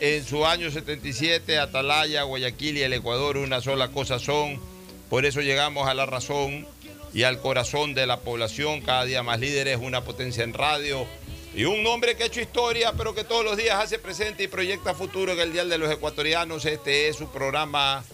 [0.00, 4.60] En su año 77, Atalaya, Guayaquil y el Ecuador una sola cosa son.
[5.08, 6.66] Por eso llegamos a la razón
[7.14, 8.80] y al corazón de la población.
[8.80, 11.06] Cada día más líderes, una potencia en radio
[11.56, 14.46] y un hombre que ha hecho historia, pero que todos los días hace presente y
[14.46, 16.66] proyecta futuro en el Día de los Ecuatorianos.
[16.66, 18.04] Este es su programa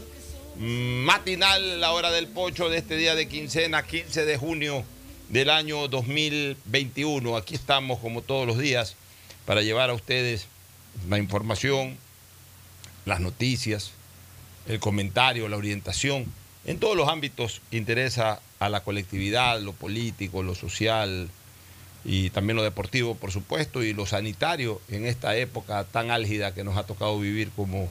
[0.57, 4.85] matinal, la hora del pocho de este día de quincena, 15 de junio
[5.29, 7.37] del año 2021.
[7.37, 8.95] Aquí estamos como todos los días
[9.45, 10.47] para llevar a ustedes
[11.09, 11.97] la información,
[13.07, 13.91] las noticias,
[14.69, 16.27] el comentario, la orientación,
[16.65, 21.29] en todos los ámbitos que interesa a la colectividad, lo político, lo social,
[22.05, 26.65] y también lo deportivo, por supuesto, y lo sanitario en esta época tan álgida que
[26.65, 27.91] nos ha tocado vivir como,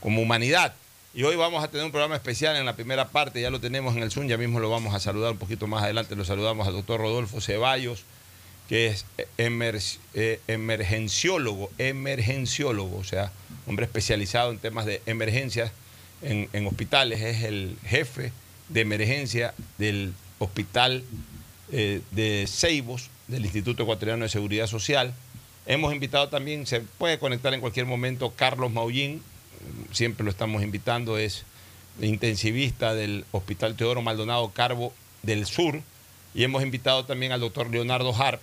[0.00, 0.74] como humanidad.
[1.14, 3.94] Y hoy vamos a tener un programa especial en la primera parte, ya lo tenemos
[3.96, 6.66] en el Zoom, ya mismo lo vamos a saludar un poquito más adelante, lo saludamos
[6.66, 8.04] al doctor Rodolfo Ceballos,
[8.68, 9.04] que es
[10.14, 13.30] eh, emergenciólogo, emergenciólogo, o sea,
[13.66, 15.72] hombre especializado en temas de emergencias
[16.22, 18.32] en, hospitales, es el jefe
[18.68, 21.04] de emergencia del hospital
[21.72, 25.14] eh, de Ceibos, del Instituto Ecuatoriano de Seguridad Social.
[25.66, 29.22] Hemos invitado también, se puede conectar en cualquier momento, Carlos Maullín,
[29.90, 31.44] siempre lo estamos invitando, es
[32.00, 35.80] intensivista del Hospital Teodoro Maldonado Carbo del Sur.
[36.34, 38.40] Y hemos invitado también al doctor Leonardo Harp,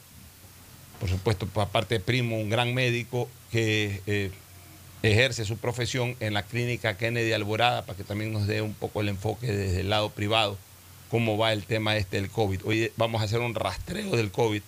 [1.00, 4.32] por supuesto, aparte de primo, un gran médico que eh,
[5.02, 9.02] ejerce su profesión en la clínica Kennedy Alborada, para que también nos dé un poco
[9.02, 10.58] el enfoque desde el lado privado,
[11.10, 12.62] cómo va el tema este del COVID.
[12.66, 14.62] Hoy vamos a hacer un rastreo del COVID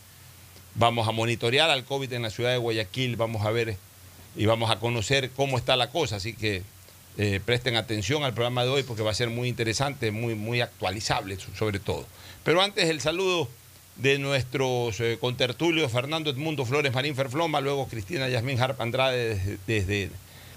[0.75, 3.77] Vamos a monitorear al COVID en la ciudad de Guayaquil, vamos a ver
[4.35, 6.15] y vamos a conocer cómo está la cosa.
[6.15, 6.63] Así que
[7.17, 10.61] eh, presten atención al programa de hoy porque va a ser muy interesante, muy, muy
[10.61, 12.05] actualizable sobre todo.
[12.43, 13.49] Pero antes el saludo
[13.97, 20.09] de nuestros eh, contertulios, Fernando Edmundo Flores Marín Ferfloma, luego Cristina Yasmín Harp Andrade desde,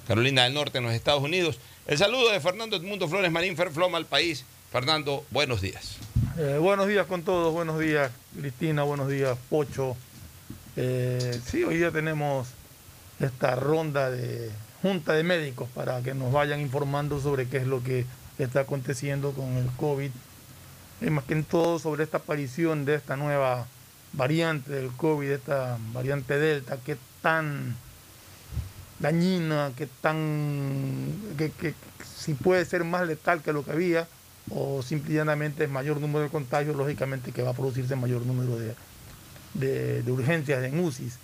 [0.07, 1.59] Carolina del Norte en los Estados Unidos.
[1.87, 4.45] El saludo de Fernando Edmundo Flores Marín Ferfloma al país.
[4.71, 5.99] Fernando, buenos días.
[6.37, 9.97] Eh, buenos días con todos, buenos días Cristina, buenos días Pocho.
[10.75, 12.49] Eh, sí, hoy día tenemos
[13.21, 14.51] esta ronda de
[14.83, 18.05] junta de médicos para que nos vayan informando sobre qué es lo que
[18.37, 20.11] está aconteciendo con el COVID.
[21.03, 23.69] Y más que en todo sobre esta aparición de esta nueva
[24.13, 27.77] variante del COVID, esta variante Delta, qué tan
[28.99, 31.15] dañina, qué tan.
[31.39, 31.75] que
[32.17, 34.09] si puede ser más letal que lo que había
[34.51, 38.75] o simplemente mayor número de contagios, lógicamente que va a producirse mayor número de,
[40.03, 41.19] de, urgencias en UCIs.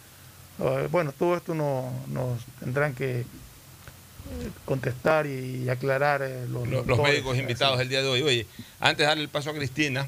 [0.58, 6.66] Ah, bueno, todo esto nos tendrán que eh, contestar y aclarar eh, los,
[6.98, 8.22] médicos invitados el día de hoy.
[8.22, 8.46] Oye,
[8.78, 10.06] antes de darle el paso a Cristina,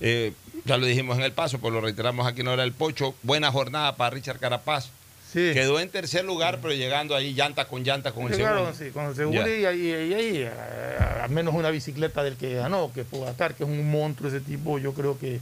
[0.00, 0.32] eh,
[0.64, 3.50] ya lo dijimos en el paso, pues lo reiteramos aquí en Hora del Pocho, buena
[3.50, 4.90] jornada para Richard Carapaz.
[5.34, 8.72] Quedó en tercer lugar, pero llegando ahí llanta con llanta con el segundo.
[8.72, 13.02] Sí, con el segundo y, ahí, eh, al menos una bicicleta del que ganó, que
[13.02, 15.40] Bogacar, que es un monstruo ese tipo, yo creo que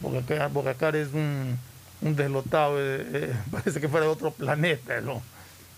[0.00, 1.58] Bogacar, es un,
[2.00, 5.22] deslotado, eh, eh, parece que fuera de otro planeta, ¿no?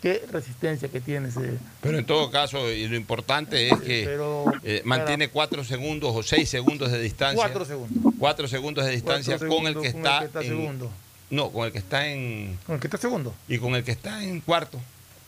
[0.02, 1.58] qué resistencia que tiene ese.
[1.80, 6.22] Pero en todo caso, y lo importante es que Pero, eh, mantiene cuatro segundos o
[6.22, 7.42] seis segundos de distancia.
[7.42, 8.14] Cuatro segundos.
[8.18, 10.88] Cuatro segundos de distancia con el que está, en-.
[11.30, 12.58] No, con el que está en.
[12.66, 13.34] ¿Con el que está segundo?
[13.48, 14.80] Y con el que está en cuarto.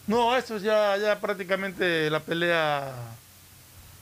[0.06, 2.92] No, eso ya, ya prácticamente la pelea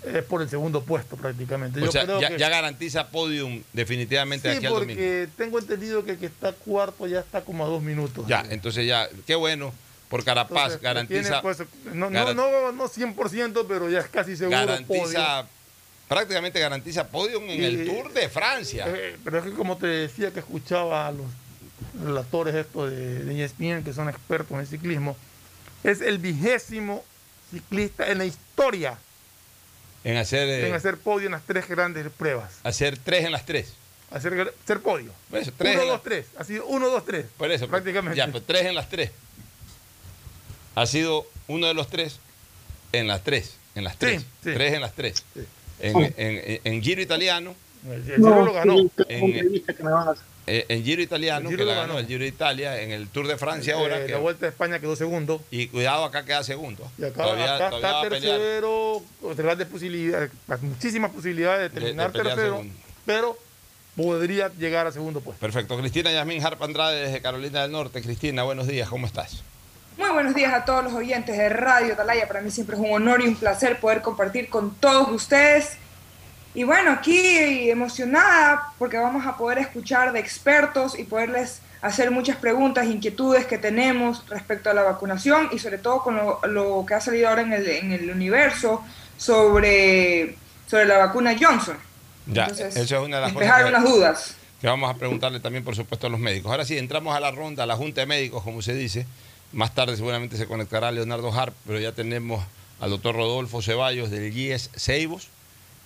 [0.05, 1.83] es por el segundo puesto prácticamente.
[1.83, 4.95] O sea, creo ya, que- ya garantiza podium definitivamente Sí, aquí al domingo.
[4.95, 8.27] porque tengo entendido que el que está cuarto ya está como a dos minutos.
[8.29, 9.73] Ya, entonces ya, qué bueno,
[10.09, 11.59] por Carapaz Entonces, garantiza, tiene, pues,
[11.95, 14.57] no, no, no, no 100%, pero ya es casi seguro.
[14.59, 15.47] garantiza,
[16.07, 18.85] prácticamente garantiza podium en el Tour de Francia.
[18.87, 21.27] Eh, pero es que como te decía que escuchaba a los
[22.03, 25.17] relatores estos de, de ESPN que son expertos en ciclismo,
[25.85, 27.05] es el vigésimo
[27.51, 28.99] ciclista en la historia
[30.05, 32.61] en hacer, eh, en hacer podio en las tres grandes pruebas.
[32.63, 33.73] hacer tres en las tres.
[34.11, 35.11] Hacer, ser podio.
[35.31, 36.27] Por eso, tres uno, en la- dos, tres.
[36.39, 37.27] Ha sido uno, dos, tres.
[37.37, 38.17] Por eso, pues, prácticamente.
[38.17, 39.11] Ya, pues tres en las tres.
[40.77, 42.19] Ha sido uno de los tres
[42.93, 43.57] en las tres.
[43.75, 44.23] En las tres.
[44.23, 44.53] sí.
[44.55, 45.25] Tres en las tres.
[45.35, 45.41] Sí.
[45.81, 48.77] En, en- en- en Giro Italiano, El, el Giro lo ganó.
[48.79, 50.25] sí, qué En- entrevista que me van a hacer.
[50.47, 52.91] Eh, en Giro Italiano, El Giro que la lo ganó el Giro de Italia, en
[52.93, 54.01] el Tour de Francia ahora.
[54.03, 55.43] Eh, que- la Vuelta de España quedó segundo.
[55.51, 56.91] y cuidado, acá queda segundo.
[56.99, 60.31] Y acá, Todavía- acá todavía va está tercero, con grandes posibilidades,
[60.63, 62.75] muchísimas posibilidades de De- de terminar tercero, segundo.
[63.05, 63.39] pero
[63.97, 65.41] podría llegar a segundo puesto.
[65.41, 65.77] Perfecto.
[65.79, 68.03] Cristina Yasmín Harp Andrade desde Carolina del Norte.
[68.03, 69.43] Cristina, buenos días, ¿cómo estás?
[69.97, 72.29] Muy buenos días a todos los oyentes de Radio Atalaya.
[72.29, 75.79] Para mí siempre es un honor y un placer poder compartir con todos ustedes.
[76.57, 82.37] Y bueno, aquí emocionada porque vamos a poder escuchar de expertos y poderles hacer muchas
[82.39, 86.95] preguntas, inquietudes que tenemos respecto a la vacunación y sobre todo con lo, lo que
[86.95, 88.83] ha salido ahora en el, en el universo
[89.19, 90.37] sobre,
[90.69, 91.77] sobre la vacuna Johnson.
[92.27, 94.37] Ya, Entonces, eso es una de las cosas que- unas dudas.
[94.61, 96.51] que vamos a preguntarle también, por supuesto, a los médicos.
[96.51, 99.07] Ahora sí, entramos a la ronda, a la Junta de Médicos, como se dice.
[99.53, 102.43] Más tarde seguramente se conectará Leonardo Harp, pero ya tenemos
[102.81, 105.29] al doctor Rodolfo Ceballos del IES Ceibos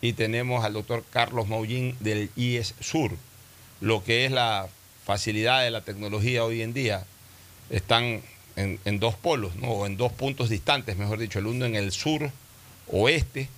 [0.00, 3.12] y tenemos al doctor Carlos Maullín del IES Sur.
[3.80, 4.68] Lo que es la
[5.04, 7.04] facilidad de la tecnología hoy en día,
[7.70, 8.22] están
[8.56, 9.68] en, dos polos, ¿no?
[9.68, 12.30] o en dos puntos distantes, mejor dicho, el uno en el sur
[12.88, 13.48] oeste,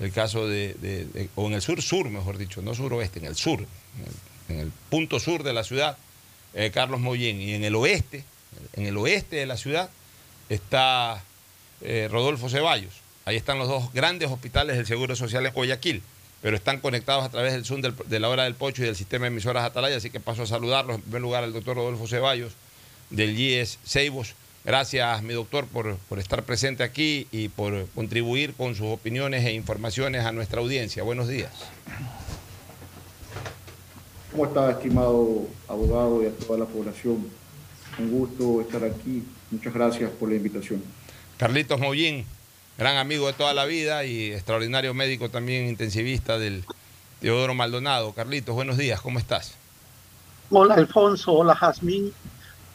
[0.00, 3.60] el caso de, o en el sur sur, mejor dicho, no suroeste, en el sur,
[3.60, 3.66] en
[4.54, 5.96] el, en el punto sur de la ciudad,
[6.54, 8.24] eh, Carlos Mollén, y en el oeste,
[8.74, 9.90] en el oeste de la ciudad,
[10.48, 11.22] está
[11.80, 13.03] eh, Rodolfo Ceballos.
[13.24, 16.02] Ahí están los dos grandes hospitales del Seguro Social en Guayaquil,
[16.42, 18.96] pero están conectados a través del Zoom del- de la hora del pocho y del
[18.96, 20.96] sistema de emisoras Atalaya, así que paso a saludarlos.
[20.96, 22.52] En primer lugar al doctor Rodolfo Ceballos
[23.10, 24.34] del IES Ceibos.
[24.64, 29.52] Gracias, mi doctor, por, por estar presente aquí y por contribuir con sus opiniones e
[29.52, 31.02] informaciones a nuestra audiencia.
[31.02, 31.50] Buenos días.
[34.32, 37.28] ¿Cómo está, estimado abogado y a toda la población?
[37.98, 39.22] Un gusto estar aquí.
[39.50, 40.82] Muchas gracias por la invitación.
[41.38, 42.24] Carlitos Mollín,
[42.78, 46.64] gran amigo de toda la vida y extraordinario médico también intensivista del
[47.20, 48.12] Teodoro Maldonado.
[48.12, 49.54] Carlitos, buenos días, ¿cómo estás?
[50.50, 52.12] Hola Alfonso, hola Jazmín,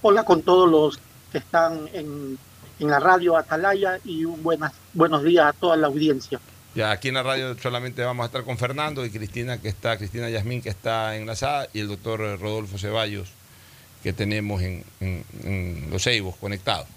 [0.01, 0.99] hola con todos los
[1.31, 2.37] que están en,
[2.79, 6.39] en la radio Atalaya y un buenas, buenos días a toda la audiencia.
[6.75, 9.97] Ya aquí en la radio solamente vamos a estar con Fernando y Cristina, que está,
[9.97, 13.29] Cristina Yasmín, que está enlazada, y el doctor Rodolfo Ceballos,
[14.03, 16.87] que tenemos en, en- en los Ceibos conectados.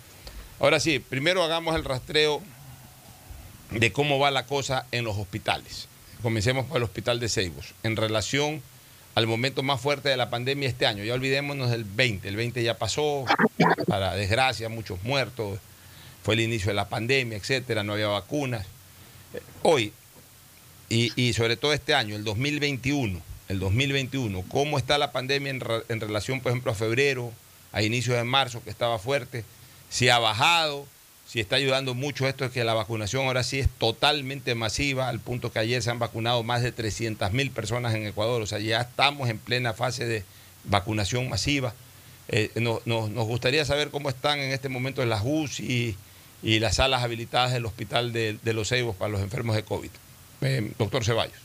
[0.61, 2.43] Ahora sí, primero hagamos el rastreo
[3.73, 5.89] de cómo va la cosa en los hospitales.
[6.23, 8.63] Comencemos por el hospital de Ceibos, en relación
[9.15, 11.05] al momento más fuerte de la pandemia este año.
[11.05, 13.25] Ya olvidémonos del 20, el 20 ya pasó,
[13.87, 15.59] para desgracia, muchos muertos,
[16.23, 18.67] fue el inicio de la pandemia, etcétera, no había vacunas.
[19.63, 19.93] Hoy,
[20.89, 25.63] y, y sobre todo este año, el 2021, el 2021, cómo está la pandemia en,
[25.89, 27.33] en relación, por ejemplo, a febrero,
[27.73, 29.45] a inicios de marzo, que estaba fuerte,
[29.91, 30.87] si ha bajado,
[31.33, 35.19] si está ayudando mucho esto, es que la vacunación ahora sí es totalmente masiva, al
[35.19, 38.59] punto que ayer se han vacunado más de 300 mil personas en Ecuador, o sea,
[38.59, 40.25] ya estamos en plena fase de
[40.65, 41.73] vacunación masiva.
[42.29, 45.97] Eh, no- no- nos gustaría saber cómo están en este momento las UCI
[46.43, 49.91] y las salas habilitadas del hospital de, de los Ceibos para los enfermos de COVID.
[50.43, 51.39] Eh, doctor Ceballos.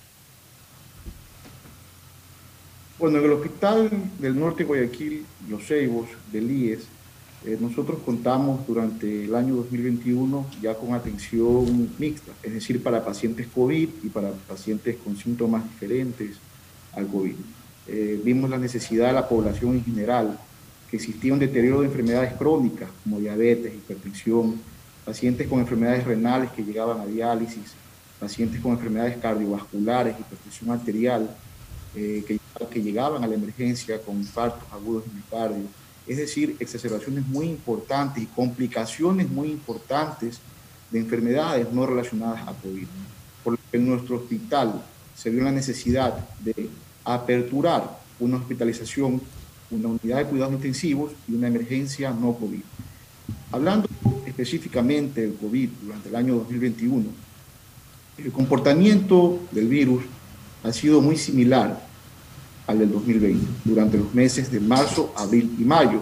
[3.00, 3.90] Bueno, en el Hospital
[4.20, 6.80] del Norte de Guayaquil, Los Ceibos, del IES,
[7.46, 13.48] eh, nosotros contamos durante el año 2021 ya con atención mixta, es decir, para pacientes
[13.48, 16.38] COVID y para pacientes con síntomas diferentes
[16.94, 17.36] al COVID.
[17.88, 20.40] Eh, vimos la necesidad de la población en general,
[20.90, 24.60] que existía un deterioro de enfermedades crónicas como diabetes, hipertensión,
[25.06, 27.76] pacientes con enfermedades renales que llegaban a diálisis,
[28.20, 31.30] pacientes con enfermedades cardiovasculares, hipertensión arterial,
[31.96, 32.40] eh, que,
[32.72, 35.68] que llegaban a la emergencia con infartos agudos de miocardio
[36.08, 40.40] es decir, exacerbaciones muy importantes y complicaciones muy importantes
[40.90, 42.88] de enfermedades no relacionadas a COVID.
[43.44, 44.82] Por lo que en nuestro hospital
[45.16, 46.70] se vio la necesidad de
[47.04, 49.22] aperturar una hospitalización,
[49.70, 52.62] una unidad de cuidados intensivos y una emergencia no COVID.
[53.52, 53.88] Hablando
[54.26, 57.06] específicamente del COVID durante el año 2021,
[58.18, 60.04] el comportamiento del virus
[60.64, 61.87] ha sido muy similar
[62.68, 66.02] al del 2020, durante los meses de marzo, abril y mayo,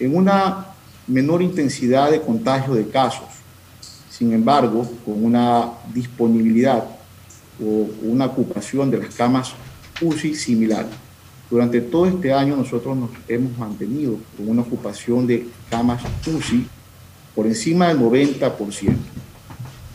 [0.00, 0.66] en una
[1.06, 3.28] menor intensidad de contagio de casos,
[4.10, 6.84] sin embargo, con una disponibilidad
[7.62, 9.52] o una ocupación de las camas
[10.00, 10.86] UCI similar.
[11.50, 16.66] Durante todo este año nosotros nos hemos mantenido con una ocupación de camas UCI
[17.34, 18.94] por encima del 90%.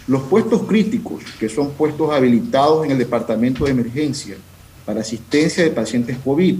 [0.08, 4.38] Los puestos críticos, que son puestos habilitados en el departamento de emergencia
[4.88, 6.60] para asistencia de pacientes COVID,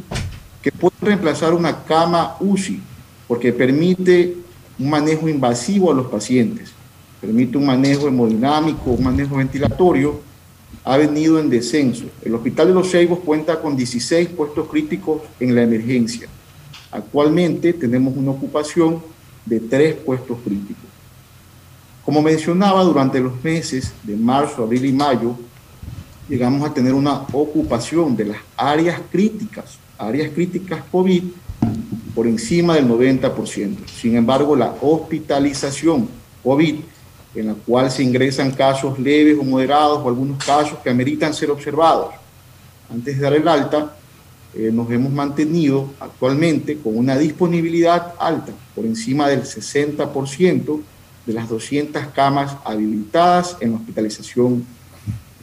[0.62, 2.82] que pueden reemplazar una cama UCI
[3.26, 4.36] porque permite
[4.78, 6.74] un manejo invasivo a los pacientes,
[7.22, 10.20] permite un manejo hemodinámico, un manejo ventilatorio,
[10.84, 12.04] ha venido en descenso.
[12.22, 16.28] El Hospital de los Ceibos cuenta con 16 puestos críticos en la emergencia.
[16.92, 19.02] Actualmente tenemos una ocupación
[19.46, 20.84] de tres puestos críticos.
[22.04, 25.38] Como mencionaba, durante los meses de marzo, abril y mayo,
[26.28, 31.24] llegamos a tener una ocupación de las áreas críticas, áreas críticas COVID,
[32.14, 33.88] por encima del 90%.
[33.88, 36.10] Sin embargo, la hospitalización
[36.44, 36.76] COVID,
[37.36, 41.52] en la cual se ingresan casos leves o moderados o algunos casos que ameritan ser
[41.52, 42.14] observados,
[42.90, 43.94] antes de dar el alta,
[44.54, 50.82] eh, nos hemos mantenido actualmente con una disponibilidad alta, por encima del 60%
[51.26, 54.66] de las 200 camas habilitadas en hospitalización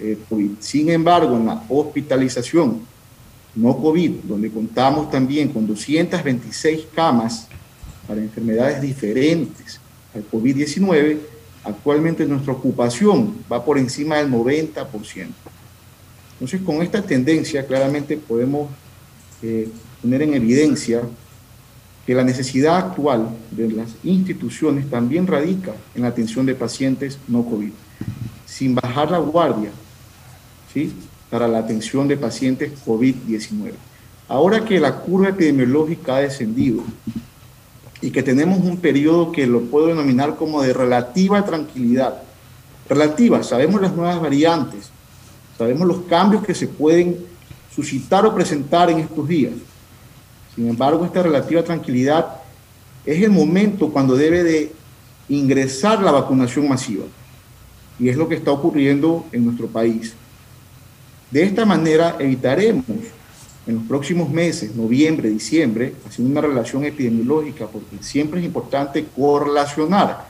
[0.00, 0.50] eh, COVID.
[0.60, 2.80] Sin embargo, en la hospitalización
[3.54, 7.46] no COVID, donde contamos también con 226 camas
[8.06, 9.80] para enfermedades diferentes
[10.14, 11.18] al COVID-19,
[11.62, 15.28] actualmente nuestra ocupación va por encima del 90%.
[16.32, 18.68] Entonces, con esta tendencia claramente podemos
[19.42, 19.68] eh,
[20.02, 21.02] poner en evidencia
[22.06, 27.44] que la necesidad actual de las instituciones también radica en la atención de pacientes no
[27.44, 27.70] COVID,
[28.44, 29.70] sin bajar la guardia
[30.74, 30.92] ¿sí?
[31.30, 33.72] para la atención de pacientes COVID-19.
[34.28, 36.82] Ahora que la curva epidemiológica ha descendido
[38.00, 42.22] y que tenemos un periodo que lo puedo denominar como de relativa tranquilidad,
[42.88, 44.90] relativa, sabemos las nuevas variantes,
[45.56, 47.16] sabemos los cambios que se pueden
[47.74, 49.52] suscitar o presentar en estos días,
[50.54, 52.26] sin embargo, esta relativa tranquilidad
[53.04, 54.72] es el momento cuando debe de
[55.28, 57.04] ingresar la vacunación masiva.
[57.98, 60.14] Y es lo que está ocurriendo en nuestro país.
[61.34, 62.84] De esta manera evitaremos
[63.66, 70.28] en los próximos meses, noviembre, diciembre, haciendo una relación epidemiológica, porque siempre es importante correlacionar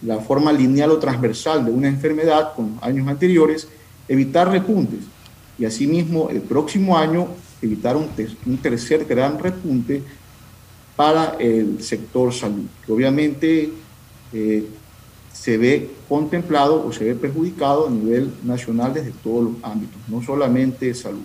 [0.00, 3.68] la forma lineal o transversal de una enfermedad con años anteriores,
[4.08, 5.00] evitar repuntes.
[5.58, 7.28] Y asimismo, el próximo año
[7.60, 8.08] evitar un,
[8.62, 10.02] tercer gran repunte
[10.96, 13.70] para el sector salud, que obviamente
[14.32, 14.66] eh,
[15.34, 20.22] se ve contemplado o se ve perjudicado a nivel nacional desde todos los ámbitos, no
[20.22, 21.24] solamente salud.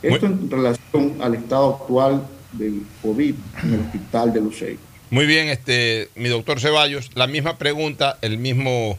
[0.00, 3.34] Esto en relación al estado actual del COVID
[3.64, 4.78] en el hospital de los Seis.
[5.10, 8.96] Muy bien, este, mi doctor Ceballos, la misma pregunta, el mismo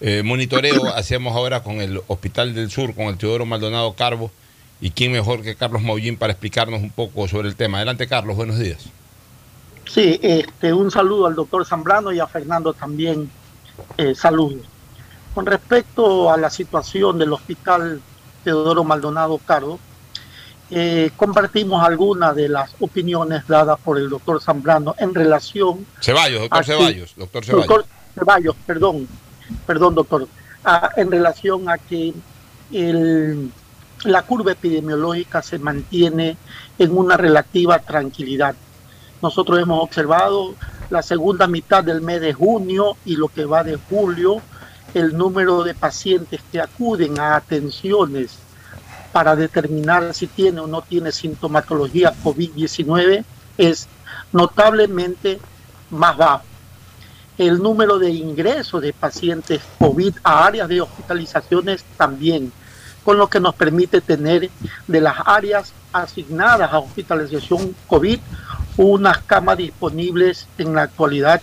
[0.00, 4.32] eh, monitoreo hacemos ahora con el Hospital del Sur, con el Teodoro Maldonado Carbo
[4.80, 7.78] y quién mejor que Carlos Maullín para explicarnos un poco sobre el tema.
[7.78, 8.86] Adelante, Carlos, buenos días.
[9.88, 13.30] Sí, este, un saludo al doctor Zambrano y a Fernando también.
[13.96, 14.62] Eh, saludos.
[15.34, 18.00] Con respecto a la situación del hospital
[18.42, 19.80] Teodoro Maldonado Carlos,
[20.70, 25.86] eh, compartimos algunas de las opiniones dadas por el doctor Zambrano en relación.
[26.00, 27.66] Ceballos, doctor Ceballos, doctor Ceballos.
[27.68, 29.08] Doctor Ceballos, perdón,
[29.66, 30.28] perdón, doctor.
[30.96, 32.14] en relación a que
[32.72, 33.52] el
[34.04, 36.36] la curva epidemiológica se mantiene
[36.78, 38.54] en una relativa tranquilidad.
[39.22, 40.54] Nosotros hemos observado
[40.90, 44.40] la segunda mitad del mes de junio y lo que va de julio,
[44.92, 48.38] el número de pacientes que acuden a atenciones
[49.12, 53.24] para determinar si tiene o no tiene sintomatología COVID-19
[53.58, 53.88] es
[54.32, 55.38] notablemente
[55.90, 56.44] más bajo.
[57.38, 62.52] El número de ingresos de pacientes COVID a áreas de hospitalizaciones también
[63.04, 64.50] con lo que nos permite tener
[64.86, 68.18] de las áreas asignadas a hospitalización COVID
[68.76, 71.40] unas camas disponibles en la actualidad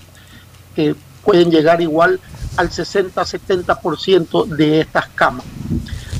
[0.75, 2.19] que pueden llegar igual
[2.57, 5.45] al 60-70% de estas camas.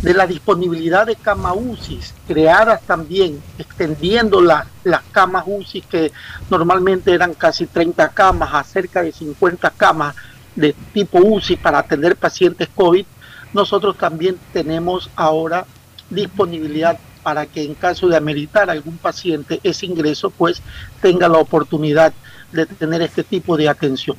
[0.02, 4.66] de la disponibilidad de camas UCI creadas también, extendiendo las
[5.12, 6.12] camas UCI que
[6.50, 10.16] normalmente eran casi 30 camas a cerca de 50 camas
[10.56, 13.06] de tipo UCI para atender pacientes COVID,
[13.54, 15.66] nosotros también tenemos ahora
[16.10, 20.62] disponibilidad para que en caso de ameritar algún paciente ese ingreso, pues
[21.02, 22.14] tenga la oportunidad
[22.52, 24.18] de tener este tipo de atención.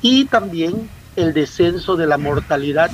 [0.00, 2.90] Y también el descenso de la mortalidad,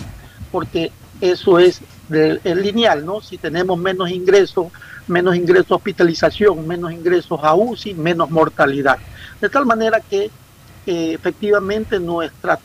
[0.51, 3.21] porque eso es, lineal, ¿no?
[3.21, 4.69] Si tenemos menos ingresos,
[5.07, 8.99] menos ingresos a hospitalización, menos ingresos a UCI, menos mortalidad.
[9.41, 10.31] De tal manera que
[10.87, 12.59] efectivamente nuestra,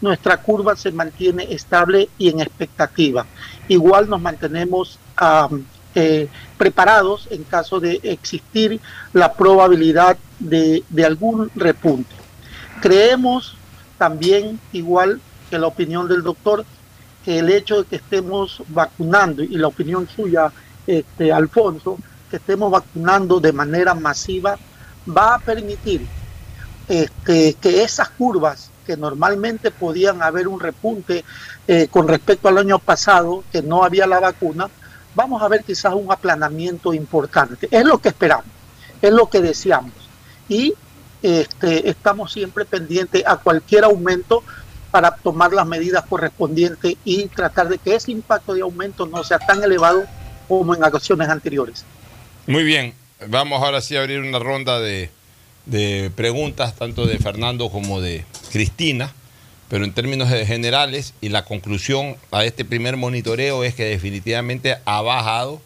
[0.00, 3.26] nuestra curva se mantiene estable y en expectativa.
[3.66, 4.98] Igual nos mantenemos
[5.94, 8.80] eh, preparados en caso de existir
[9.12, 12.14] la probabilidad de, de algún repunte.
[12.80, 13.56] Creemos
[13.98, 15.20] también, igual
[15.50, 16.64] que la opinión del doctor,
[17.24, 20.52] que el hecho de que estemos vacunando, y la opinión suya,
[20.86, 21.98] este, Alfonso,
[22.30, 24.58] que estemos vacunando de manera masiva,
[25.06, 26.06] va a permitir
[26.88, 31.24] este, que esas curvas que normalmente podían haber un repunte
[31.66, 34.68] eh, con respecto al año pasado, que no había la vacuna,
[35.14, 37.68] vamos a ver quizás un aplanamiento importante.
[37.70, 38.46] Es lo que esperamos,
[39.00, 39.92] es lo que deseamos.
[40.48, 40.74] Y
[41.22, 44.42] este, estamos siempre pendientes a cualquier aumento
[44.90, 49.38] para tomar las medidas correspondientes y tratar de que ese impacto de aumento no sea
[49.38, 50.04] tan elevado
[50.46, 51.84] como en ocasiones anteriores.
[52.46, 52.94] Muy bien,
[53.28, 55.10] vamos ahora sí a abrir una ronda de
[55.66, 59.12] de preguntas tanto de Fernando como de Cristina,
[59.68, 65.00] pero en términos generales y la conclusión a este primer monitoreo es que definitivamente ha
[65.00, 65.60] bajado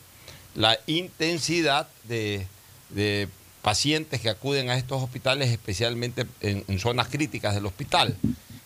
[0.54, 2.46] la intensidad de,
[3.62, 8.16] pacientes que acuden a estos hospitales, especialmente en, zonas críticas del hospital.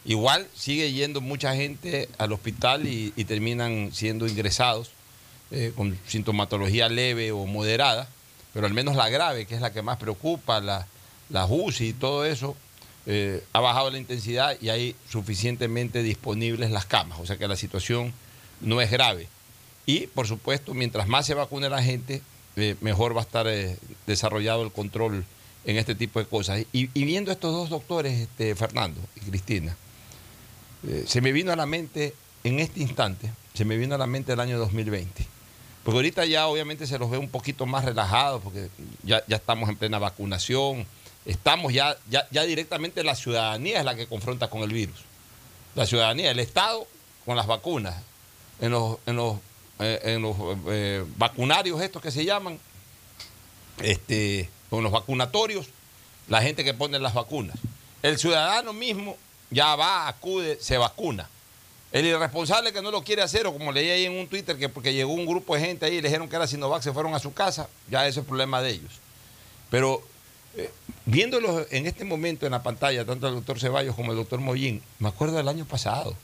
[0.05, 4.91] Igual sigue yendo mucha gente al hospital y, terminan siendo ingresados
[5.51, 8.09] eh, con sintomatología leve o moderada,
[8.53, 10.87] pero al menos la grave, que es la que más preocupa, la,
[11.31, 12.57] la UCI y todo eso,
[13.04, 17.56] eh, ha bajado la intensidad y hay suficientemente disponibles las camas, o sea que la
[17.56, 18.12] situación
[18.61, 19.28] no es grave.
[19.87, 22.22] Y, por supuesto, mientras más se vacune la gente,
[22.55, 25.24] eh, mejor va a estar eh, desarrollado el control
[25.64, 26.64] en este tipo de cosas.
[26.72, 29.77] Y, viendo estos dos doctores, este, Fernando y Cristina,
[31.07, 34.33] se me vino a la mente, en este instante, se me vino a la mente
[34.33, 35.27] el año 2020.
[35.85, 38.68] Porque ahorita ya obviamente se los ve un poquito más relajados, porque
[39.03, 40.87] ya, ya estamos en plena vacunación,
[41.24, 44.96] estamos ya, ya, ya directamente la ciudadanía es la que confronta con el virus.
[45.74, 46.87] La ciudadanía, el Estado
[47.24, 47.94] con las vacunas.
[48.61, 49.38] En los, en los,
[49.80, 50.37] eh, en los
[50.68, 52.58] eh, vacunarios estos que se llaman,
[53.82, 55.66] este, con los vacunatorios,
[56.28, 57.56] la gente que pone las vacunas.
[58.02, 59.16] El ciudadano mismo
[59.50, 61.28] ya va, acude, se vacuna.
[61.92, 64.68] El irresponsable que no lo quiere hacer, o como leí ahí en un Twitter, que
[64.68, 67.14] porque llegó un grupo de gente ahí y le dijeron que era Sinovac, se fueron
[67.14, 68.92] a su casa, ya ese es el problema de ellos.
[69.70, 70.02] Pero
[70.57, 70.71] eh,
[71.07, 74.83] viéndolos en este momento en la pantalla, tanto el doctor Ceballos como el doctor Mollín,
[74.99, 76.17] me acuerdo del año pasado.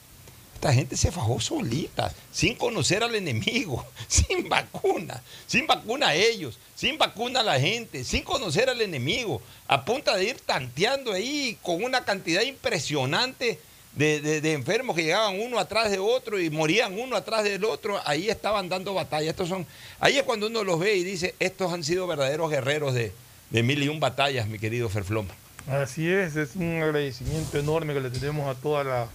[0.55, 6.59] Esta gente se fajó solita, sin conocer al enemigo, sin vacuna, sin vacuna a ellos,
[6.75, 11.57] sin vacuna a la gente, sin conocer al enemigo, a punta de ir tanteando ahí
[11.63, 13.61] con una cantidad impresionante
[13.95, 18.29] de, enfermos que llegaban uno atrás de otro y morían uno atrás del otro, ahí
[18.29, 19.31] estaban dando batalla.
[19.31, 19.67] Estos son,
[20.01, 23.13] ahí es cuando uno los ve y dice, estos han sido verdaderos guerreros de,
[23.51, 25.33] de mil y un batallas, mi querido Ferfloma.
[25.69, 29.07] Así es, es un agradecimiento enorme que le tenemos a toda la,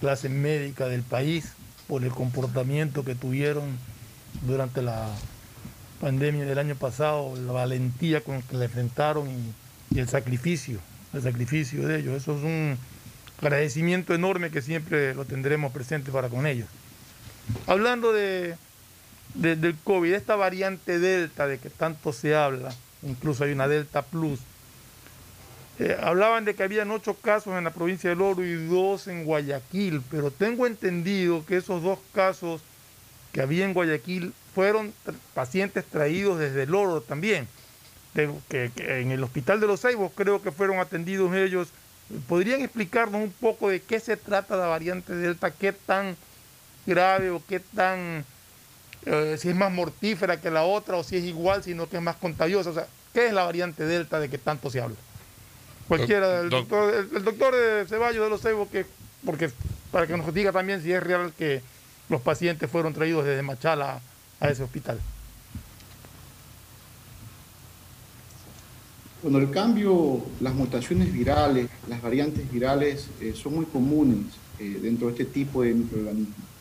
[0.00, 1.54] clase médica del país
[1.88, 3.76] por el comportamiento que tuvieron
[4.42, 5.08] durante la
[6.00, 9.28] pandemia del año pasado, la valentía con que la enfrentaron
[9.90, 10.78] y, el sacrificio,
[11.12, 12.14] el sacrificio de ellos.
[12.16, 12.78] Eso es un
[13.40, 16.68] agradecimiento enorme que siempre lo tendremos presente para con ellos.
[17.66, 18.56] Hablando de,
[19.34, 24.40] del COVID, esta variante Delta de que tanto se habla, incluso hay una Delta Plus.
[25.78, 29.24] Eh, hablaban de que habían ocho casos en la provincia del Oro y dos en
[29.24, 32.60] Guayaquil, pero tengo entendido que esos dos casos
[33.32, 34.92] que había en Guayaquil fueron
[35.34, 37.48] pacientes traídos desde el Oro también,
[38.14, 41.68] que, en el hospital de los Ceibos creo que fueron atendidos ellos.
[42.28, 46.14] ¿Podrían explicarnos un poco de qué se trata la variante Delta, qué tan
[46.84, 48.26] grave o qué tan
[49.06, 52.02] eh, si es más mortífera que la otra o si es igual, sino que es
[52.02, 52.70] más contagiosa.
[52.70, 54.96] O sea, ¿qué es la variante Delta de que tanto se habla?
[55.88, 58.86] Cualquiera, el doctor, el, doctor de Ceballos de los Cebos, que,
[59.24, 59.50] porque
[59.90, 61.60] para que nos diga también si es real que
[62.08, 64.00] los pacientes fueron traídos desde Machala
[64.40, 65.00] a ese hospital.
[69.22, 74.26] Bueno, el cambio, las mutaciones virales, las variantes virales eh, son muy comunes
[74.58, 76.51] eh, dentro de este tipo de microorganismos.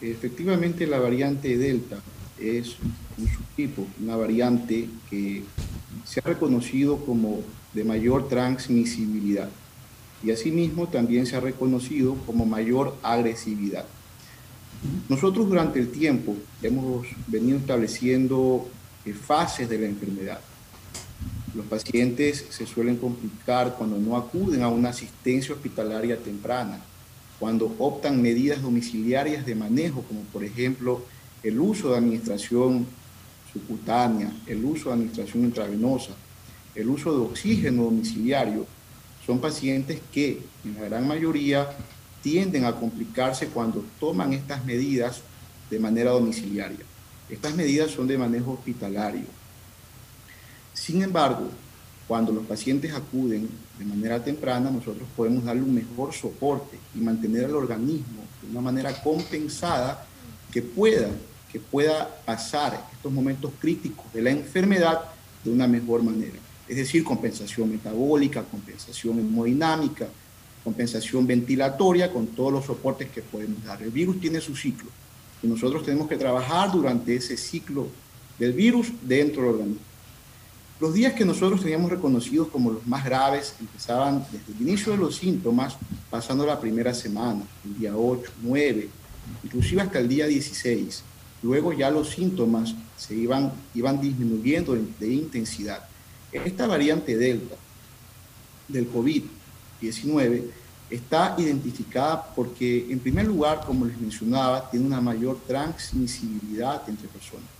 [0.00, 1.98] Efectivamente la variante Delta
[2.38, 2.76] es
[3.18, 5.42] un subtipo, una variante que
[6.04, 7.40] se ha reconocido como
[7.72, 9.48] de mayor transmisibilidad
[10.22, 13.84] y asimismo también se ha reconocido como mayor agresividad.
[15.08, 18.68] Nosotros durante el tiempo hemos venido estableciendo
[19.04, 20.40] eh, fases de la enfermedad.
[21.54, 26.80] Los pacientes se suelen complicar cuando no acuden a una asistencia hospitalaria temprana,
[27.38, 31.04] cuando optan medidas domiciliarias de manejo, como por ejemplo
[31.42, 32.86] el uso de administración
[33.52, 36.12] subcutánea, el uso de administración intravenosa,
[36.74, 38.66] el uso de oxígeno domiciliario,
[39.24, 41.68] son pacientes que en la gran mayoría
[42.22, 45.20] tienden a complicarse cuando toman estas medidas
[45.70, 46.84] de manera domiciliaria.
[47.28, 49.26] Estas medidas son de manejo hospitalario.
[50.72, 51.50] Sin embargo,
[52.08, 57.46] cuando los pacientes acuden de manera temprana, nosotros podemos darle un mejor soporte y mantener
[57.46, 60.06] al organismo de una manera compensada
[60.52, 61.08] que pueda,
[61.50, 65.00] que pueda pasar estos momentos críticos de la enfermedad
[65.42, 66.38] de una mejor manera.
[66.68, 70.06] Es decir, compensación metabólica, compensación hemodinámica,
[70.62, 73.82] compensación ventilatoria con todos los soportes que podemos dar.
[73.82, 74.90] El virus tiene su ciclo
[75.42, 77.88] y nosotros tenemos que trabajar durante ese ciclo
[78.38, 79.85] del virus dentro del organismo.
[80.78, 84.98] Los días que nosotros teníamos reconocidos como los más graves empezaban desde el inicio de
[84.98, 85.76] los síntomas,
[86.10, 88.88] pasando la primera semana, el día 8, 9,
[89.44, 91.02] inclusive hasta el día 16.
[91.42, 95.82] Luego ya los síntomas se iban, disminuyendo de, de intensidad.
[96.30, 97.54] Esta variante Delta
[98.68, 99.22] del COVID
[99.80, 100.50] 19
[100.90, 107.55] está identificada porque, en primer lugar, como les mencionaba, tiene una mayor transmisibilidad entre personas.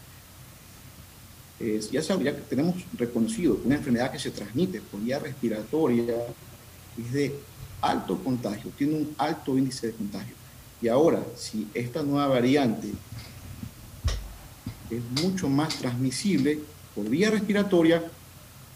[1.90, 6.14] Ya, sabía que tenemos reconocido una enfermedad que se transmite por vía respiratoria
[6.98, 7.34] es de
[7.80, 10.34] alto contagio, tiene un alto índice de contagio.
[10.80, 12.88] Y ahora, si esta nueva variante
[14.90, 16.60] es mucho más transmisible
[16.94, 18.02] por vía respiratoria,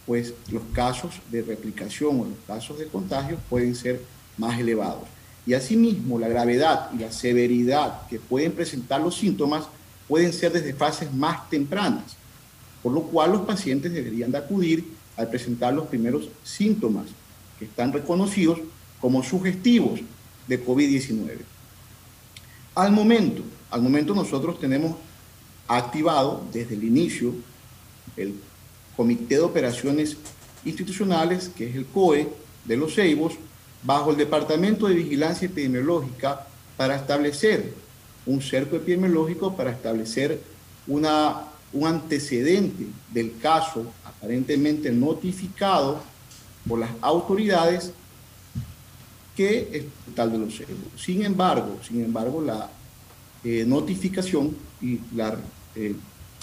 [0.07, 4.03] pues los casos de replicación o los casos de contagio pueden ser
[4.37, 5.09] más elevados.
[5.47, 9.66] Y asimismo, la gravedad y la severidad que pueden presentar los síntomas
[10.09, 12.16] pueden ser desde fases más tempranas,
[12.83, 14.85] por lo cual los pacientes deberían de acudir
[15.16, 17.07] al presentar los primeros síntomas
[17.59, 18.59] que están reconocidos
[19.01, 20.01] como sugestivos
[20.47, 21.38] de COVID-19.
[22.75, 24.97] Al momento, al momento nosotros tenemos
[25.69, 27.35] activado desde el inicio
[28.16, 28.35] el
[28.97, 30.16] Comité de Operaciones
[30.64, 32.29] Institucionales, que es el COE
[32.64, 33.35] de los Ceibos,
[33.83, 37.73] bajo el Departamento de Vigilancia Epidemiológica para establecer
[38.27, 40.40] un cerco epidemiológico, para establecer
[40.87, 46.02] una, un antecedente del caso aparentemente notificado
[46.68, 47.92] por las autoridades
[49.37, 50.76] que es tal de los ceibos.
[50.96, 52.68] Sin embargo, sin embargo, la
[53.44, 55.38] eh, notificación y la,
[55.74, 55.94] eh,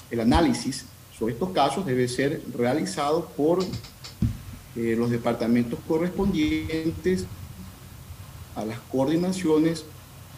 [0.09, 0.85] el análisis
[1.17, 3.63] sobre estos casos debe ser realizado por
[4.75, 7.25] eh, los departamentos correspondientes
[8.55, 9.85] a las coordinaciones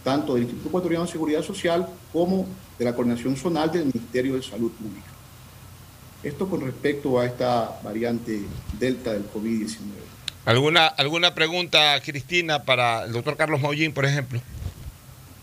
[0.04, 2.46] tanto del Instituto Ecuatoriano de Seguridad Social como
[2.80, 5.08] de la coordinación zonal del Ministerio de Salud Pública.
[6.24, 8.42] Esto con respecto a esta variante
[8.80, 9.78] Delta del COVID-19.
[10.46, 14.42] ¿Alguna, ¿Alguna pregunta, Cristina, para el doctor Carlos Mollín, por ejemplo?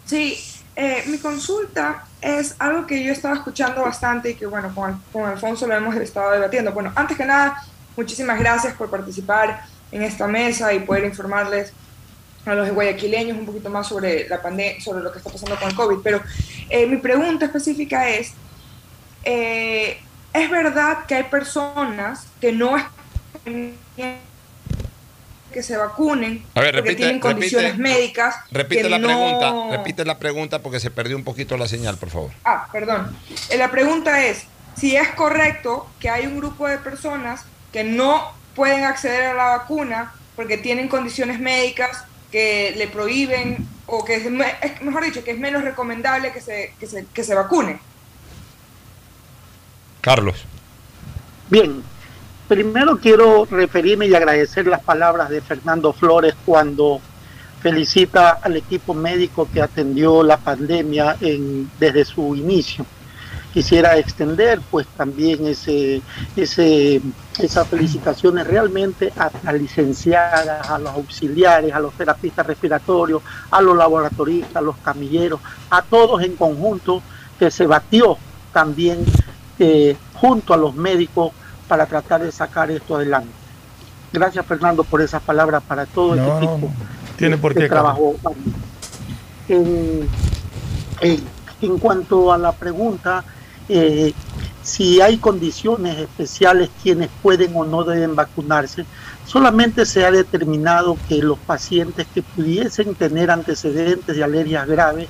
[0.07, 0.39] Sí,
[0.75, 5.25] eh, mi consulta es algo que yo estaba escuchando bastante y que, bueno, con, con,
[5.25, 6.73] Alfonso lo hemos estado debatiendo.
[6.73, 7.63] Bueno, antes que nada,
[7.97, 11.73] muchísimas gracias por participar en esta mesa y poder informarles
[12.45, 15.69] a los guayaquileños un poquito más sobre la pandemia, sobre lo que está pasando con
[15.69, 15.99] el COVID.
[16.03, 16.21] Pero
[16.71, 18.33] eh, mi pregunta específica es,
[19.25, 20.01] eh,
[20.33, 22.77] ¿es verdad que hay personas que no
[25.57, 28.37] que se vacunen ver, porque tienen condiciones médicas.
[28.51, 32.31] Repite la pregunta, repite la pregunta porque se perdió un poquito la señal, por favor.
[32.45, 33.17] Ah, perdón.
[33.49, 34.45] Eh, la pregunta es
[34.77, 39.45] si es correcto que hay un grupo de personas que no pueden acceder a la
[39.57, 42.05] vacuna porque tienen condiciones médicas
[42.37, 44.31] que le prohíben o que es,
[44.83, 47.81] mejor dicho, que es menos recomendable que se, que se, que se vacune.
[50.03, 50.45] Carlos.
[51.49, 51.83] Bien,
[52.47, 57.01] Primero quiero referirme y agradecer las palabras de Fernando Flores cuando
[57.63, 62.85] felicita al equipo médico que atendió la pandemia en, desde su inicio.
[63.57, 66.03] Quisiera extender pues también ese,
[66.37, 67.01] ese,
[67.39, 73.75] esas felicitaciones realmente a las licenciadas, a los auxiliares, a los terapistas respiratorios, a los
[73.75, 75.41] laboratoristas, a los camilleros,
[75.71, 77.03] a todos en conjunto
[77.39, 78.19] que se batió
[78.53, 79.03] también
[79.59, 81.33] eh, junto a los médicos
[81.67, 83.31] para tratar de sacar esto adelante.
[84.13, 86.71] Gracias Fernando por esas palabras para todo el equipo
[87.17, 88.17] tiene por qué trabajó.
[89.49, 90.07] En,
[91.01, 93.25] en cuanto a la pregunta,
[93.69, 94.13] eh,
[94.63, 98.85] si hay condiciones especiales quienes pueden o no deben vacunarse,
[99.25, 105.09] solamente se ha determinado que los pacientes que pudiesen tener antecedentes de alergias graves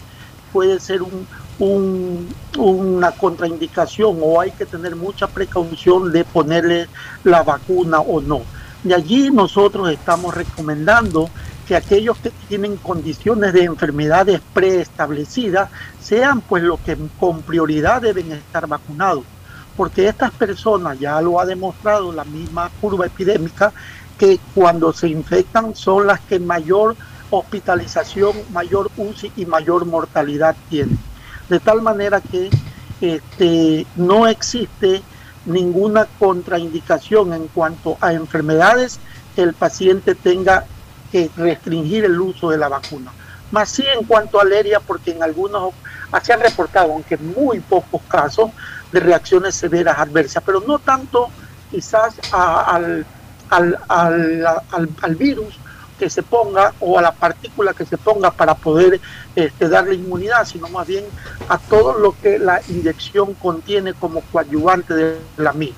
[0.53, 1.27] puede ser un,
[1.59, 6.89] un, una contraindicación o hay que tener mucha precaución de ponerle
[7.25, 8.43] la vacuna o no.
[8.83, 11.29] De allí nosotros estamos recomendando
[11.67, 15.69] que aquellos que tienen condiciones de enfermedades preestablecidas
[16.01, 19.25] sean pues los que con prioridad deben estar vacunados,
[19.77, 23.73] porque estas personas, ya lo ha demostrado la misma curva epidémica,
[24.17, 26.97] que cuando se infectan son las que mayor
[27.31, 30.99] hospitalización, mayor UCI y mayor mortalidad tienen.
[31.49, 32.49] De tal manera que
[33.01, 35.03] este, no existe
[35.45, 38.99] ninguna contraindicación en cuanto a enfermedades
[39.35, 40.65] que el paciente tenga
[41.37, 43.13] restringir el uso de la vacuna.
[43.51, 45.73] Más sí en cuanto a alergia, porque en algunos
[46.23, 48.51] se han reportado, aunque muy pocos casos,
[48.93, 51.29] de reacciones severas adversas, pero no tanto
[51.71, 53.05] quizás al,
[53.51, 54.47] al, al,
[55.03, 55.59] al, virus
[55.99, 59.01] que se ponga o a la partícula que se ponga para poder
[59.35, 61.05] este, darle inmunidad, sino más bien
[61.49, 65.77] a todo lo que la inyección contiene como coadyuvante de la misma.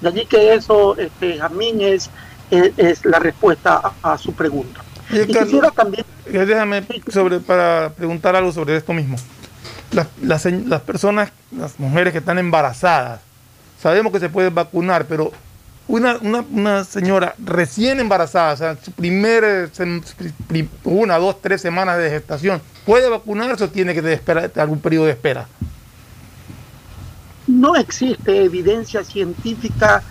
[0.00, 2.10] De allí que eso, este, Jamín, es
[2.50, 4.82] es, la respuesta a, su pregunta.
[5.10, 6.04] Y, quisiera también...
[6.26, 9.16] Eh, déjame sobre, para preguntar algo sobre esto mismo.
[9.92, 13.20] Las, las, las, personas, las mujeres que están embarazadas,
[13.80, 15.32] sabemos que se pueden vacunar, pero
[15.86, 19.70] una, una, una señora recién embarazada, o sea, su primer,
[20.84, 25.12] una, dos, tres semanas de gestación, ¿puede vacunarse o tiene que esperar algún periodo de
[25.12, 25.46] espera?
[27.46, 30.02] No existe evidencia científica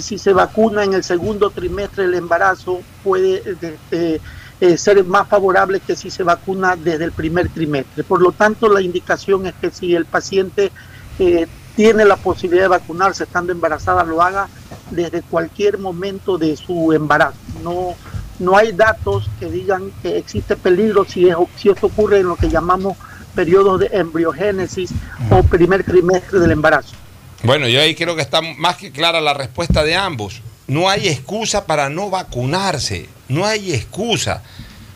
[0.00, 3.42] si se vacuna en el segundo trimestre del embarazo puede
[3.90, 4.20] eh,
[4.60, 8.04] eh, ser más favorable que si se vacuna desde el primer trimestre.
[8.04, 10.70] Por lo tanto, la indicación es que si el paciente
[11.18, 14.48] eh, tiene la posibilidad de vacunarse estando embarazada, lo haga
[14.90, 17.38] desde cualquier momento de su embarazo.
[17.62, 17.94] No,
[18.38, 22.48] no hay datos que digan que existe peligro si, si esto ocurre en lo que
[22.48, 22.96] llamamos
[23.34, 24.92] periodos de embriogénesis
[25.30, 26.94] o primer trimestre del embarazo.
[27.42, 30.42] Bueno, yo ahí creo que está más que clara la respuesta de ambos.
[30.66, 33.08] No hay excusa para no vacunarse.
[33.28, 34.42] No hay excusa.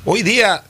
[0.05, 0.63] Hoy día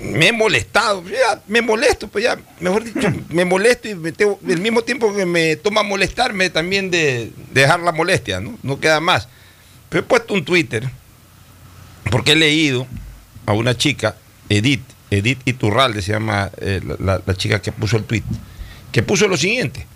[0.00, 4.38] me he molestado, ya me molesto, pues ya, mejor dicho, me molesto y me tengo,
[4.46, 8.58] al mismo tiempo que me toma molestarme también de, dejar la molestia, ¿no?
[8.62, 9.28] No queda más.
[9.88, 10.88] Pero he puesto un Twitter
[12.10, 12.86] porque he leído
[13.46, 14.16] a una chica,
[14.48, 18.24] Edith, Edith Iturralde se llama eh, la, chica que puso el tweet,
[18.92, 19.86] que puso lo siguiente.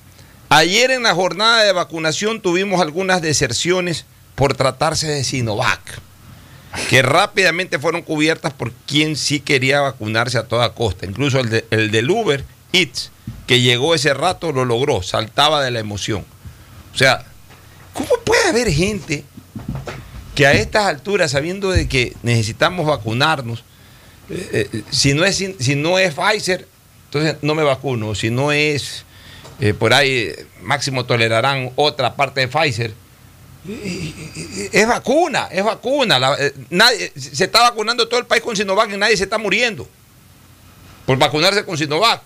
[0.50, 6.00] Ayer en la jornada de vacunación tuvimos algunas deserciones por tratarse de Sinovac,
[6.88, 11.04] que rápidamente fueron cubiertas por quien sí quería vacunarse a toda costa.
[11.06, 13.10] Incluso el, el del Uber Eats,
[13.46, 16.24] que llegó ese rato, lo logró, saltaba de la emoción.
[16.94, 17.24] O sea,
[17.92, 19.24] ¿cómo puede haber gente
[20.34, 23.64] que a estas alturas, sabiendo de que necesitamos vacunarnos,
[24.30, 26.68] eh, eh, si, no es, si no es Pfizer,
[27.06, 29.04] entonces no me vacuno, si no es
[29.60, 32.92] eh, por ahí máximo tolerarán otra parte de Pfizer.
[34.72, 36.36] Es vacuna, es vacuna.
[36.38, 39.88] Eh, nadie, se está vacunando todo el país con Sinovac y nadie se está muriendo
[41.04, 42.22] por vacunarse con Sinovac.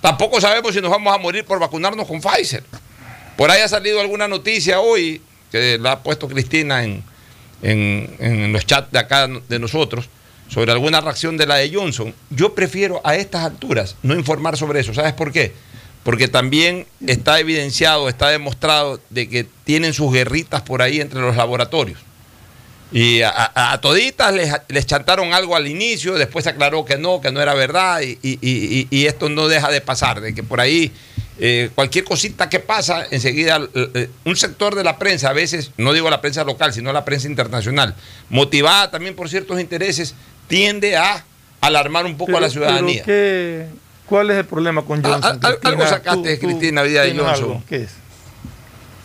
[0.00, 2.64] Tampoco sabemos si nos vamos a morir por vacunarnos con Pfizer.
[3.36, 7.02] Por ahí ha salido alguna noticia hoy, que la ha puesto Cristina en,
[7.62, 10.08] en, en los chats de acá de nosotros,
[10.48, 12.14] sobre alguna reacción de la de Johnson.
[12.30, 14.92] Yo prefiero a estas alturas no informar sobre eso.
[14.92, 15.52] ¿Sabes por qué?
[16.02, 21.36] Porque también está evidenciado, está demostrado de que tienen sus guerritas por ahí entre los
[21.36, 21.98] laboratorios.
[22.92, 24.34] Y a, toditas
[24.68, 29.06] les, chantaron algo al inicio, después se aclaró que no, que no era verdad, y,
[29.06, 30.92] esto no deja de pasar, de que por ahí
[31.38, 35.94] eh, cualquier cosita que pasa, enseguida eh, un sector de la prensa, a veces, no
[35.94, 37.94] digo la prensa local, sino la prensa internacional,
[38.28, 40.14] motivada también por ciertos intereses,
[40.46, 41.24] tiende a
[41.62, 43.04] alarmar un poco a la ciudadanía.
[44.06, 45.40] ¿Cuál es el problema con ah, Johnson?
[45.62, 47.62] algo sacaste, Cristina, vida de Johnson.
[47.68, 47.90] ¿Qué es?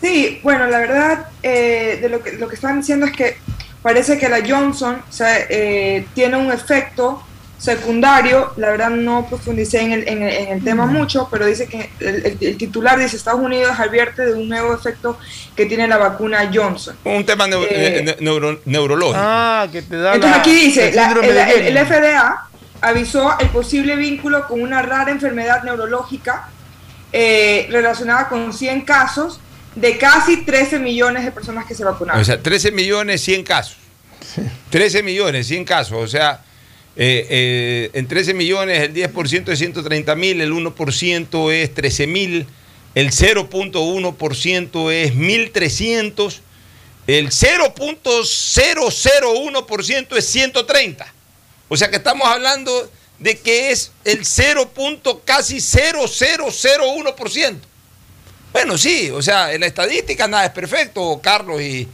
[0.02, 3.38] Sí, bueno, la verdad, eh, de lo que, lo que están diciendo es que
[3.82, 5.02] parece que la Johnson
[5.50, 7.24] eh, tiene un efecto
[7.58, 12.58] secundario, la verdad no profundicé en el, en el, tema mucho, pero dice que el,
[12.58, 15.18] titular dice Estados Unidos advierte de un nuevo efecto
[15.56, 16.96] que tiene la vacuna Johnson.
[17.04, 19.14] Un tema eh, neurológico.
[19.16, 22.48] Ah, que te da Entonces aquí dice, el, FDA
[22.82, 26.50] avisó el posible vínculo con una rara enfermedad neurológica
[27.12, 29.40] eh, relacionada con 100 casos
[29.76, 32.22] de casi 13 millones de personas que se vacunaron.
[32.22, 33.78] O sea, 13 millones, 100 casos.
[34.70, 36.04] 13 millones, 100 casos.
[36.04, 36.42] O sea,
[36.96, 42.48] eh, eh, en 13 millones el 10% es 130 mil, el 1% es 13 mil,
[42.96, 46.40] el 0.1% es 1.300,
[47.06, 51.14] el 0.001% es 130.
[51.70, 54.72] O sea que estamos hablando de que es el 0.
[55.26, 57.56] casi 0.001%.
[58.54, 61.88] Bueno, sí, o sea, en la estadística nada es perfecto, Carlos y,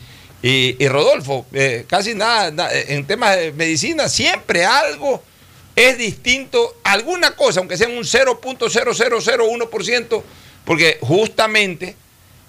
[0.87, 1.45] Rodolfo.
[1.53, 5.21] Eh, casi nada, en temas de medicina, siempre algo
[5.75, 10.23] es distinto, alguna cosa, aunque sea un 0.0001%,
[10.65, 11.95] porque justamente,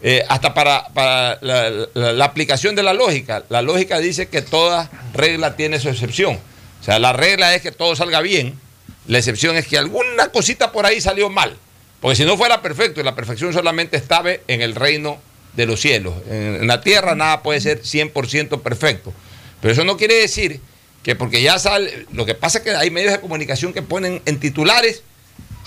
[0.02, 5.80] eh, hasta para, la, aplicación de la lógica, la lógica dice que toda regla tiene
[5.80, 6.38] su excepción.
[6.84, 8.60] O sea, la regla es que todo salga bien,
[9.06, 11.56] la excepción es que alguna cosita por ahí salió mal.
[12.02, 15.18] Porque si no fuera perfecto, y la perfección solamente estaba en el reino
[15.54, 16.12] de los cielos.
[16.28, 19.14] En, la tierra nada puede ser 100% perfecto.
[19.62, 20.60] Pero eso no quiere decir
[21.02, 24.20] que porque ya sale, lo que pasa es que hay medios de comunicación que ponen
[24.26, 25.02] en titulares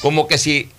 [0.01, 0.69] como que si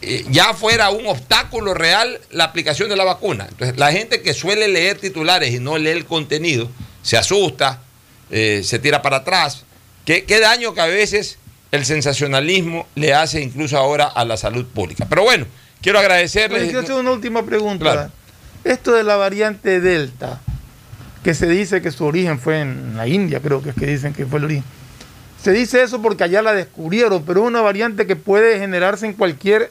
[0.00, 3.48] eh, ya fuera un obstáculo real la aplicación de la vacuna.
[3.48, 6.70] Entonces, la gente que suele leer titulares y no lee el contenido,
[7.02, 7.82] se asusta,
[8.30, 9.64] eh, se tira para atrás.
[10.08, 11.36] ¿Qué, qué daño que a veces
[11.70, 15.06] el sensacionalismo le hace incluso ahora a la salud pública.
[15.06, 15.44] Pero bueno,
[15.82, 16.64] quiero agradecerles.
[16.64, 18.10] Quiero hacer una última pregunta.
[18.64, 20.40] Esto de la variante Delta,
[21.22, 24.14] que se dice que su origen fue en la India, creo que es que dicen
[24.14, 24.64] que fue el origen.
[25.42, 29.12] Se dice eso porque allá la descubrieron, pero es una variante que puede generarse en
[29.12, 29.70] cualquier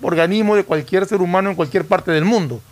[0.00, 2.62] organismo de cualquier ser humano en cualquier parte del mundo.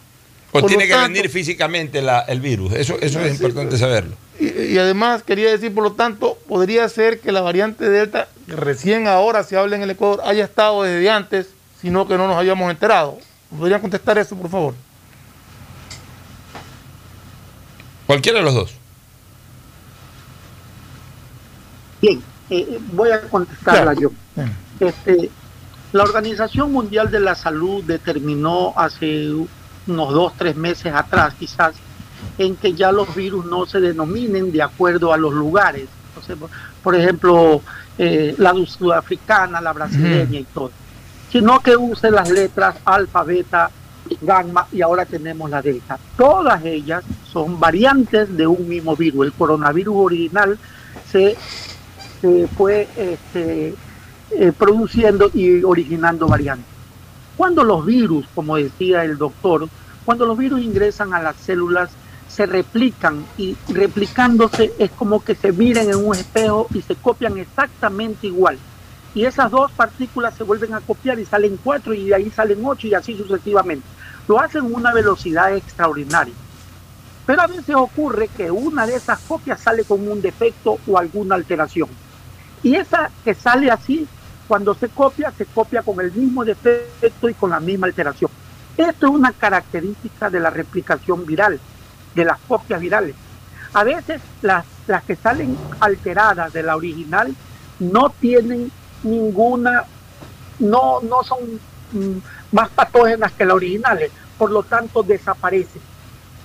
[0.56, 4.14] O tiene que venir físicamente el virus, eso, eso es importante saberlo.
[4.38, 9.08] Y, además quería decir, por lo tanto, podría ser que la variante Delta, que recién
[9.08, 11.48] ahora se habla en el Ecuador, haya estado desde antes,
[11.82, 13.18] sino que no nos habíamos enterado.
[13.58, 14.74] ¿Podrían contestar eso, por favor?
[18.06, 18.74] Cualquiera de los dos.
[22.00, 24.12] Bien, eh, voy a contestarla yo.
[24.78, 25.30] Este,
[25.92, 29.32] la Organización Mundial de la Salud determinó hace
[29.86, 31.74] unos dos, tres meses atrás quizás
[32.38, 35.88] en que ya los virus no se denominen de acuerdo a los lugares.
[36.82, 37.60] por ejemplo,
[37.98, 40.70] eh, la sudafricana, la brasileña y todo,
[41.30, 43.70] sino que use las letras alfa, beta,
[44.20, 45.98] gamma y ahora tenemos la delta.
[46.16, 49.26] Todas ellas son variantes de un mismo virus.
[49.26, 50.58] El coronavirus original
[51.10, 51.36] se,
[52.56, 53.74] fue este,
[54.30, 56.73] eh, produciendo y originando variantes.
[57.36, 59.68] Cuando los virus, como decía el doctor,
[60.04, 61.90] cuando los virus ingresan a las células
[62.28, 67.38] se replican y replicándose es como que se miren en un espejo y se copian
[67.38, 68.58] exactamente igual.
[69.14, 72.64] Y esas dos partículas se vuelven a copiar y salen cuatro y de ahí salen
[72.64, 73.86] ocho y así sucesivamente.
[74.26, 76.34] Lo hacen a una velocidad extraordinaria.
[77.24, 81.36] Pero a veces ocurre que una de esas copias sale con un defecto o alguna
[81.36, 81.88] alteración.
[82.62, 84.06] Y esa que sale así,
[84.54, 88.30] cuando se copia, se copia con el mismo defecto y con la misma alteración.
[88.76, 91.58] Esto es una característica de la replicación viral
[92.14, 93.16] de las copias virales.
[93.72, 97.34] A veces las, las que salen alteradas de la original
[97.80, 98.70] no tienen
[99.02, 99.86] ninguna,
[100.60, 101.40] no, no son
[101.90, 102.18] mm,
[102.52, 105.82] más patógenas que las originales, por lo tanto desaparecen.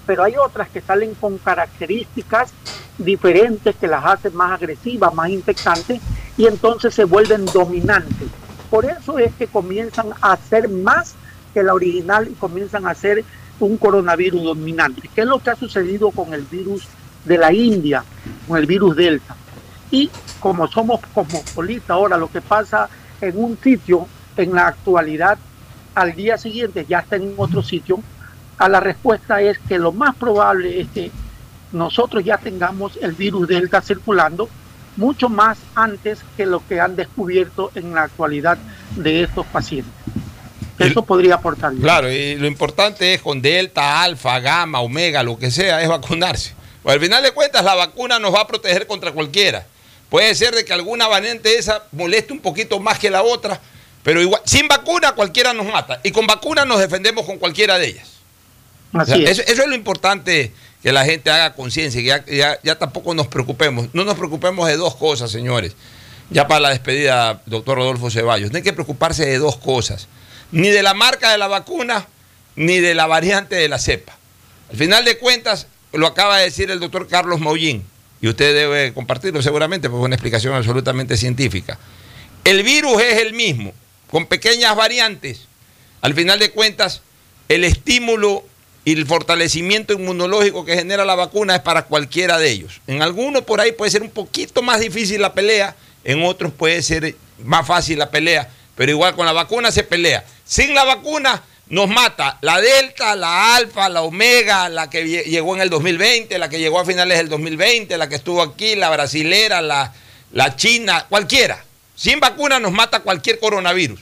[0.10, 2.50] Pero hay otras que salen con características
[2.98, 6.02] diferentes que las hacen más agresivas, más infectantes,
[6.36, 8.28] y entonces se vuelven dominantes.
[8.72, 11.14] Por eso es que comienzan a ser más
[11.54, 13.24] que la original y comienzan a ser
[13.60, 15.08] un coronavirus dominante.
[15.14, 16.88] ¿Qué es lo que ha sucedido con el virus
[17.26, 18.04] de la India,
[18.48, 19.36] con el virus Delta?
[19.92, 22.90] Y como somos cosmopolitas ahora, lo que pasa
[23.22, 25.38] en un sitio, en la actualidad,
[25.94, 28.02] al día siguiente ya está en otro sitio,
[28.60, 31.12] a la respuesta es que lo más probable es que
[31.72, 34.50] nosotros ya tengamos el virus Delta circulando
[34.98, 38.58] mucho más antes que lo que han descubierto en la actualidad
[38.98, 39.94] de estos pacientes.
[40.78, 41.74] Eso podría aportar.
[41.74, 46.54] Claro, y lo importante es con delta, alfa, gamma, omega, lo que sea, es vacunarse.
[46.84, 49.66] Pues al final de cuentas, la vacuna nos va a proteger contra cualquiera.
[50.10, 53.60] Puede ser de que alguna variante esa moleste un poquito más que la otra,
[54.04, 56.00] pero igual, sin vacuna cualquiera nos mata.
[56.04, 58.19] Y con vacuna nos defendemos con cualquiera de ellas.
[58.94, 63.90] Eso, es lo importante que la gente haga conciencia, que ya, ya, tampoco nos preocupemos.
[63.94, 65.76] No nos preocupemos de dos cosas, señores.
[66.30, 68.52] Ya para la despedida, doctor Rodolfo Ceballos.
[68.52, 70.08] No hay que preocuparse de dos cosas
[70.52, 72.08] ni de la marca de la vacuna,
[72.56, 74.18] ni de la variante de la cepa.
[74.72, 77.86] Al final de cuentas, lo acaba de decir el doctor Carlos Maullín,
[78.22, 81.80] y usted debe compartirlo seguramente, porque es una explicación absolutamente científica.
[82.44, 83.74] El virus es el mismo,
[84.12, 85.48] con pequeñas variantes.
[86.02, 87.02] Al final de cuentas,
[87.48, 88.44] el estímulo
[88.86, 92.82] y el fortalecimiento inmunológico que genera la vacuna es para cualquiera de ellos.
[92.88, 96.82] En alguno por ahí puede ser un poquito más difícil la pelea en otros puede
[96.82, 100.24] ser más fácil la pelea, pero igual con la vacuna se pelea.
[100.46, 105.62] Sin la vacuna nos mata la Delta, la Alfa, la Omega, la que llegó en
[105.62, 109.62] el 2020, la que llegó a finales del 2020, la que estuvo aquí, la brasilera,
[109.62, 109.94] la,
[110.32, 111.64] la China, cualquiera.
[111.96, 114.00] Sin vacuna nos mata cualquier coronavirus.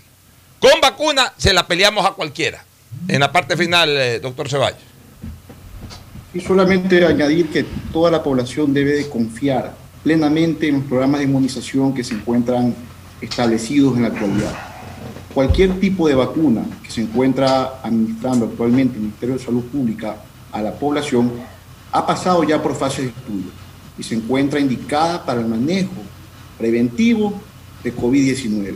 [0.59, 2.63] Con vacuna se la peleamos a cualquiera.
[3.07, 4.79] En la parte final, eh, doctor Ceballos.
[6.33, 11.25] Y solamente añadir que toda la población debe de confiar plenamente en los programas de
[11.25, 12.75] inmunización que se encuentran
[13.21, 14.53] establecidos en la actualidad.
[15.33, 20.15] Cualquier tipo de vacuna que se encuentra administrando actualmente el Ministerio de Salud Pública
[20.51, 21.31] a la población
[21.91, 23.51] ha pasado ya por fases de estudio
[23.97, 25.93] y se encuentra indicada para el manejo
[26.57, 27.39] preventivo
[27.83, 28.75] de COVID-19.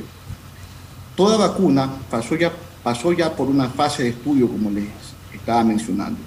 [1.16, 2.52] Toda vacuna pasó ya,
[2.84, 4.88] pasó ya por una fase de estudio, como les
[5.34, 6.20] estaba mencionando.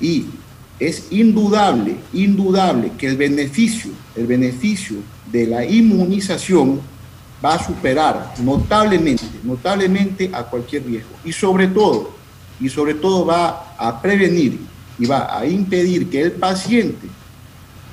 [0.00, 0.26] Y
[0.78, 4.98] es indudable, indudable que el beneficio, el beneficio
[5.30, 6.80] de la inmunización
[7.44, 11.10] va a superar notablemente, notablemente a cualquier riesgo.
[11.24, 12.10] Y sobre todo,
[12.60, 14.58] y sobre todo va a prevenir
[14.98, 17.06] y va a impedir que el paciente,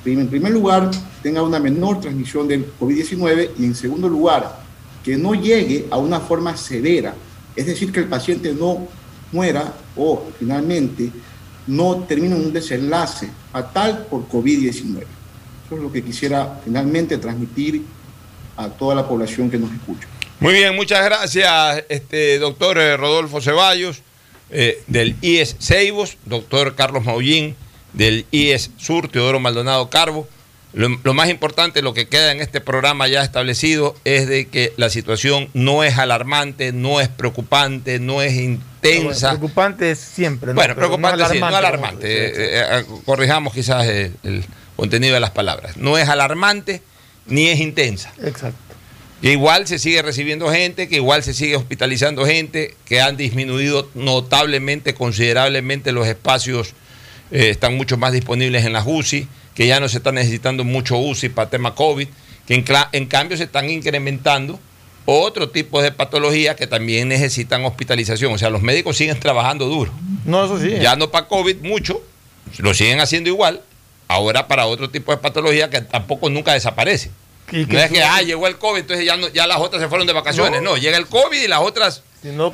[0.04, 0.90] en primer lugar,
[1.22, 4.60] tenga una menor transmisión del COVID-19 y en segundo lugar,
[5.02, 7.14] que no llegue a una forma severa.
[7.56, 8.86] Es decir, que el paciente no
[9.32, 11.10] muera o finalmente
[11.66, 15.04] no termine un desenlace fatal por COVID-19.
[15.66, 17.82] Eso es lo que quisiera finalmente transmitir
[18.56, 20.06] a toda la población que nos escucha.
[20.38, 24.02] Muy bien, muchas gracias, este, doctor eh, Rodolfo Ceballos,
[24.50, 27.56] eh, del IES Ceibos, doctor Carlos Maullín,
[27.94, 30.28] del IES Sur, Teodoro Maldonado Carbo.
[30.76, 34.90] Lo, más importante, lo que queda en este programa ya establecido, es de que la
[34.90, 39.30] situación no es alarmante, no es preocupante, no es intensa.
[39.30, 40.52] preocupante es siempre.
[40.52, 42.06] Bueno, preocupante no sí, no alarmante.
[42.06, 44.44] Eh, corrijamos quizás el
[44.76, 45.78] contenido de las palabras.
[45.78, 46.82] No es alarmante
[47.24, 48.12] ni es intensa.
[48.22, 48.58] Exacto.
[49.22, 53.88] Que igual se sigue recibiendo gente, que igual se sigue hospitalizando gente, que han disminuido
[53.94, 56.74] notablemente, considerablemente los espacios,
[57.30, 60.98] eh, están mucho más disponibles en las UCI, que ya no se está necesitando mucho
[60.98, 62.06] UCI para tema COVID,
[62.46, 64.60] que en, en cambio se están incrementando
[65.06, 68.34] otro tipo de patologías que también necesitan hospitalización.
[68.34, 69.92] O sea, los médicos siguen trabajando duro.
[70.24, 70.76] No, eso sí.
[70.80, 72.02] Ya no para COVID mucho,
[72.58, 73.62] lo siguen haciendo igual,
[74.08, 77.10] ahora para otro tipo de patología que tampoco nunca desaparece.
[77.50, 80.12] No es que, ah, llegó el COVID, entonces ya, ya las otras se fueron de
[80.12, 80.62] vacaciones.
[80.62, 82.02] No, llega el COVID y las otras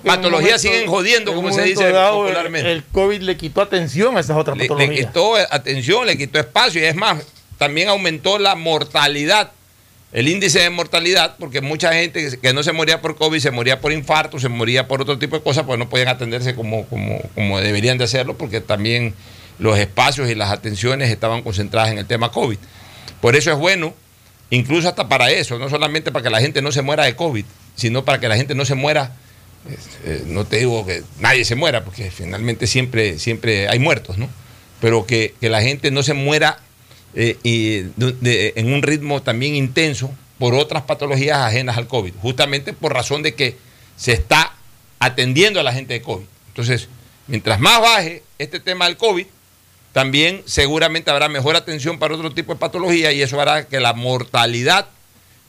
[0.05, 2.73] patologías siguen jodiendo, como se dice popularmente.
[2.73, 4.91] El, COVID le quitó atención a esas otras patologías.
[4.91, 7.25] Le quitó atención, le quitó espacio y es más,
[7.59, 9.53] también aumentó la mortalidad,
[10.13, 13.81] el índice de mortalidad, porque mucha gente que no se moría por COVID se moría
[13.81, 17.21] por infarto, se moría por otro tipo de cosas, pues no podían atenderse como, como,
[17.35, 19.15] como deberían de hacerlo, porque también
[19.59, 22.59] los espacios y las atenciones estaban concentradas en el tema COVID.
[23.21, 23.95] Por eso es bueno,
[24.51, 27.45] incluso hasta para eso, no solamente para que la gente no se muera de COVID,
[27.77, 29.13] sino para que la gente no se muera,
[30.05, 34.29] eh, no te digo que nadie se muera, porque finalmente siempre, siempre hay muertos, ¿no?
[34.81, 36.59] Pero que, la gente no se muera
[37.15, 42.93] eh, y en un ritmo también intenso por otras patologías ajenas al COVID, justamente por
[42.93, 43.57] razón de que
[43.97, 44.55] se está
[44.99, 46.25] atendiendo a la gente de COVID.
[46.49, 46.89] Entonces,
[47.29, 49.27] mientras más baje este tema del COVID,
[49.93, 53.93] también seguramente habrá mejor atención para otro tipo de patología y eso hará que la
[53.93, 54.89] mortalidad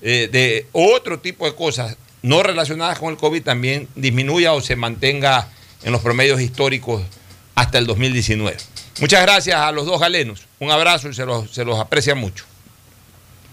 [0.02, 4.76] eh, de otro tipo de cosas no relacionadas con el COVID también disminuya o se
[4.76, 5.48] mantenga
[5.84, 7.04] en los promedios históricos
[7.54, 8.58] hasta el 2019.
[9.00, 10.48] Muchas gracias a los dos galenos.
[10.60, 12.46] Un abrazo y se los, se los aprecia mucho.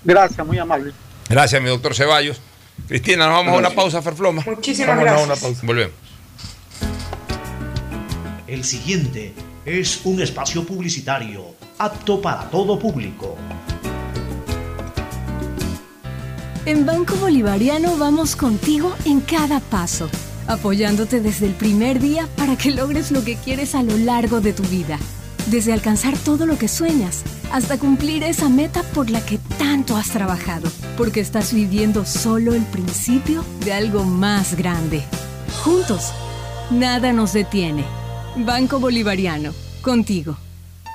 [0.04, 0.92] Gracias, muy amable.
[1.28, 2.40] Gracias, mi doctor Ceballos.
[2.88, 4.42] Cristina, nos vamos a una pausa, Ferfloma.
[4.46, 5.26] Muchísimas gracias.
[5.26, 5.60] una pausa.
[5.64, 5.94] Volvemos.
[8.46, 13.36] El siguiente es un espacio publicitario apto para todo público.
[16.70, 20.08] En Banco Bolivariano vamos contigo en cada paso,
[20.46, 24.52] apoyándote desde el primer día para que logres lo que quieres a lo largo de
[24.52, 24.96] tu vida.
[25.46, 30.10] Desde alcanzar todo lo que sueñas hasta cumplir esa meta por la que tanto has
[30.10, 35.02] trabajado, porque estás viviendo solo el principio de algo más grande.
[35.64, 36.12] Juntos,
[36.70, 37.84] nada nos detiene.
[38.36, 39.52] Banco Bolivariano,
[39.82, 40.36] contigo.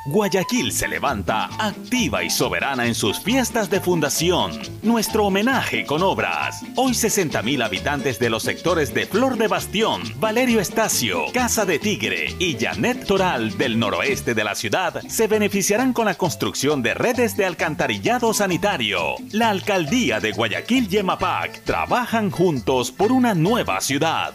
[0.08, 4.52] Guayaquil se levanta activa y soberana en sus fiestas de fundación.
[4.84, 6.62] Nuestro homenaje con obras.
[6.76, 12.36] Hoy 60.000 habitantes de los sectores de Flor de Bastión, Valerio Estacio, Casa de Tigre
[12.38, 17.36] y Janet Toral del noroeste de la ciudad se beneficiarán con la construcción de redes
[17.36, 19.16] de alcantarillado sanitario.
[19.32, 24.34] La alcaldía de Guayaquil y Emapac trabajan juntos por una nueva ciudad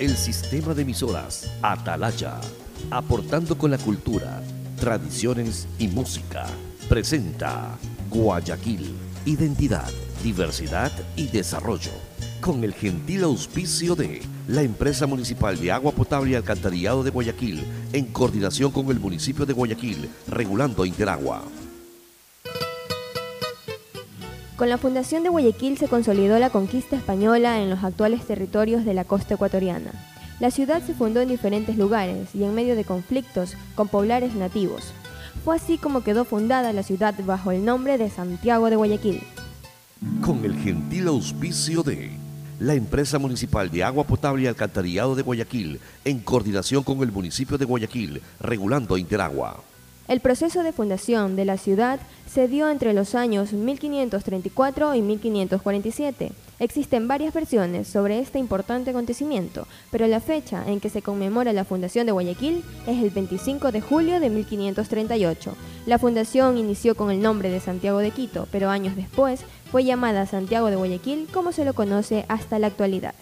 [0.00, 2.40] el sistema de emisoras Atalaya,
[2.90, 4.42] aportando con la cultura,
[4.80, 6.46] tradiciones y música.
[6.88, 7.78] presenta
[8.08, 8.94] Guayaquil,
[9.26, 9.90] identidad,
[10.24, 11.92] diversidad y desarrollo.
[12.40, 17.62] Con el gentil auspicio de la Empresa Municipal de Agua Potable y Alcantarillado de Guayaquil,
[17.92, 21.42] en coordinación con el municipio de Guayaquil, regulando Interagua.
[24.60, 28.92] Con la fundación de Guayaquil se consolidó la conquista española en los actuales territorios de
[28.92, 29.90] la costa ecuatoriana.
[30.38, 34.92] La ciudad se fundó en diferentes lugares y en medio de conflictos con poblares nativos.
[35.46, 39.22] Fue así como quedó fundada la ciudad bajo el nombre de Santiago de Guayaquil.
[40.20, 42.10] Con el gentil auspicio de
[42.58, 47.56] la Empresa Municipal de Agua Potable y Alcantarillado de Guayaquil, en coordinación con el municipio
[47.56, 49.69] de Guayaquil, regulando Interagua.
[50.10, 56.32] El proceso de fundación de la ciudad se dio entre los años 1534 y 1547.
[56.58, 61.64] Existen varias versiones sobre este importante acontecimiento, pero la fecha en que se conmemora la
[61.64, 65.54] fundación de Guayaquil es el 25 de julio de 1538.
[65.86, 70.26] La fundación inició con el nombre de Santiago de Quito, pero años después fue llamada
[70.26, 73.14] Santiago de Guayaquil como se lo conoce hasta la actualidad.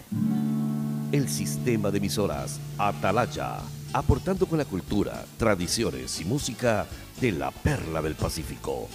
[1.11, 3.59] El sistema de emisoras Atalaya
[3.93, 6.87] aportando con la cultura, tradiciones y música
[7.19, 8.87] de la perla del Pacífico.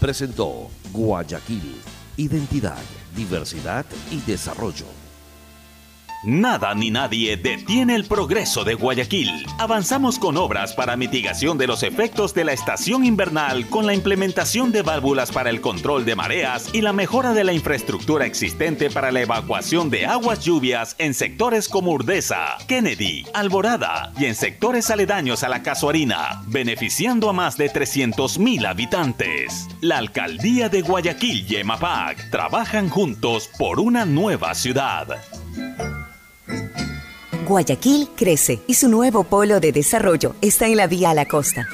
[0.00, 1.76] Presentó Guayaquil,
[2.16, 2.82] identidad,
[3.14, 5.01] diversidad y desarrollo.
[6.24, 9.44] Nada ni nadie detiene el progreso de Guayaquil.
[9.58, 14.70] Avanzamos con obras para mitigación de los efectos de la estación invernal con la implementación
[14.70, 19.10] de válvulas para el control de mareas y la mejora de la infraestructura existente para
[19.10, 25.42] la evacuación de aguas lluvias en sectores como Urdesa, Kennedy, Alborada y en sectores aledaños
[25.42, 29.66] a la Casuarina, beneficiando a más de 300.000 habitantes.
[29.80, 35.18] La alcaldía de Guayaquil y EMAPAC trabajan juntos por una nueva ciudad.
[37.52, 41.68] Guayaquil crece y su nuevo polo de desarrollo está en la vía a la costa.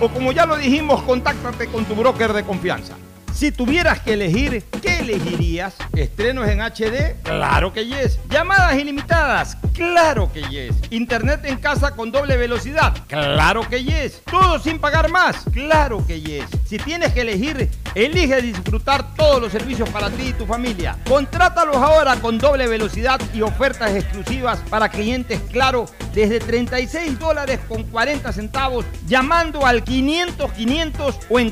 [0.00, 2.94] o como ya lo dijimos, contáctate con tu broker de confianza.
[3.34, 5.74] Si tuvieras que elegir, ¿qué elegirías?
[5.96, 7.16] ¿Estrenos en HD?
[7.22, 8.18] Claro que yes.
[8.28, 9.56] ¿Llamadas ilimitadas?
[9.74, 10.76] Claro que yes.
[10.90, 12.94] ¿Internet en casa con doble velocidad?
[13.08, 14.22] Claro que yes.
[14.30, 15.44] ¿Todo sin pagar más?
[15.52, 16.44] Claro que yes.
[16.66, 20.98] Si tienes que elegir, elige disfrutar todos los servicios para ti y tu familia.
[21.08, 27.84] Contrátalos ahora con doble velocidad y ofertas exclusivas para clientes Claro desde 36 dólares con
[27.84, 31.50] 40 centavos llamando al 500 500 o en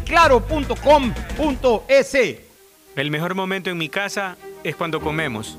[2.96, 5.56] El mejor momento en mi casa es cuando comemos,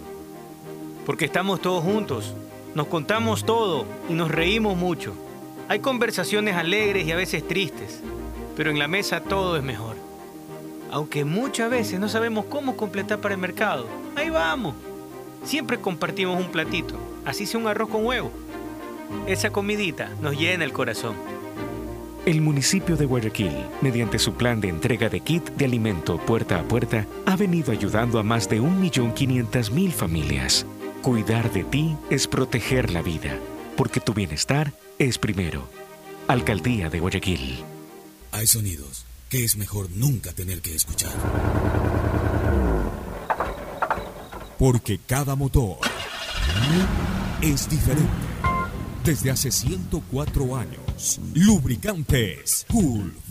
[1.06, 2.34] porque estamos todos juntos,
[2.76, 5.14] nos contamos todo y nos reímos mucho.
[5.70, 8.02] Hay conversaciones alegres y a veces tristes,
[8.58, 9.96] pero en la mesa todo es mejor.
[10.92, 13.88] Aunque muchas veces no sabemos cómo completar para el mercado,
[14.18, 14.76] ahí vamos.
[15.46, 18.32] Siempre compartimos un platito, así sea un arroz con huevo.
[19.28, 21.16] Esa comidita nos llena el corazón.
[22.24, 23.52] El municipio de Guayaquil,
[23.82, 28.20] mediante su plan de entrega de kit de alimento puerta a puerta, ha venido ayudando
[28.20, 30.68] a más de 1.500.000 familias.
[31.02, 33.40] Cuidar de ti es proteger la vida,
[33.76, 35.68] porque tu bienestar es primero.
[36.28, 37.64] Alcaldía de Guayaquil.
[38.34, 41.14] Hay sonidos que es mejor nunca tener que escuchar.
[44.60, 45.80] Porque cada motor
[47.42, 48.12] es diferente.
[49.04, 50.91] Desde hace 104 años,
[51.36, 53.31] Lubricantes Gulf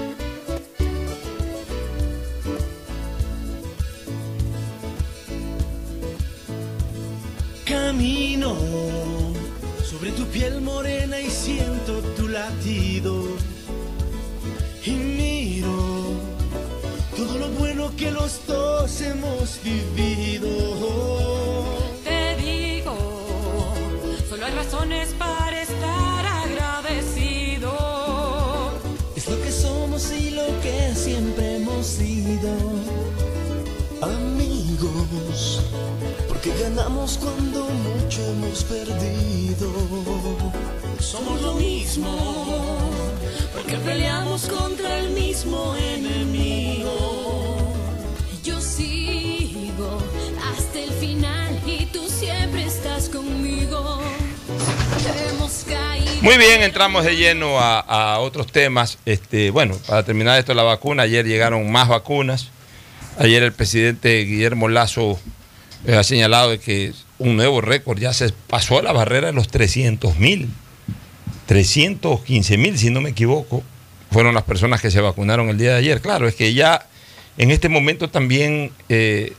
[7.71, 8.53] Camino
[9.81, 13.23] sobre tu piel morena y siento tu latido.
[14.85, 15.71] Y miro
[17.15, 20.49] todo lo bueno que los dos hemos vivido.
[22.03, 22.93] Te digo,
[24.29, 25.50] solo hay razones para
[36.61, 39.71] ganamos cuando mucho hemos perdido.
[40.99, 42.91] Somos lo mismo,
[43.53, 47.73] porque peleamos contra el mismo enemigo.
[48.43, 49.97] Yo sigo
[50.51, 53.99] hasta el final y tú siempre estás conmigo.
[55.31, 56.21] Hemos caído.
[56.21, 58.99] Muy bien, entramos de lleno a, a otros temas.
[59.05, 61.03] Este, bueno, para terminar esto, la vacuna.
[61.03, 62.49] Ayer llegaron más vacunas.
[63.17, 65.19] Ayer el presidente Guillermo Lazo
[65.85, 70.17] eh, ha señalado que un nuevo récord ya se pasó la barrera de los 300
[70.17, 70.49] mil.
[71.47, 73.63] 315 mil, si no me equivoco,
[74.11, 76.01] fueron las personas que se vacunaron el día de ayer.
[76.01, 76.87] Claro, es que ya
[77.37, 79.33] en este momento también eh,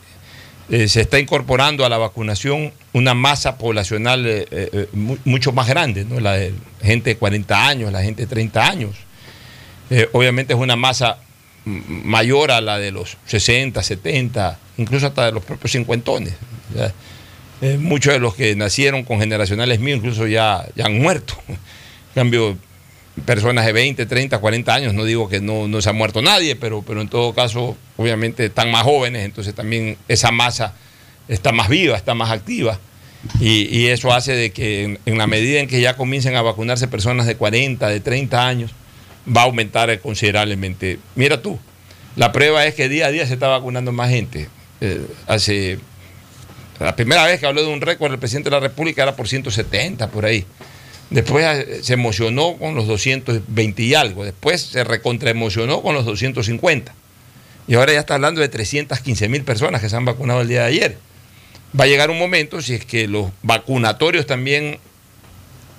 [0.71, 4.47] eh, se está incorporando a la vacunación una masa poblacional
[4.93, 6.21] mu- mucho más grande, ¿no?
[6.21, 8.97] la de gente de 40 años, la gente de 30 años.
[10.13, 11.19] Obviamente es una masa
[11.65, 16.35] mayor a la de los 60, 70, incluso hasta de los propios cincuentones.
[17.61, 21.35] Eh, muchos de los que nacieron con generacionales míos incluso ya, ya han muerto.
[21.49, 21.57] En
[22.15, 22.59] cambio,
[23.25, 26.57] personas de 20, 30, 40 años, no digo que no, no se ha muerto nadie,
[26.57, 30.75] pero, pero en todo caso, obviamente están más jóvenes, entonces también esa masa
[31.29, 32.79] está más viva, está más activa.
[33.41, 37.27] Y, eso hace de que en la medida en que ya comiencen a vacunarse personas
[37.27, 38.73] de 40, de 30 años,
[39.27, 40.99] va a aumentar considerablemente.
[41.15, 41.59] Mira tú,
[42.17, 44.49] la prueba es que día a día se está vacunando más gente.
[44.81, 45.79] Eh, hace
[46.81, 49.29] la primera vez que habló de un récord el presidente de la República era por
[49.29, 50.45] 170, por ahí.
[51.11, 54.25] Después eh, se emocionó con los 220 y algo.
[54.25, 56.95] Después se recontraemocionó con los 250.
[57.69, 60.63] Y ahora ya está hablando de 315 mil personas que se han vacunado el día
[60.63, 60.99] de ayer.
[61.79, 64.79] Va a llegar un momento, si es que los vacunatorios también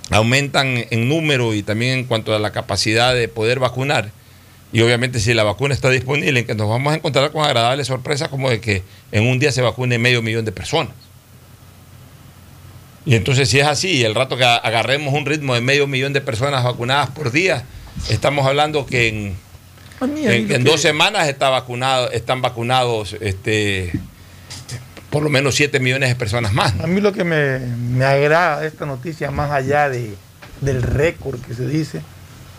[0.10, 4.12] aumentan en número y también en cuanto a la capacidad de poder vacunar,
[4.72, 7.88] y obviamente si la vacuna está disponible, en que nos vamos a encontrar con agradables
[7.88, 8.82] sorpresas como de que
[9.12, 10.93] en un día se vacune medio millón de personas.
[13.06, 16.22] Y entonces si es así, el rato que agarremos un ritmo de medio millón de
[16.22, 17.66] personas vacunadas por día,
[18.10, 19.38] estamos hablando que en,
[19.99, 23.91] A mí, a mí en, en dos semanas está vacunado, están vacunados este,
[25.14, 26.76] por lo menos 7 millones de personas más.
[26.76, 26.86] ¿no?
[26.86, 30.16] A mí lo que me, me agrada de esta noticia, más allá de,
[30.61, 32.01] del récord que se dice,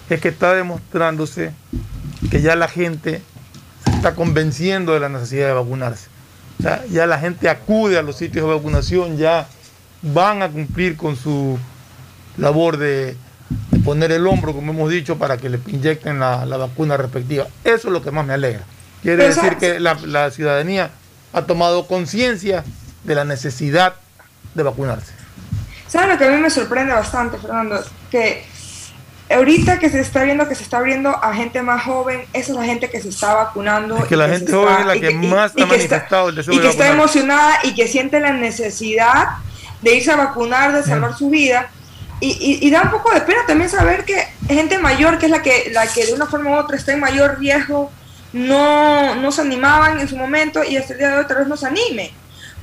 [0.08, 1.50] es que está demostrándose
[2.30, 3.22] que ya la gente
[3.84, 6.06] se está convenciendo de la necesidad de vacunarse.
[6.60, 9.48] O sea, ya la gente acude a los sitios de vacunación, ya
[10.02, 11.58] van a cumplir con su
[12.36, 13.16] labor de,
[13.72, 17.48] de poner el hombro, como hemos dicho, para que le inyecten la, la vacuna respectiva.
[17.64, 18.62] Eso es lo que más me alegra.
[19.02, 20.92] Quiere decir que la, la ciudadanía
[21.34, 22.64] ha tomado conciencia
[23.04, 23.94] de la necesidad
[24.54, 25.12] de vacunarse.
[25.88, 27.82] ¿Saben lo que a mí me sorprende bastante, Fernando?
[28.10, 28.44] Que
[29.30, 32.58] ahorita que se está viendo que se está abriendo a gente más joven, esa es
[32.58, 33.96] la gente que se está vacunando.
[33.98, 35.76] Es que la y gente joven es la y que y- más y ha que
[35.76, 39.28] está- manifestado el y que está emocionada y que siente la necesidad
[39.82, 41.68] de irse a vacunar, de salvar su vida.
[42.20, 44.16] Y, y- y da un poco de pena también saber que
[44.48, 47.00] gente mayor, que es la que, la que de una forma u otra está en
[47.00, 47.90] mayor riesgo
[48.34, 51.46] no, no se animaban en su momento y hasta el día de hoy tal vez
[51.48, 52.12] nos anime.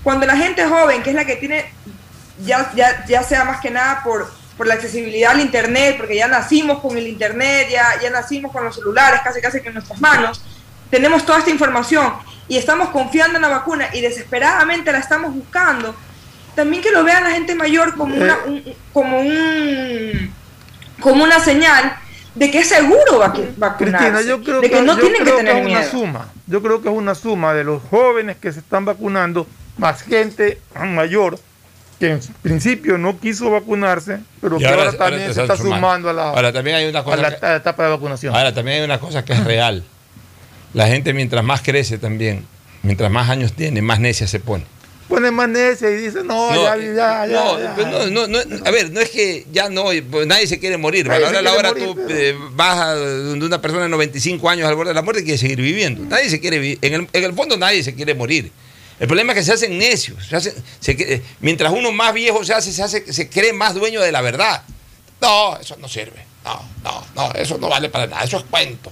[0.03, 1.73] Cuando la gente joven, que es la que tiene,
[2.45, 6.27] ya, ya, ya sea más que nada por, por la accesibilidad al Internet, porque ya
[6.27, 9.99] nacimos con el Internet, ya, ya nacimos con los celulares casi casi que en nuestras
[10.01, 10.41] manos,
[10.89, 12.13] tenemos toda esta información
[12.47, 15.95] y estamos confiando en la vacuna y desesperadamente la estamos buscando,
[16.55, 20.33] también que lo vea la gente mayor como una, un- como un
[20.99, 21.95] como una señal
[22.35, 23.77] de que es seguro vacu- vacunarse,
[24.09, 26.29] Cristina, yo creo de que, que, no yo tienen que creo tener es una suma.
[26.47, 30.59] Yo creo que es una suma de los jóvenes que se están vacunando, más gente
[30.79, 31.39] mayor
[31.99, 35.75] que en principio no quiso vacunarse, pero que ahora- también se está sumando.
[35.75, 38.35] sumando a la, Ahora, también hay una a la que- etapa de vacunación.
[38.35, 39.83] Ahora, también hay una cosa que es real.
[40.73, 42.45] La gente mientras más crece también,
[42.81, 44.63] mientras más años tiene, más necia se pone.
[45.11, 47.75] Pone más necia y dice, no, No, ya, eh, ya, ya, no, ya.
[47.75, 50.77] pues no, no, no, a ver, no es que ya no, pues nadie se quiere
[50.77, 51.11] morir.
[51.11, 54.95] Ahora, ahora morir, tú eh, vas donde una persona de 95 años al borde de
[54.95, 56.03] la muerte y quiere seguir viviendo.
[56.05, 56.79] Nadie se quiere vivir.
[56.81, 58.51] En el, en el fondo nadie se quiere morir.
[58.99, 60.25] El problema es que se hacen necios.
[60.27, 63.51] se hacen- se cre- eh, mientras uno más viejo se hace, se hace, se cree
[63.51, 64.63] más dueño de la verdad.
[65.19, 66.25] No, eso no sirve.
[66.45, 68.23] No, no, no, eso no vale para nada.
[68.23, 68.91] Eso es cuento.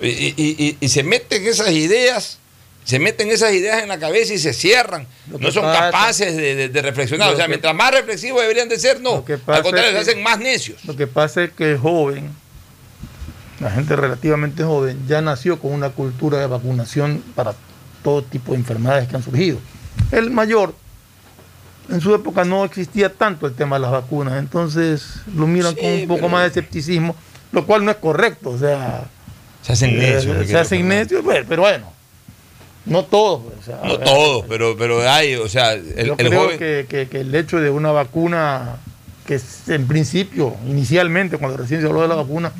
[0.00, 2.38] Y, y- y- y se meten esas ideas,
[2.84, 5.06] se meten esas ideas en la cabeza y se cierran.
[5.26, 7.32] No son pasa- capaces de, de- de reflexionar.
[7.32, 9.24] O sea, que- mientras más reflexivos deberían de ser, no.
[9.46, 10.84] Al contrario, es se hacen más necios.
[10.84, 12.30] Lo que pasa es que el joven,
[13.60, 17.54] la gente relativamente joven, ya nació con una cultura de vacunación para
[18.02, 19.58] todo tipo de enfermedades que han surgido.
[20.10, 20.74] El mayor,
[21.88, 25.04] en su época no existía tanto el tema de las vacunas, entonces
[25.36, 27.14] lo miran con un poco más de escepticismo,
[27.52, 29.04] lo cual no es correcto, o sea...
[29.62, 30.46] Se hacen eh, necios.
[30.48, 31.92] se hacen necios, pero, pero bueno,
[32.86, 33.42] no todos.
[33.42, 36.58] pues, o sea, No todos, pero, pero hay, o sea, el, yo el creo joven.
[36.58, 38.76] que, que- que el hecho de una vacuna,
[39.26, 42.52] que en principio, inicialmente, cuando recién se habló de la vacuna,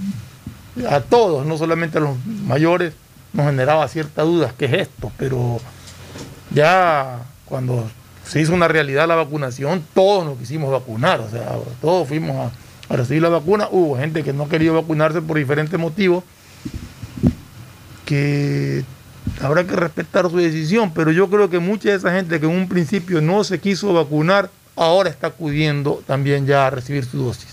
[0.88, 2.16] a todos, no solamente a los
[2.46, 2.94] mayores,
[3.32, 5.10] nos generaba cierta duda, ¿qué es esto?
[5.18, 5.58] Pero
[6.54, 7.90] ya cuando
[8.24, 12.94] se hizo una realidad la vacunación, todos nos quisimos vacunar, o sea, todos fuimos a,
[12.94, 16.22] a recibir la vacuna, hubo gente que no quería vacunarse por diferentes motivos,
[18.04, 18.84] que
[19.40, 22.52] habrá que respetar su decisión, pero yo creo que mucha de esa gente que en
[22.52, 27.48] un principio no se quiso vacunar, ahora está acudiendo también ya a recibir su dosis.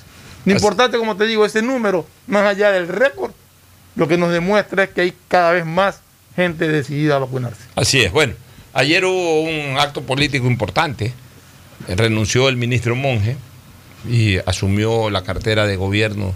[0.45, 3.31] No importante, como te digo, ese número, más allá del récord,
[3.95, 6.01] lo que nos demuestra es que hay cada vez más
[6.35, 7.61] gente decidida a vacunarse.
[7.75, 8.11] Así es.
[8.11, 8.33] Bueno,
[8.73, 11.13] ayer hubo un acto político importante.
[11.87, 13.35] Renunció el ministro Monge
[14.07, 16.33] y asumió la cartera de gobierno,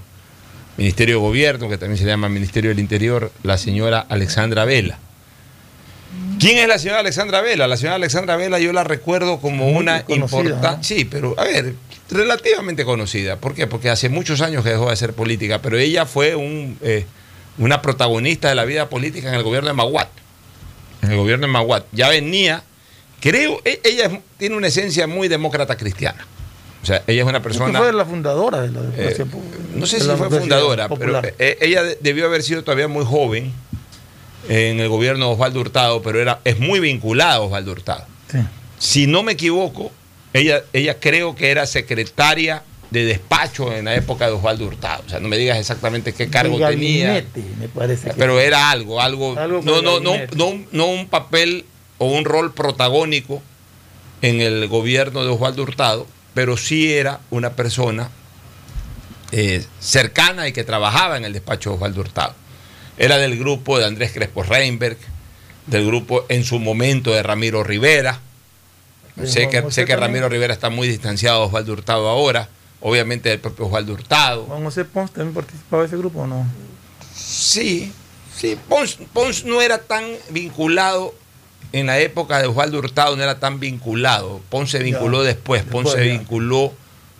[0.77, 4.99] Ministerio de Gobierno, que también se llama Ministerio del Interior, la señora Alexandra Vela.
[6.43, 7.67] ¿Quién es la señora Alexandra Vela?
[7.69, 10.83] La señora Alexandra Vela yo la recuerdo como Muy una importante...
[10.83, 11.73] Sí, pero a ver,
[12.11, 13.37] relativamente conocida.
[13.37, 13.65] ¿Por qué?
[13.65, 17.05] Porque hace muchos años que dejó de hacer política, pero ella fue un, eh,
[17.57, 20.09] una protagonista de la vida política en el gobierno de Maguat.
[21.01, 21.85] En el gobierno de Maguat.
[21.93, 22.61] Ya venía,
[23.21, 26.27] creo, e- ella tiene una esencia muy demócrata cristiana.
[26.81, 27.79] O sea, ella es una que persona...
[27.79, 29.41] fue la fundadora de la Eh, democracia po-
[29.75, 31.21] no sé de si fue fundadora, popular.
[31.21, 33.53] pero eh, ella de- debió haber sido todavía muy joven
[34.49, 38.05] en el gobierno de Osvaldo Hurtado, pero era, es muy vinculada a Osvaldo Hurtado.
[38.31, 38.39] Sí.
[38.79, 39.91] Si no me equivoco,
[40.33, 45.03] ella, ella creo que era secretaria de despacho en la época de Osvaldo Hurtado.
[45.05, 47.07] O sea, no me digas exactamente qué cargo tenía.
[47.07, 48.09] gabinete, me parece.
[48.09, 51.65] que Pero era algo, algo, Algo no, no, no, no, un- no un papel
[51.97, 53.41] o un rol protagónico
[54.21, 58.09] en el gobierno de Osvaldo Hurtado, pero sí era una persona
[59.31, 62.35] eh, cercana y que trabajaba en el despacho de Osvaldo Hurtado.
[62.97, 64.97] Era del grupo de Andrés Crespo Reinberg,
[65.67, 68.19] del grupo en su momento de Ramiro Rivera.
[69.23, 69.85] Sé que, sé.
[69.95, 72.49] Ramiro Rivera está muy distanciado de Osvaldo Hurtado ahora,
[72.81, 74.45] obviamente del propio Osvaldo Hurtado.
[74.45, 76.47] Juan José Pons también participaba de ese grupo o no?
[77.15, 77.91] Sí,
[78.35, 81.13] sí, Pons, Pons no era tan vinculado
[81.71, 84.41] en la época de Osvaldo Hurtado, no era tan vinculado.
[84.49, 86.73] Pons se vinculó Ya, después, Pons después, vinculó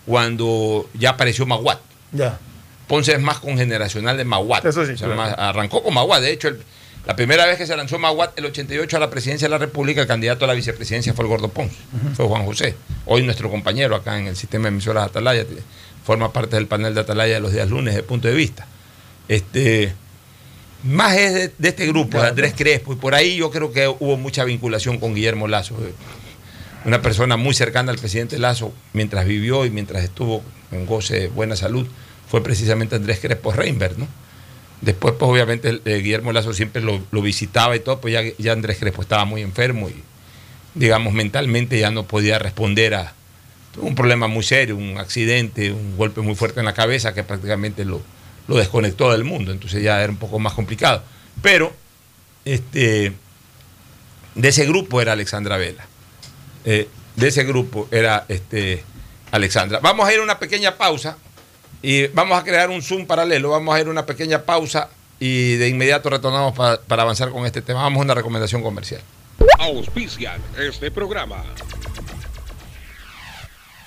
[0.05, 1.80] cuando ya apareció Maguat.
[2.11, 2.39] Ya.
[2.88, 4.65] Ponce es más congeneracional de Maguat.
[4.65, 5.21] Eso sí, O sea, claro.
[5.21, 6.21] más- arrancó con Maguat.
[6.21, 6.61] De hecho, el-
[7.05, 10.01] la primera vez que se lanzó Maguat, el 88 a la presidencia de la República,
[10.01, 11.75] el candidato a la vicepresidencia fue el Gordo Ponce.
[12.15, 12.75] Fue Juan José.
[13.05, 15.45] Hoy nuestro compañero acá en el sistema de emisoras Atalaya.
[16.05, 18.67] Forma parte del panel de Atalaya de los días lunes, de punto de vista.
[19.29, 19.93] Este,
[20.84, 22.93] más es de, de este grupo, de Andrés Crespo.
[22.93, 25.75] Y por ahí yo creo que hubo mucha vinculación con Guillermo Lazo.
[25.81, 25.93] eh,
[26.86, 31.27] Una persona muy cercana al presidente Lazo mientras vivió y mientras estuvo en goce de
[31.27, 31.88] buena salud
[32.34, 34.07] fue precisamente Andrés Crespo Reinberg, ¿no?
[34.81, 38.79] Después, pues obviamente eh, Guillermo Lazo siempre lo, visitaba y todo, pues ya, ya Andrés
[38.79, 40.01] Crespo estaba muy enfermo y,
[40.73, 43.13] digamos, mentalmente ya no podía responder a
[43.77, 47.86] un problema muy serio, un accidente, un golpe muy fuerte en la cabeza que prácticamente
[47.86, 48.01] lo,
[48.47, 51.03] lo desconectó del mundo, entonces ya era un poco más complicado.
[51.43, 51.71] Pero
[52.45, 53.13] este,
[54.34, 55.86] de ese grupo era Alexandra Vela.
[56.65, 58.84] Eh, de ese grupo era este,
[59.29, 59.79] Alexandra.
[59.84, 61.15] Vamos a ir a una pequeña pausa
[61.84, 63.49] y vamos a crear un Zoom paralelo.
[63.49, 67.45] Vamos a ir a una pequeña pausa y de inmediato retornamos para, para avanzar con
[67.45, 67.84] este tema.
[67.84, 69.01] Vamos a una recomendación comercial.
[69.59, 71.43] Auspician este programa.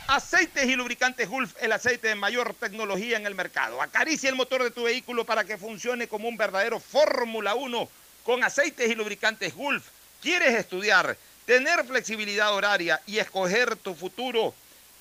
[0.08, 3.80] Aceites y lubricantes Gulf, el aceite de mayor tecnología en el mercado.
[3.80, 7.88] Acaricia el motor de tu vehículo para que funcione como un verdadero Fórmula 1
[8.24, 9.84] con aceites y lubricantes Gulf.
[10.20, 11.16] ¿Quieres estudiar,
[11.46, 14.54] tener flexibilidad horaria y escoger tu futuro?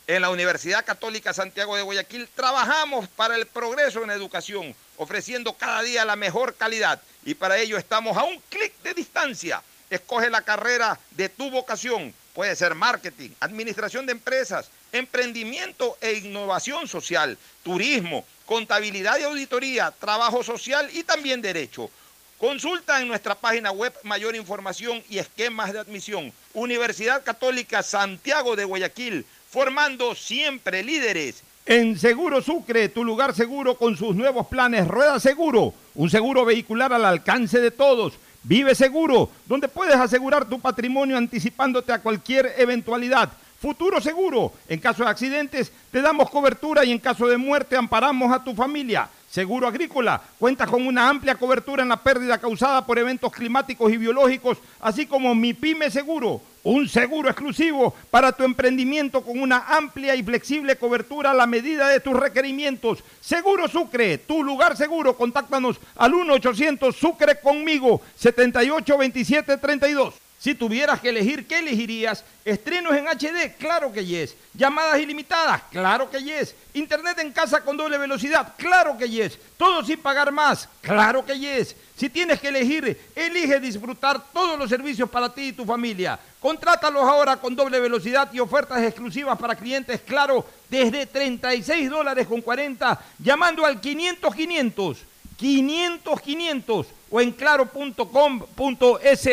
[0.08, 5.82] En la Universidad Católica Santiago de Guayaquil trabajamos para el progreso en educación, ofreciendo cada
[5.82, 9.64] día la mejor calidad y para ello estamos a un clic de distancia.
[9.90, 12.14] Escoge la carrera de tu vocación.
[12.36, 20.44] Puede ser marketing, administración de empresas, emprendimiento e innovación social, turismo, contabilidad y auditoría, trabajo
[20.44, 21.90] social y también derecho.
[22.38, 26.32] Consulta en nuestra página web mayor información y esquemas de admisión.
[26.54, 29.26] Universidad Católica Santiago de Guayaquil,
[29.56, 31.42] formando siempre líderes.
[31.66, 36.92] En Seguro Sucre, tu lugar seguro con sus nuevos planes Rueda Seguro, un seguro vehicular
[36.92, 38.16] al alcance de todos.
[38.44, 43.32] Vive Seguro, donde puedes asegurar tu patrimonio anticipándote a cualquier eventualidad.
[43.62, 48.34] Futuro Seguro, en caso de accidentes te damos cobertura y en caso de muerte amparamos
[48.34, 49.08] a tu familia.
[49.32, 53.96] Seguro Agrícola cuenta con una amplia cobertura en la pérdida causada por eventos climáticos y
[53.96, 60.16] biológicos, así como Mi Pyme Seguro, un seguro exclusivo para tu emprendimiento con una amplia
[60.16, 63.04] y flexible cobertura a la medida de tus requerimientos.
[63.22, 65.16] Seguro Sucre, tu lugar seguro.
[65.16, 70.25] Contáctanos al 1-800 Sucre conmigo, 782732.
[70.46, 72.24] Si tuvieras que elegir, ¿qué elegirías?
[72.46, 73.58] ¿Estrenos en HD?
[73.58, 74.36] Claro que yes.
[74.54, 75.64] ¿Llamadas ilimitadas?
[75.72, 76.54] Claro que yes.
[76.76, 78.54] ¿Internet en casa con doble velocidad?
[78.56, 79.40] Claro que yes.
[79.58, 80.70] ¿Todo sin pagar más?
[80.82, 81.76] Claro que yes.
[81.98, 86.20] Si tienes que elegir, elige disfrutar todos los servicios para ti y tu familia.
[86.40, 92.42] Contrátalos ahora con doble velocidad y ofertas exclusivas para clientes Claro desde 36 dólares con
[92.42, 94.98] 40 llamando al 500 500
[95.38, 99.30] 500 500 o en claro.com.es.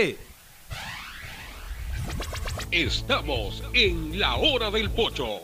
[2.71, 5.41] Estamos en la hora del pocho.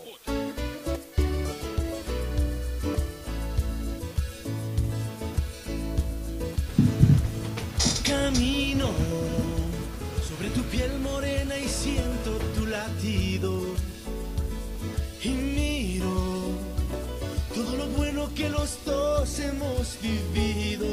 [8.03, 8.89] Camino
[10.27, 13.63] sobre tu piel morena y siento tu latido.
[15.23, 16.53] Y miro
[17.55, 20.87] todo lo bueno que los dos hemos vivido.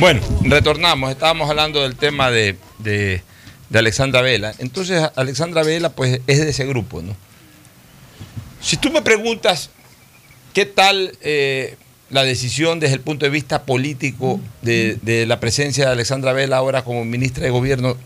[0.00, 1.10] Bueno, retornamos.
[1.10, 3.22] Estábamos hablando del tema de, de,
[3.70, 4.54] de Alexandra Vela.
[4.58, 7.16] Entonces, Alexandra Vela, pues, es de ese grupo, ¿no?
[8.60, 9.70] Si tú me preguntas
[10.52, 11.76] qué tal eh,
[12.10, 16.82] la decisión desde el punto de vista político de, la presencia de Alexandra Vela ahora
[16.82, 17.96] como ministra de Gobierno,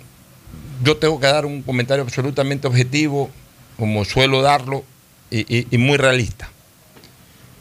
[0.82, 3.30] yo tengo que dar un comentario absolutamente objetivo,
[3.78, 4.84] como suelo darlo,
[5.30, 6.50] y muy realista.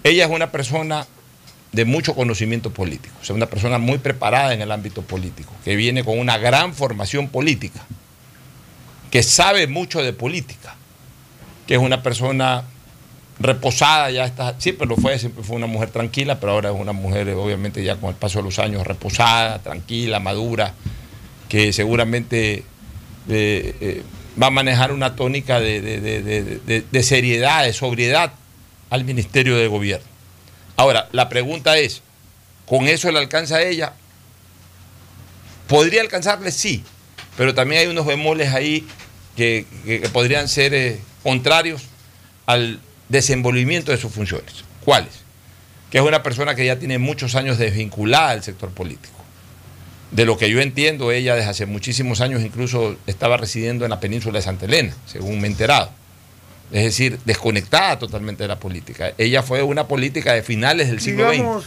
[0.03, 1.07] Ella es una persona
[1.71, 6.03] de mucho conocimiento político, o una persona muy preparada en el ámbito político, que viene
[6.03, 7.81] con una gran formación política,
[9.09, 10.75] que sabe mucho de política,
[11.67, 12.63] que es una persona
[13.39, 16.91] reposada, ya está, siempre lo fue, siempre fue una mujer tranquila, pero ahora es una
[16.91, 20.73] mujer, eh, obviamente, ya con el paso de los años, reposada, tranquila, madura,
[21.49, 22.65] que seguramente
[23.29, 24.03] eh, eh,
[24.41, 28.33] va a manejar una tónica de- de- de seriedad, de sobriedad
[28.89, 30.10] al Ministerio de Gobierno.
[30.81, 32.01] Ahora, la pregunta es,
[32.65, 33.93] ¿con eso le alcanza a ella?
[35.67, 36.51] ¿Podría alcanzarle?
[36.51, 36.83] Sí,
[37.37, 38.87] pero también hay unos bemoles ahí
[39.35, 39.67] que,
[40.11, 41.83] podrían ser eh, contrarios
[42.47, 42.79] al
[43.09, 44.65] desenvolvimiento de sus funciones.
[44.83, 45.11] ¿Cuáles?
[45.91, 49.19] Que es una persona que ya tiene muchos años desvinculada del sector político.
[50.09, 53.99] De lo que yo entiendo, ella desde hace muchísimos años incluso estaba residiendo en la
[53.99, 55.91] península de Santa Elena, según me he enterado.
[56.71, 59.11] Es decir, desconectada totalmente de la política.
[59.17, 61.65] Ella fue una política de finales del siglo XX.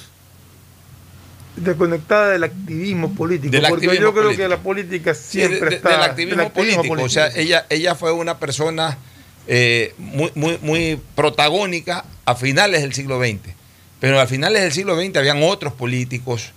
[1.57, 3.53] Desconectada del activismo político.
[3.53, 4.43] Del porque activismo yo creo político.
[4.43, 5.91] que la política siempre de- está.
[5.91, 7.07] del activismo, del activismo político.
[7.07, 8.99] O sea, ella, ella fue una persona
[9.47, 13.55] eh, muy, muy, muy protagónica a finales del siglo XX.
[14.01, 16.51] Pero a finales del siglo XX habían otros políticos,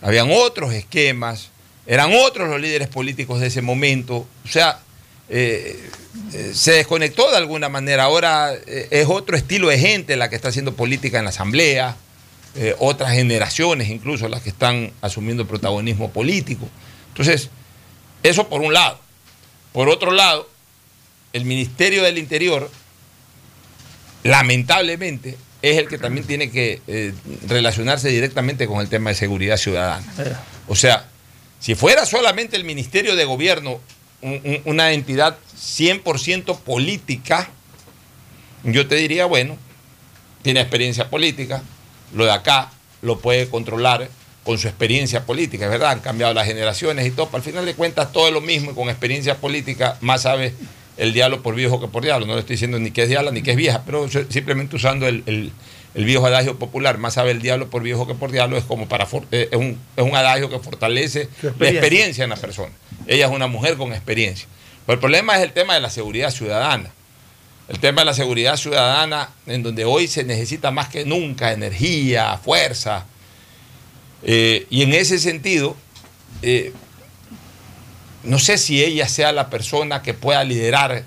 [0.00, 1.50] habían otros esquemas,
[1.86, 4.26] eran otros los líderes políticos de ese momento.
[4.44, 4.80] O sea,
[5.28, 5.78] eh,
[6.32, 8.04] eh, se desconectó de alguna manera.
[8.04, 11.96] Ahora eh, es otro estilo de gente la que está haciendo política en la Asamblea,
[12.54, 16.68] eh, otras generaciones incluso las que están asumiendo protagonismo político.
[17.08, 17.50] Entonces,
[18.22, 18.98] eso por un lado.
[19.72, 20.48] Por otro lado,
[21.32, 22.70] el Ministerio del Interior,
[24.24, 27.12] lamentablemente, es el que también tiene que eh,
[27.46, 30.06] relacionarse directamente con el tema de seguridad ciudadana.
[30.68, 31.06] O sea,
[31.60, 33.80] si fuera solamente el Ministerio de Gobierno
[34.22, 37.48] un- un- una entidad 100% política,
[38.64, 39.56] yo te diría, bueno,
[40.42, 41.62] tiene experiencia política,
[42.14, 42.70] lo de acá
[43.02, 44.08] lo puede controlar
[44.44, 47.66] con su experiencia política, es verdad, han cambiado las generaciones y todo, pero al final
[47.66, 50.54] de cuentas todo es lo mismo y con experiencia política más sabe
[50.96, 53.30] el diablo por viejo que por diablo, no le estoy diciendo ni que es diablo
[53.30, 55.52] ni que es vieja, pero simplemente usando el-
[55.98, 58.86] el viejo adagio popular, más sabe el diablo por viejo que por diablo, es como
[58.86, 61.68] para eh, es, un, es un adagio que fortalece la experiencia.
[61.70, 62.72] experiencia en la persona.
[63.08, 64.46] Ella es una mujer con experiencia.
[64.86, 66.92] Pero el problema es el tema de la seguridad ciudadana.
[67.68, 72.38] El tema de la seguridad ciudadana, en donde hoy se necesita más que nunca energía,
[72.38, 73.04] fuerza.
[74.22, 75.76] Eh, y en ese sentido,
[76.42, 76.72] eh,
[78.22, 81.02] no sé si ella sea la persona que pueda liderar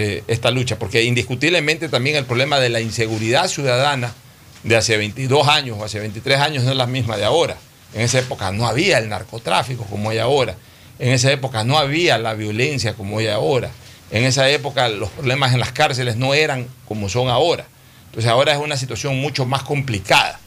[0.00, 4.14] eh, esta lucha, porque indiscutiblemente también el problema de la inseguridad ciudadana
[4.62, 7.56] de hace 22 años o hace 23 años no es la misma de ahora.
[7.92, 10.54] En esa época no había el narcotráfico como hay ahora.
[11.00, 13.72] En esa época no había la violencia como hay ahora.
[14.12, 17.66] En esa época los problemas en las cárceles no eran como son ahora.
[18.06, 20.38] Entonces ahora es una situación mucho más complicada.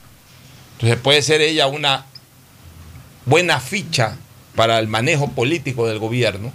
[0.75, 2.05] Entonces puede ser ella una
[3.25, 4.15] buena ficha
[4.55, 6.53] para el manejo político del gobierno,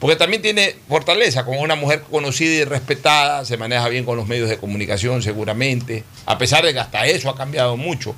[0.00, 4.26] porque también tiene fortaleza, como una mujer conocida y respetada, se maneja bien con los
[4.26, 8.14] medios de comunicación seguramente, a pesar de que hasta eso ha cambiado mucho.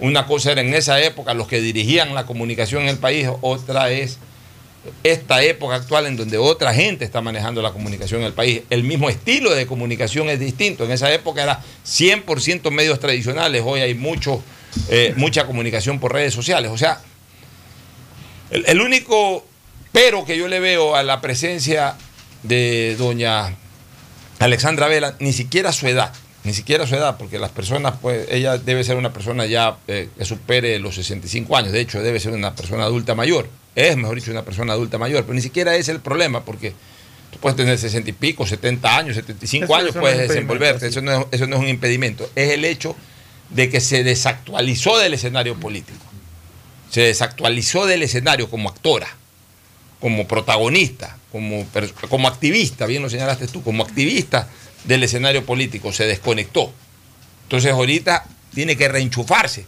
[0.00, 3.90] Una cosa era en esa época los que dirigían la comunicación en el país, otra
[3.90, 4.18] es
[5.02, 8.62] esta época actual en donde otra gente está manejando la comunicación en el país.
[8.70, 10.84] El mismo estilo de comunicación es distinto.
[10.84, 14.42] En esa época era 100% medios tradicionales, hoy hay mucho,
[14.88, 16.70] eh, mucha comunicación por redes sociales.
[16.70, 17.00] O sea,
[18.50, 19.44] el, el único
[19.98, 21.96] pero que yo le veo a la presencia
[22.44, 23.56] de doña
[24.38, 26.12] Alexandra Vela, ni siquiera su edad,
[26.44, 30.08] ni siquiera su edad, porque las personas, pues, ella debe ser una persona ya eh,
[30.16, 34.14] que supere los 65 años, de hecho debe ser una persona adulta mayor, es mejor
[34.14, 36.74] dicho una persona adulta mayor, pero ni siquiera es el problema, porque
[37.32, 40.22] tú puedes tener 60 y pico, 70 años, 75 Eso- años, eso no puedes es
[40.26, 42.94] impedimento, desenvolverte, eso no, es, eso no es un impedimento, es el hecho
[43.50, 46.04] de que se desactualizó del escenario político,
[46.88, 49.08] se desactualizó del escenario como actora
[50.00, 51.66] como protagonista, como,
[52.08, 54.48] como activista, bien lo señalaste tú, como activista
[54.84, 56.72] del escenario político, se desconectó.
[57.44, 59.66] Entonces ahorita tiene que reenchufarse.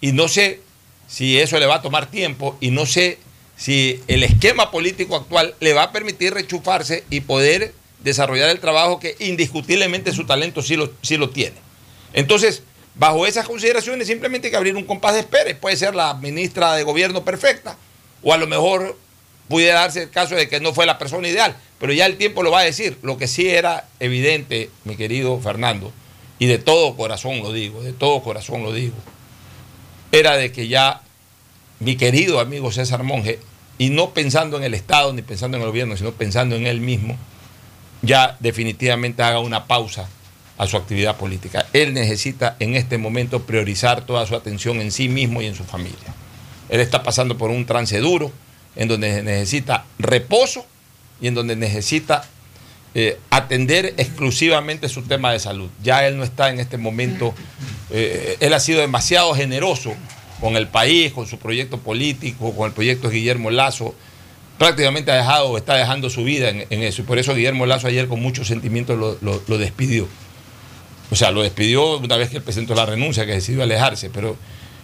[0.00, 0.60] Y no sé
[1.06, 3.18] si eso le va a tomar tiempo y no sé
[3.56, 8.98] si el esquema político actual le va a permitir reenchufarse y poder desarrollar el trabajo
[8.98, 11.56] que indiscutiblemente su talento sí lo, sí lo tiene.
[12.12, 12.62] Entonces,
[12.94, 15.54] bajo esas consideraciones simplemente hay que abrir un compás de espera.
[15.60, 17.76] Puede ser la ministra de gobierno perfecta
[18.22, 18.96] o a lo mejor
[19.50, 22.44] pudiera darse el caso de que no fue la persona ideal, pero ya el tiempo
[22.44, 22.96] lo va a decir.
[23.02, 25.92] Lo que sí era evidente, mi querido Fernando,
[26.38, 28.94] y de todo corazón lo digo, de todo corazón lo digo,
[30.12, 31.02] era de que ya
[31.80, 33.40] mi querido amigo César Monge,
[33.76, 36.80] y no pensando en el Estado ni pensando en el gobierno, sino pensando en él
[36.80, 37.16] mismo,
[38.02, 40.08] ya definitivamente haga una pausa
[40.58, 41.66] a su actividad política.
[41.72, 45.64] Él necesita en este momento priorizar toda su atención en sí mismo y en su
[45.64, 46.14] familia.
[46.68, 48.30] Él está pasando por un trance duro,
[48.76, 50.64] en donde necesita reposo
[51.20, 52.24] y en donde necesita
[52.94, 55.70] eh, atender exclusivamente su tema de salud.
[55.82, 57.34] Ya él no está en este momento,
[57.90, 59.94] eh, él ha sido demasiado generoso
[60.40, 63.94] con el país, con su proyecto político, con el proyecto de Guillermo Lazo.
[64.58, 67.02] Prácticamente ha dejado, está dejando su vida en, eso.
[67.02, 70.08] Y por eso Guillermo Lazo ayer con mucho sentimiento lo, lo- despidió.
[71.10, 74.36] O sea, lo despidió una vez que él presentó la renuncia, que decidió alejarse, pero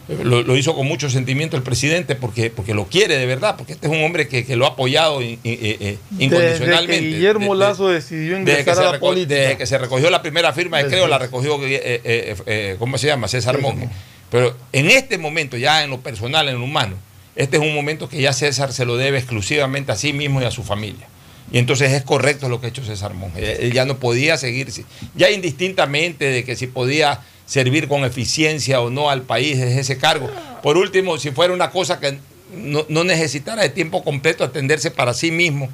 [0.09, 3.73] lo, lo hizo con mucho sentimiento el presidente porque, porque lo quiere de verdad, porque
[3.73, 6.93] este es un hombre que, que lo ha apoyado in- in- eh, eh, incondicionalmente.
[6.93, 9.35] Desde que Guillermo Lazo decidió desde que, ingresar se a la política.
[9.41, 12.77] desde que se recogió la primera firma, Desde- creo, la recogió, eh, eh, eh, eh,
[12.79, 13.27] ¿cómo se llama?
[13.29, 13.89] César Monge.
[14.31, 16.97] Pero en este momento, ya en lo personal, en lo humano,
[17.35, 20.45] este es un momento que ya César se lo debe exclusivamente a sí mismo y
[20.45, 21.07] a su familia.
[21.53, 23.65] Y entonces es correcto lo que ha hecho César Monge.
[23.65, 24.69] Él ya no podía seguir,
[25.15, 29.99] ya indistintamente de que si podía servir con eficiencia o no al país desde ese
[29.99, 30.31] cargo.
[30.63, 32.19] Por último, si fuera una cosa que
[32.55, 35.69] no, no necesitara de tiempo completo atenderse para sí mismo,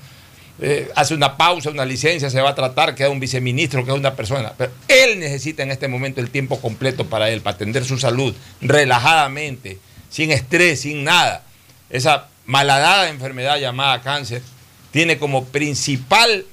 [0.61, 4.15] eh, hace una pausa, una licencia, se va a tratar, queda un viceministro, queda una
[4.15, 4.53] persona.
[4.57, 8.35] Pero él necesita en este momento el tiempo completo para él, para atender su salud,
[8.61, 9.79] relajadamente,
[10.11, 11.43] sin estrés, sin nada.
[11.91, 14.43] Esa malhadada enfermedad llamada cáncer
[14.91, 16.45] tiene como principal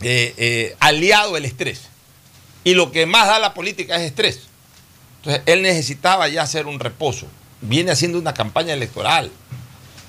[0.00, 1.82] eh, eh, aliado el estrés.
[2.64, 4.40] Y lo que más da la política es estrés.
[5.18, 7.26] Entonces, él necesitaba ya hacer un reposo.
[7.60, 9.30] Viene haciendo una campaña electoral.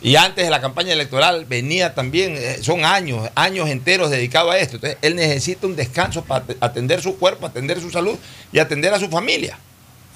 [0.01, 4.57] Y antes de la campaña electoral venía también, eh, son años, años enteros dedicados a
[4.59, 4.75] esto.
[4.75, 8.17] Entonces, él necesita un descanso para at- atender su cuerpo, atender su salud
[8.51, 9.57] y atender a su familia.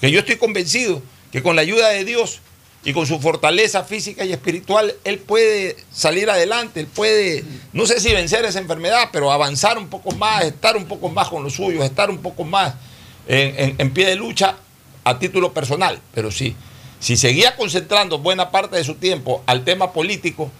[0.00, 2.40] Que yo estoy convencido que con la ayuda de Dios,
[2.82, 8.00] y con su fortaleza física y espiritual, él puede salir adelante, él puede, no sé
[8.00, 11.54] si vencer esa enfermedad, pero avanzar un poco más, estar un poco más con los
[11.54, 12.74] suyos, estar un poco más
[13.28, 14.56] en, pie de lucha
[15.04, 16.00] a título personal.
[16.14, 16.56] Pero sí,
[16.98, 20.50] si seguía concentrando buena parte de su tiempo al tema político,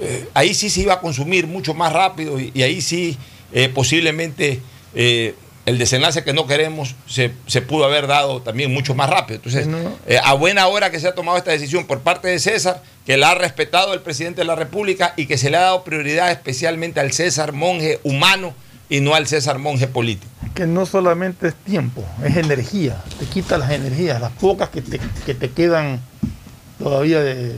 [0.00, 3.16] eh, ahí sí se iba a consumir mucho más rápido y, y ahí sí
[3.52, 4.60] eh, posiblemente
[4.94, 5.34] eh,
[5.66, 9.36] el desenlace que no queremos se, se pudo haber dado también mucho más rápido.
[9.36, 9.68] Entonces,
[10.06, 13.16] eh, a buena hora que se ha tomado esta decisión por parte de César, que
[13.16, 16.30] la ha respetado el presidente de la República y que se le ha dado prioridad
[16.30, 18.54] especialmente al César monje humano
[18.88, 20.32] y no al César monje político.
[20.54, 24.98] que no solamente es tiempo, es energía, te quita las energías, las pocas que te,
[25.24, 26.00] que te quedan
[26.78, 27.56] todavía de,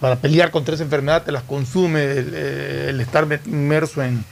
[0.00, 4.24] para pelear contra esa enfermedad, te las consume el, el estar inmerso en,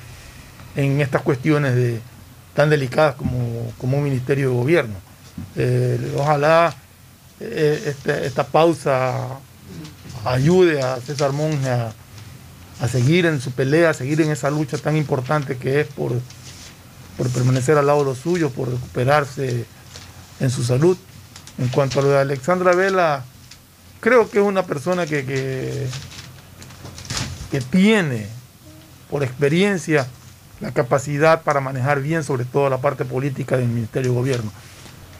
[0.77, 2.01] en estas cuestiones de,
[2.55, 4.95] tan delicadas como, como un ministerio de gobierno.
[5.57, 6.75] Eh, ojalá
[7.41, 9.39] eh, esta, esta pausa
[10.25, 11.93] ayude a César Monge a,
[12.81, 16.13] a seguir en su pelea, a seguir en esa lucha tan importante que es por,
[17.17, 19.65] por permanecer al lado de los suyos, por recuperarse
[20.41, 20.97] en su salud.
[21.59, 23.25] En cuanto a lo de Alexandra Vela,
[24.01, 25.87] creo que es una persona que, que,
[27.51, 28.27] que tiene
[29.11, 30.07] por experiencia
[30.61, 34.53] la capacidad para manejar bien sobre todo la parte política del Ministerio de Gobierno.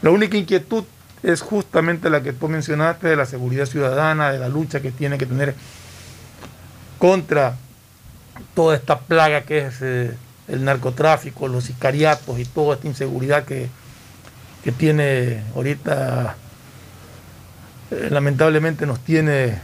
[0.01, 0.83] La única inquietud
[1.23, 5.17] es justamente la que tú mencionaste de la seguridad ciudadana, de la lucha que tiene
[5.17, 5.55] que tener
[6.97, 7.55] contra
[8.55, 10.15] toda esta plaga que es eh,
[10.47, 13.69] el narcotráfico, los sicariatos y toda esta inseguridad que,
[14.63, 16.35] que tiene ahorita,
[17.91, 19.59] eh, lamentablemente nos tiene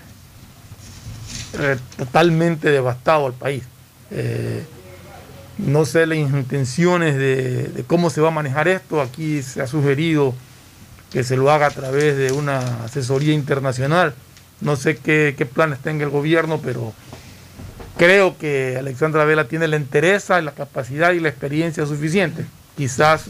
[1.59, 3.63] eh, totalmente devastado al país.
[5.57, 9.01] No sé las intenciones de, cómo se va a manejar esto.
[9.01, 10.35] Aquí se ha sugerido
[11.11, 14.13] que se lo haga a través de una asesoría internacional.
[14.61, 16.93] No sé qué, planes tenga el gobierno, pero
[17.97, 22.45] creo que Alexandra Vela tiene la interés, la capacidad y la experiencia suficiente.
[22.75, 23.25] Quizás,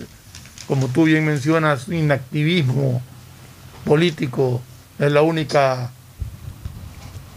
[0.68, 3.02] como tú bien mencionas, inactivismo
[3.86, 4.62] político
[5.00, 5.92] es la única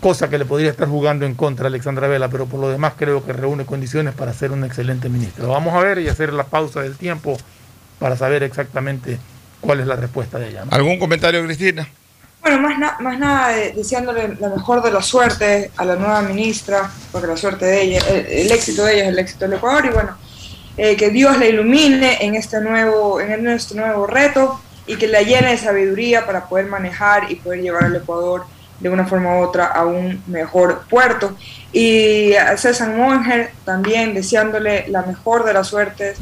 [0.00, 2.94] cosa que le podría estar jugando en contra a Alexandra Vela, pero por lo demás
[2.96, 5.48] creo que reúne condiciones para ser un excelente ministro.
[5.48, 7.36] Vamos a ver y hacer la pausa del tiempo
[7.98, 9.18] para saber exactamente
[9.60, 10.64] cuál es la respuesta de ella.
[10.64, 10.72] ¿no?
[10.72, 11.86] ¿Algún comentario, Cristina?
[12.40, 16.22] Bueno, más, na- más nada de- deseándole la mejor de la suerte a la nueva
[16.22, 19.58] ministra, porque la suerte de ella, el, el éxito de ella es el éxito del
[19.58, 20.16] Ecuador, y bueno,
[20.78, 25.20] eh, que Dios la ilumine en este nuevo, en este nuevo reto y que la
[25.20, 28.44] llene de sabiduría para poder manejar y poder llevar al Ecuador
[28.80, 31.36] de una forma u otra a un mejor puerto.
[31.72, 36.18] Y a César Monger también deseándole la mejor de las suertes.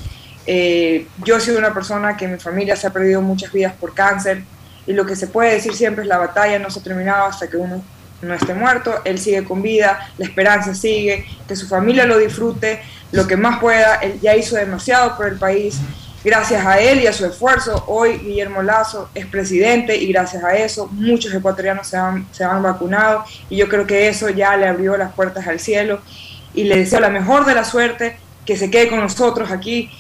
[0.47, 3.75] Eh, yo he sido una persona que en mi familia se ha perdido muchas vidas
[3.79, 4.43] por cáncer
[4.87, 7.47] y lo que se puede decir siempre es la batalla no se ha terminado hasta
[7.47, 7.83] que uno
[8.23, 12.81] no esté muerto, él sigue con vida, la esperanza sigue, que su familia lo disfrute,
[13.13, 15.79] lo que más pueda, él ya hizo demasiado por el país,
[16.25, 20.57] gracias a él y a su esfuerzo, hoy Guillermo Lazo es presidente y gracias a
[20.57, 24.67] eso muchos ecuatorianos se han, se han vacunado y yo creo que eso ya le
[24.67, 26.01] abrió las puertas al cielo
[26.55, 29.91] y le deseo la mejor de la suerte, que se quede con nosotros aquí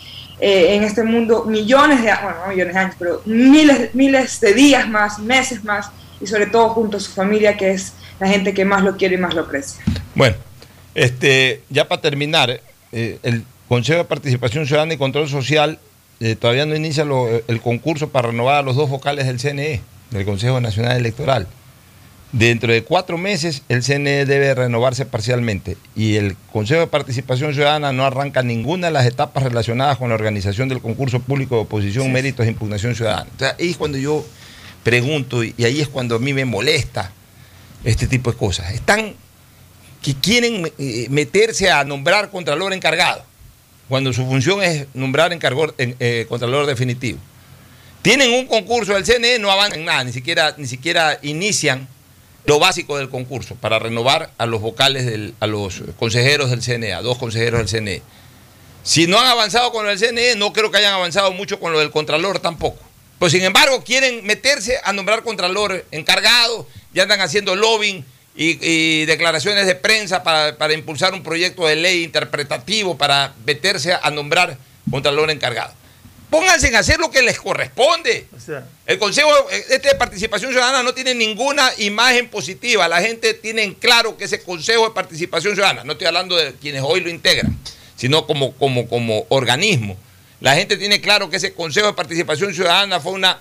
[0.41, 4.55] eh, en este mundo millones de, bueno, no millones de años, pero miles, miles de
[4.55, 5.91] días más, meses más,
[6.21, 9.16] y sobre todo junto a su familia, que es la gente que más lo quiere
[9.16, 9.83] y más lo aprecia.
[10.14, 10.37] Bueno,
[10.95, 12.61] este, ya para terminar,
[12.93, 15.79] eh, el Consejo de Participación Ciudadana y Control Social
[16.21, 19.81] eh, todavía no inicia lo- el concurso para renovar a los dos vocales del CNE,
[20.11, 21.47] del Consejo Nacional Electoral.
[22.31, 27.90] Dentro de cuatro meses el CNE debe renovarse parcialmente y el Consejo de Participación Ciudadana
[27.93, 32.12] no arranca ninguna de las etapas relacionadas con la organización del concurso público de oposición,
[32.12, 33.31] méritos e impugnación ciudadana.
[33.35, 34.27] O sea, ahí es cuando yo
[34.85, 37.12] pregunto y y ahí es cuando a mí me molesta
[37.85, 38.73] este tipo de cosas.
[38.74, 39.15] Están
[40.03, 43.24] que quieren eh, meterse a nombrar contralor encargado,
[43.89, 47.19] cuando su función es nombrar encargor- en- eh, contralor definitivo.
[48.02, 51.89] Tienen un concurso del CNE, no avanzan nada, ni siquiera, ni siquiera inician
[52.44, 56.93] lo básico del concurso para renovar a los vocales, del- a los consejeros del CNE,
[56.94, 58.02] a dos consejeros del CNE.
[58.82, 61.73] Si no han avanzado con lo del CNE, no creo que hayan avanzado mucho con
[61.73, 62.78] lo del Contralor tampoco.
[63.19, 68.05] Pues sin embargo, quieren meterse a nombrar Contralor encargado, ya andan haciendo lobbying
[68.39, 73.93] y, y declaraciones de prensa para, para impulsar un proyecto de ley interpretativo para meterse
[73.93, 74.56] a nombrar
[74.90, 75.74] Contralor encargado.
[76.31, 78.27] Pónganse en hacer lo que les corresponde.
[78.36, 82.86] O sea, El Consejo este de Participación Ciudadana no tiene ninguna imagen positiva.
[82.86, 86.55] La gente tiene en claro que ese Consejo de Participación Ciudadana, no estoy hablando de
[86.55, 87.59] quienes hoy lo integran,
[87.97, 89.97] sino como, como, como organismo.
[90.40, 93.40] La gente tiene claro que ese Consejo de Participación Ciudadana fue una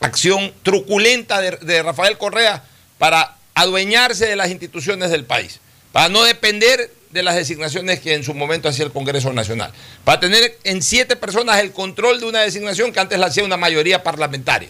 [0.00, 2.62] acción truculenta de, de Rafael Correa
[2.98, 5.60] para adueñarse de las instituciones del país,
[5.90, 9.72] para no depender de las designaciones que en su momento hacía el Congreso Nacional,
[10.04, 13.56] para tener en siete personas el control de una designación que antes la hacía una
[13.56, 14.68] mayoría parlamentaria.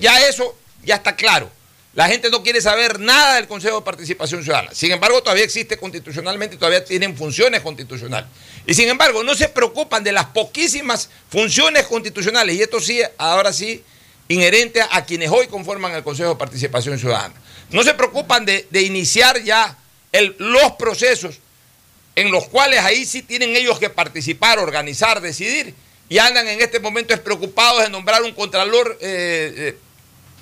[0.00, 1.48] Ya eso ya está claro.
[1.94, 4.70] La gente no quiere saber nada del Consejo de Participación Ciudadana.
[4.72, 8.28] Sin embargo, todavía existe constitucionalmente y todavía tienen funciones constitucionales.
[8.66, 13.52] Y sin embargo, no se preocupan de las poquísimas funciones constitucionales, y esto sí, ahora
[13.52, 13.84] sí,
[14.28, 17.34] inherente a quienes hoy conforman el Consejo de Participación Ciudadana.
[17.70, 19.76] No se preocupan de, iniciar ya
[20.38, 21.38] los procesos
[22.14, 25.74] en los cuales ahí sí tienen ellos que participar, organizar, decidir,
[26.08, 29.76] y andan en este momento preocupados de nombrar un contralor eh,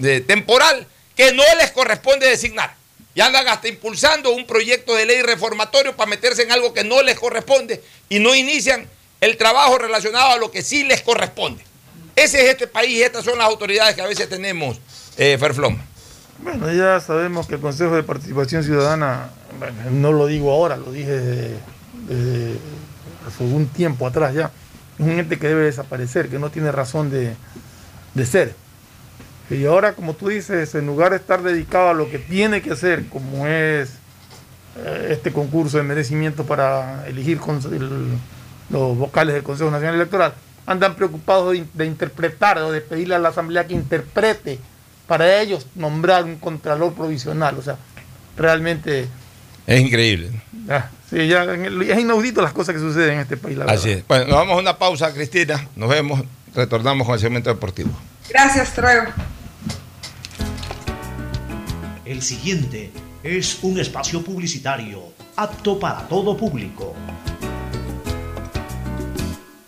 [0.02, 0.86] eh, temporal
[1.16, 2.74] que no les corresponde designar.
[3.14, 7.02] Y andan hasta impulsando un proyecto de ley reformatorio para meterse en algo que no
[7.02, 8.88] les corresponde y no inician
[9.20, 11.64] el trabajo relacionado a lo que sí les corresponde.
[12.16, 14.80] Ese es este país y estas son las autoridades que a veces tenemos,
[15.18, 15.84] eh, Ferfloma.
[16.38, 19.28] Bueno, ya sabemos que el Consejo de Participación Ciudadana,
[19.59, 21.56] bueno, no lo digo ahora, lo dije desde,
[22.09, 22.59] desde
[23.28, 24.51] hace un tiempo atrás ya,
[24.98, 27.36] es un ente que debe desaparecer, que no tiene razón de,
[28.14, 28.55] de ser.
[29.51, 32.72] Y ahora, como tú dices, en lugar de estar dedicado a lo que tiene que
[32.72, 33.90] hacer, como es
[34.78, 37.40] eh, este concurso de merecimiento para elegir
[38.70, 40.32] los vocales del Consejo Nacional Electoral,
[40.66, 44.59] andan preocupados de, in- de interpretar o de pedirle a la Asamblea que interprete
[45.06, 47.56] para ellos nombrar un contralor provisional.
[47.59, 47.76] O sea,
[48.36, 49.06] realmente
[49.66, 50.30] Es increíble.
[50.68, 53.56] ah, sí, ya es inaudito las cosas que suceden en este país.
[53.56, 53.98] La Así verdad.
[54.01, 54.09] es.
[54.09, 55.66] Bueno, nos vamos a una pausa, Cristina.
[55.76, 56.22] Nos vemos.
[56.55, 57.90] Retornamos con el segmento deportivo.
[58.30, 59.02] Gracias, Troyo.
[62.05, 65.02] El siguiente es un espacio publicitario
[65.36, 66.94] apto para todo público.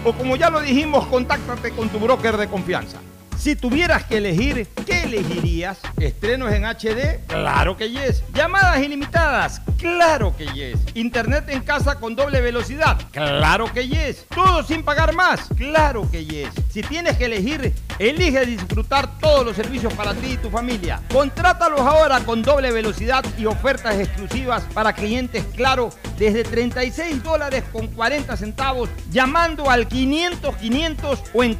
[0.04, 2.98] o como ya lo dijimos, contáctate con tu broker de confianza.
[3.40, 5.78] Si tuvieras que elegir, ¿qué elegirías?
[5.98, 7.24] ¿Estrenos en HD?
[7.26, 8.22] Claro que yes.
[8.34, 9.62] ¿Llamadas ilimitadas?
[9.78, 10.78] Claro que yes.
[10.92, 13.00] ¿Internet en casa con doble velocidad?
[13.12, 14.26] Claro que yes.
[14.34, 15.48] ¿Todo sin pagar más?
[15.56, 16.50] Claro que yes.
[16.70, 21.00] Si tienes que elegir, elige disfrutar todos los servicios para ti y tu familia.
[21.10, 25.88] Contrátalos ahora con doble velocidad y ofertas exclusivas para clientes Claro
[26.18, 31.54] desde 36 dólares con 40 centavos llamando al 500 500 o en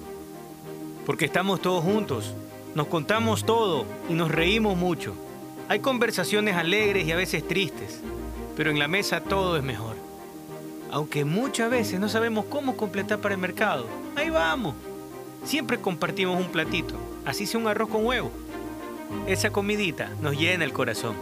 [1.05, 2.33] porque estamos todos juntos,
[2.73, 5.13] nos contamos todo y nos reímos mucho.
[5.67, 8.01] Hay conversaciones alegres y a veces tristes,
[8.55, 9.95] pero en la mesa todo es mejor.
[10.89, 14.73] Aunque muchas veces no sabemos cómo completar para el mercado, ahí vamos.
[15.43, 16.95] Siempre compartimos un platito,
[17.25, 18.31] así sea un arroz con huevo.
[19.27, 21.15] Esa comidita nos llena el corazón.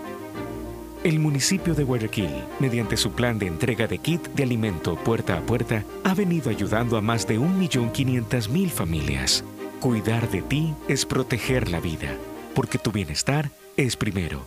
[1.03, 5.41] El municipio de Guayaquil, mediante su plan de entrega de kit de alimento puerta a
[5.41, 9.43] puerta, ha venido ayudando a más de 1.500.000 familias.
[9.79, 12.15] Cuidar de ti es proteger la vida,
[12.53, 14.45] porque tu bienestar es primero.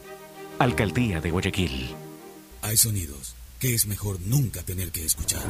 [0.60, 1.94] Alcaldía de Guayaquil.
[2.62, 5.42] Hay sonidos que es mejor nunca tener que escuchar.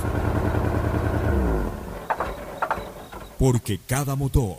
[3.38, 4.56] Porque cada motor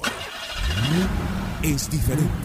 [1.64, 2.45] es diferente.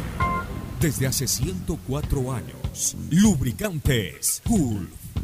[0.80, 4.99] Desde hace 104 años, Lubricantes Gulf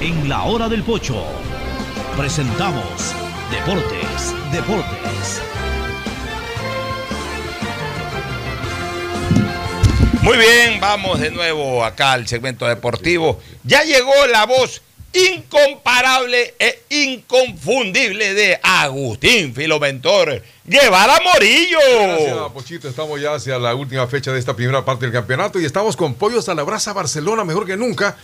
[0.00, 1.24] En la hora del pocho
[2.16, 3.14] presentamos
[3.50, 5.42] Deportes, Deportes.
[10.22, 13.40] Muy bien, vamos de nuevo acá al segmento deportivo.
[13.64, 21.78] Ya llegó la voz incomparable e inconfundible de Agustín Filomentor Guevara Morillo.
[22.02, 22.88] Gracias, Pochito.
[22.88, 26.14] Estamos ya hacia la última fecha de esta primera parte del campeonato y estamos con
[26.14, 28.16] Pollos a la Brasa Barcelona, mejor que nunca,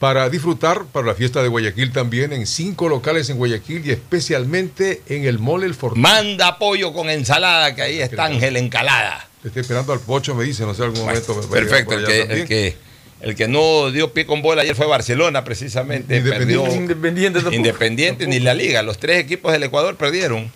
[0.00, 5.02] para disfrutar para la fiesta de Guayaquil también en cinco locales en Guayaquil y especialmente
[5.06, 6.00] en el Mole El Fortín.
[6.02, 9.28] Manda pollo con ensalada, que ahí está Ángel Encalada.
[9.44, 11.34] Estoy esperando al Pocho, me dice, no sé, algún momento.
[11.34, 12.76] me vaya Perfecto, el que, el, que,
[13.20, 16.16] el que no dio pie con bola ayer fue Barcelona, precisamente.
[16.16, 16.62] Independiente.
[16.64, 17.56] Perdió- Independiente tampoco.
[17.56, 18.82] Independiente ni la Liga.
[18.82, 20.50] Los tres equipos del Ecuador perdieron.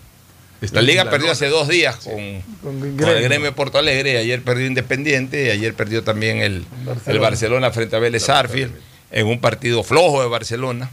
[0.61, 1.33] Está La Liga la perdió lona.
[1.33, 4.17] hace dos días con, Con el gremio de Porto Alegre.
[4.17, 8.71] Ayer perdió Independiente y ayer perdió también el Barcelona, el Barcelona frente a Vélez Sarfield
[9.11, 10.89] en un partido flojo de Barcelona.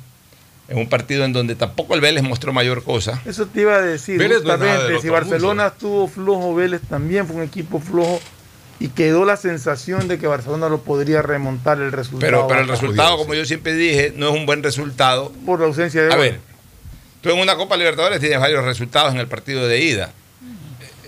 [0.69, 3.21] En un partido en donde tampoco el Vélez mostró mayor cosa.
[3.27, 7.43] Eso te iba a decir, Vélez no si Barcelona estuvo flojo, Vélez también fue un
[7.43, 8.21] equipo flojo
[8.79, 12.21] y quedó la sensación de que Barcelona lo podría remontar el resultado.
[12.21, 15.33] Pero, pero el resultado, como yo siempre dije, no es un buen resultado.
[15.45, 16.21] Por la ausencia de A gol.
[16.21, 16.41] ver,
[17.21, 20.13] tú en una Copa Libertadores tienes varios resultados en el partido de ida.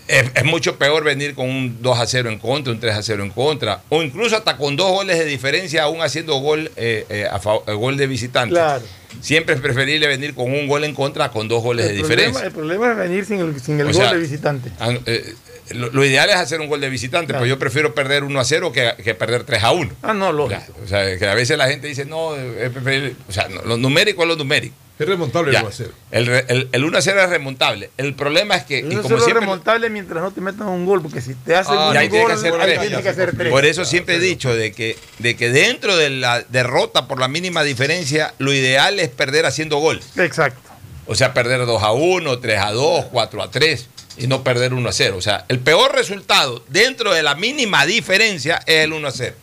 [0.06, 3.02] Es, es mucho peor venir con un 2 a 0 en contra, un 3 a
[3.02, 7.06] 0 en contra, o incluso hasta con dos goles de diferencia, aún haciendo gol, eh,
[7.09, 8.55] eh, a eh, gol de visitante.
[8.55, 8.85] Claro.
[9.20, 12.16] Siempre es preferible venir con un gol en contra con dos goles el, de problema,
[12.16, 12.47] diferencia.
[12.47, 14.70] el problema es venir sin el, sin el gol sea, de visitante.
[14.78, 15.35] Ah, eh,
[15.70, 18.44] lo, lo ideal es hacer un gol de visitante, pero yo prefiero perder 1 a
[18.44, 19.90] 0 que, que perder 3 a 1.
[20.02, 20.74] Ah, no, lógico.
[20.85, 23.16] O sea, que a veces la gente dice, no, es preferible.
[23.28, 24.74] O sea, lo numérico es lo numérico.
[24.96, 25.60] Es remontable el Ya.
[25.62, 25.90] 1 a 0.
[26.12, 27.90] El, re- el, el 1 a 0 es remontable.
[27.96, 31.34] El problema es que, y es remontable mientras no te metan un gol, porque si
[31.34, 32.80] te hacen Ah, un gol, que hacer ahí tres.
[32.80, 33.50] tienes que hacer tres.
[33.50, 37.26] Por eso siempre he dicho de que, de que dentro de la derrota por la
[37.26, 40.00] mínima diferencia, lo ideal es perder haciendo gol.
[40.16, 40.60] Exacto.
[41.06, 44.72] O sea, perder 2 a 1, 3 a 2, 4 a 3 y no perder
[44.74, 45.16] 1 a 0.
[45.18, 49.34] O sea, el peor resultado dentro de la mínima diferencia es el 1 a 0.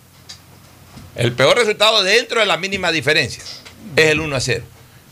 [1.15, 3.44] El peor resultado dentro de la mínima diferencia
[3.98, 4.64] es el 1 a 0.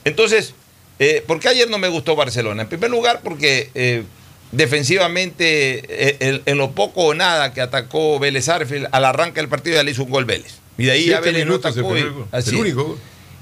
[0.05, 0.53] Entonces,
[0.99, 2.63] eh, ¿por qué ayer no me gustó Barcelona?
[2.63, 4.03] En primer lugar, porque eh,
[4.51, 9.49] defensivamente, eh, en, en lo poco o nada que atacó Vélez Arfield, al arranque del
[9.49, 10.53] partido ya le hizo un gol Vélez.
[10.77, 11.97] Y de ahí ya Vélez no atacó.
[11.97, 12.97] y- así El único.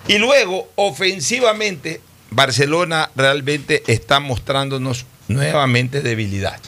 [0.07, 2.01] Y luego, ofensivamente,
[2.31, 6.59] Barcelona realmente está mostrándonos nuevamente debilidad.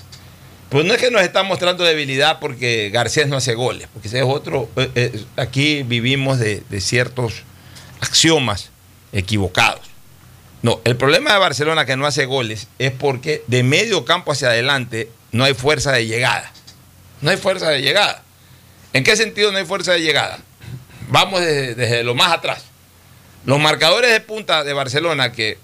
[0.70, 4.20] Pues no es que nos está mostrando debilidad porque Garcés no hace goles, porque ese
[4.20, 4.70] es otro.
[4.76, 7.42] eh, eh, aquí vivimos de, de ciertos
[8.02, 8.70] axiomas
[9.12, 9.82] equivocados.
[10.62, 14.50] No, el problema de Barcelona que no hace goles es porque de medio campo hacia
[14.50, 16.52] adelante no hay fuerza de llegada.
[17.22, 18.24] No hay fuerza de llegada.
[18.94, 20.40] ¿En qué sentido no hay fuerza de llegada?
[21.10, 22.66] Vamos desde, desde lo más atrás.
[23.46, 25.58] Los marcadores de punta de Barcelona que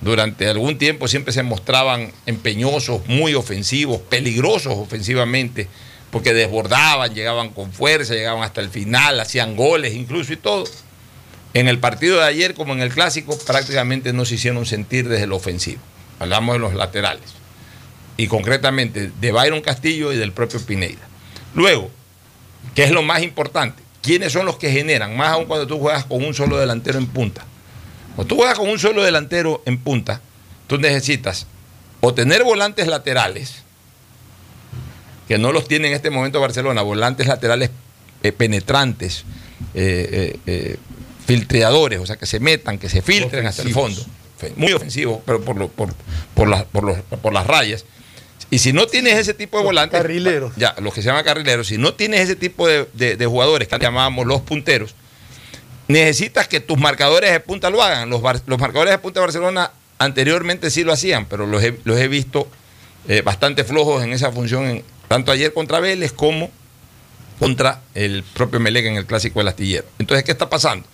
[0.00, 5.68] durante algún tiempo siempre se mostraban empeñosos, muy ofensivos, peligrosos ofensivamente,
[6.10, 10.64] porque desbordaban, llegaban con fuerza, llegaban hasta el final, hacían goles incluso y todo.
[11.54, 15.24] En el partido de ayer, como en el clásico, prácticamente no se hicieron sentir desde
[15.24, 15.80] el ofensivo.
[16.18, 17.34] Hablamos de los laterales.
[18.16, 21.00] Y concretamente de Byron Castillo y del propio Pineida.
[21.54, 21.90] Luego,
[22.74, 23.82] ¿qué es lo más importante?
[24.02, 25.16] ¿Quiénes son los que generan?
[25.16, 27.44] Más aún cuando tú juegas con un solo delantero en punta.
[28.14, 30.20] Cuando tú juegas con un solo delantero en punta,
[30.66, 31.46] tú necesitas
[32.00, 33.62] o tener volantes laterales,
[35.26, 37.70] que no los tiene en este momento Barcelona, volantes laterales
[38.22, 39.24] eh, penetrantes,
[39.72, 40.76] eh, eh,
[41.26, 44.00] filtreadores, o sea, que se metan, que se filtren hasta el fondo.
[44.56, 45.94] Muy ofensivos, pero por, lo- por,
[46.34, 47.84] por, las- por los- por las rayas.
[48.50, 49.98] Y si no tienes ese tipo de volantes.
[50.00, 50.52] carrileros.
[50.56, 51.66] Ya, los que se llaman carrileros.
[51.68, 54.94] Si no tienes ese tipo de, de- de jugadores que llamábamos los punteros,
[55.88, 58.10] necesitas que tus marcadores de punta lo hagan.
[58.10, 61.98] Los, los marcadores de punta de Barcelona anteriormente sí lo hacían, pero los he, los
[61.98, 62.46] he visto
[63.08, 66.50] eh, bastante flojos en esa función, en- tanto ayer contra Vélez como
[67.38, 69.86] contra el propio Melec en el clásico del astillero.
[69.98, 70.86] Entonces, ¿qué está pasando?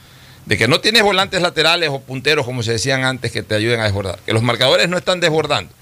[0.47, 3.81] De que no tienes volantes laterales o punteros, como se decían antes, que te ayuden
[3.81, 4.19] a desbordar.
[4.21, 5.73] Que los marcadores no están desbordando.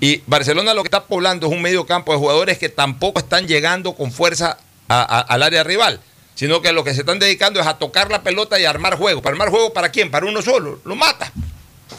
[0.00, 3.46] Y Barcelona lo que está poblando es un medio campo de jugadores que tampoco están
[3.46, 4.58] llegando con fuerza
[4.88, 6.00] al área rival,
[6.34, 9.22] sino que lo que se están dedicando es a tocar la pelota y armar juego.
[9.22, 10.10] ¿Para armar juego para quién?
[10.10, 10.80] Para uno solo.
[10.84, 11.30] Lo matas.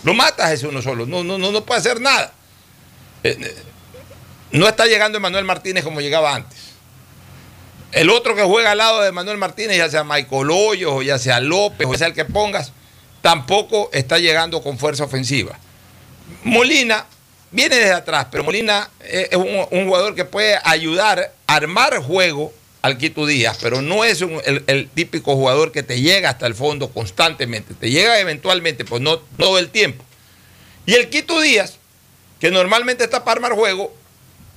[0.03, 1.05] Lo matas ese uno solo.
[1.05, 2.33] No, no, no, no puede hacer nada.
[3.23, 3.55] Eh, eh,
[4.51, 6.74] no está llegando Emanuel Martínez como llegaba antes.
[7.95, 11.17] El otro que juega al lado de Manuel Martínez, ya sea Michael Hoyos, o ya
[11.17, 12.73] sea López, o sea el que pongas,
[13.21, 15.57] tampoco está llegando con fuerza ofensiva.
[16.43, 17.05] Molina
[17.51, 22.51] viene desde atrás, pero Molina es un, jugador que puede ayudar a armar juego
[22.81, 26.53] al Quito Díaz, pero no es el, el típico jugador que te llega hasta el
[26.53, 27.75] fondo constantemente.
[27.75, 30.03] Te llega eventualmente, pues no todo el tiempo.
[30.85, 31.77] Y el Quito Díaz,
[32.41, 33.95] que normalmente está para armar juego,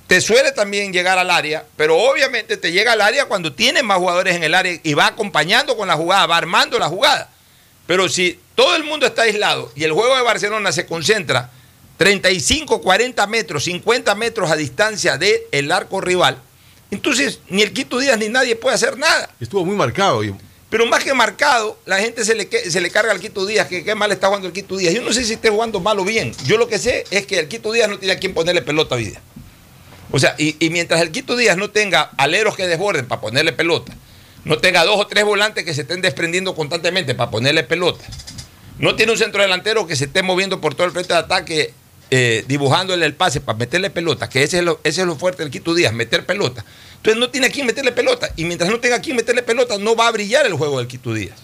[0.09, 3.99] te suele también llegar al área, pero obviamente te llega al área cuando tiene más
[3.99, 7.29] jugadores en el área y va acompañando con la jugada, va armando la jugada.
[7.85, 11.51] Pero si todo el mundo está aislado y el juego de Barcelona se concentra
[11.97, 16.39] 35, 40 metros, 50 metros a distancia del arco rival,
[16.89, 19.29] entonces ni el Quito Díaz ni nadie puede hacer nada.
[19.39, 20.23] Estuvo muy marcado.
[20.23, 20.33] y-
[20.71, 23.83] Pero más que marcado, la gente se le, se le carga al Quito Díaz, que
[23.83, 24.93] qué mal está jugando el Quito Díaz.
[24.93, 26.31] Yo no sé si esté jugando mal o bien.
[26.45, 28.95] Yo lo que sé es que el Quito Díaz no tiene a quien ponerle pelota
[28.95, 29.21] hoy día.
[30.11, 33.93] O sea, y, mientras el Quito Díaz no tenga aleros que desborden para ponerle pelota,
[34.43, 38.03] no tenga dos o tres volantes que se estén desprendiendo constantemente para ponerle pelota,
[38.79, 41.73] no tiene un centro delantero que se esté moviendo por todo el frente de ataque,
[42.11, 45.43] eh, dibujándole el pase para meterle pelota, que ese es, lo, ese es lo fuerte
[45.43, 46.65] del Quito Díaz, meter pelota.
[46.95, 49.77] Entonces no tiene a quien meterle pelota, y mientras no tenga a quien meterle pelota,
[49.77, 51.37] no va a brillar el juego del Quito Díaz.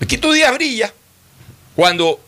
[0.00, 0.92] El Quito Díaz brilla
[1.76, 2.18] cuando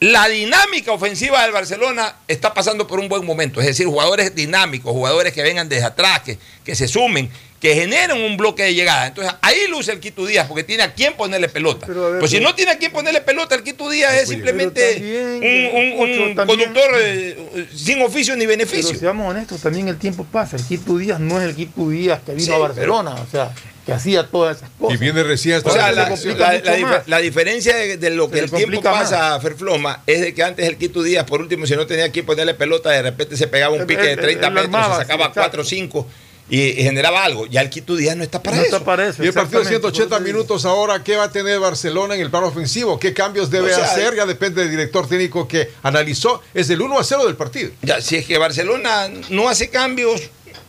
[0.00, 3.60] la dinámica ofensiva del Barcelona está pasando por un buen momento.
[3.60, 7.30] Es decir, jugadores dinámicos, jugadores que vengan desde atrás, que, que se sumen,
[7.60, 9.06] que generen un bloque de llegada.
[9.08, 11.86] Entonces ahí luce el Quito Díaz porque tiene a quien ponerle pelota.
[12.18, 14.96] pues si no tiene a quien ponerle pelota, el Quito Díaz es simplemente
[15.36, 18.88] un, un- un conductor eh, sin oficio ni beneficio.
[18.88, 20.56] Pero seamos honestos, también el tiempo pasa.
[20.56, 23.52] El Quito Díaz no es el Quito Díaz que vino Sí, a Barcelona, o sea,
[23.84, 24.94] que hacía todas esas cosas.
[24.94, 28.38] Y viene recién O sea, se la, la- la la diferencia de, de lo que
[28.38, 31.66] Se el tiempo pasa a Ferfloma es de que antes el Quito Díaz, por último,
[31.66, 34.46] si no tenía aquí ponerle pelota, de repente se pegaba un pique de él- 30
[34.46, 36.08] él metros, armaba, se sacaba sí, 4 o 5
[36.50, 37.46] y, y generaba algo.
[37.46, 38.76] Ya el Quito Díaz no está para No eso.
[38.76, 40.36] está para eso, Y el partido de exactamente, 180 por eso digo.
[40.38, 42.98] minutos ahora, ¿qué va a tener Barcelona en el plano ofensivo?
[42.98, 44.14] ¿Qué cambios debe O sea, hacer?
[44.16, 46.42] Ya depende del director técnico que analizó.
[46.52, 47.70] Es el 1 a 0 del partido.
[47.82, 50.22] Ya, si es que Barcelona no hace cambios,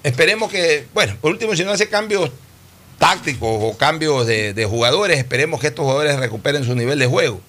[0.03, 2.29] esperemos que, bueno, por último, si no hace cambios
[2.99, 7.41] tácticos o cambios de, de jugadores, esperemos que estos jugadores recuperen su nivel de juego.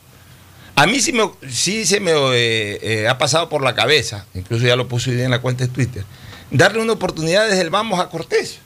[0.74, 4.66] A mí sí, me, sí se me eh, eh, ha pasado por la cabeza, incluso
[4.66, 6.02] ya lo puse hoy día en la cuenta de Twitter,
[6.52, 8.58] darle una oportunidad desde el vamos a Cortés.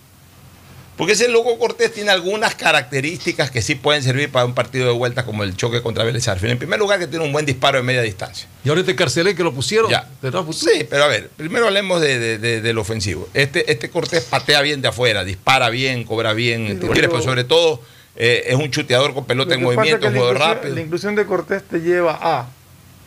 [0.97, 4.93] Porque ese loco Cortés tiene algunas características que sí pueden servir para un partido de
[4.93, 6.53] vuelta como el choque contra Vélez Sarsfield.
[6.53, 8.49] En primer lugar, que tiene un buen disparo de media distancia.
[8.65, 9.91] Y ahorita Carcelé que lo pusieron.
[9.91, 10.09] Ya.
[10.53, 13.29] Sí, pero a ver, primero hablemos de, de- de- del ofensivo.
[13.35, 17.45] Este, este Cortés patea bien de afuera, dispara bien, cobra bien, tiro libre, pero sobre
[17.45, 17.83] todo
[18.17, 20.75] eh, es un chuteador con pelota en movimiento, un jugador rápido.
[20.75, 22.49] La inclusión de Cortés te lleva a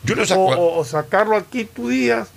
[0.04, 0.42] Yo o, saco.
[0.44, 2.28] o- o sacarlo al Quito Díaz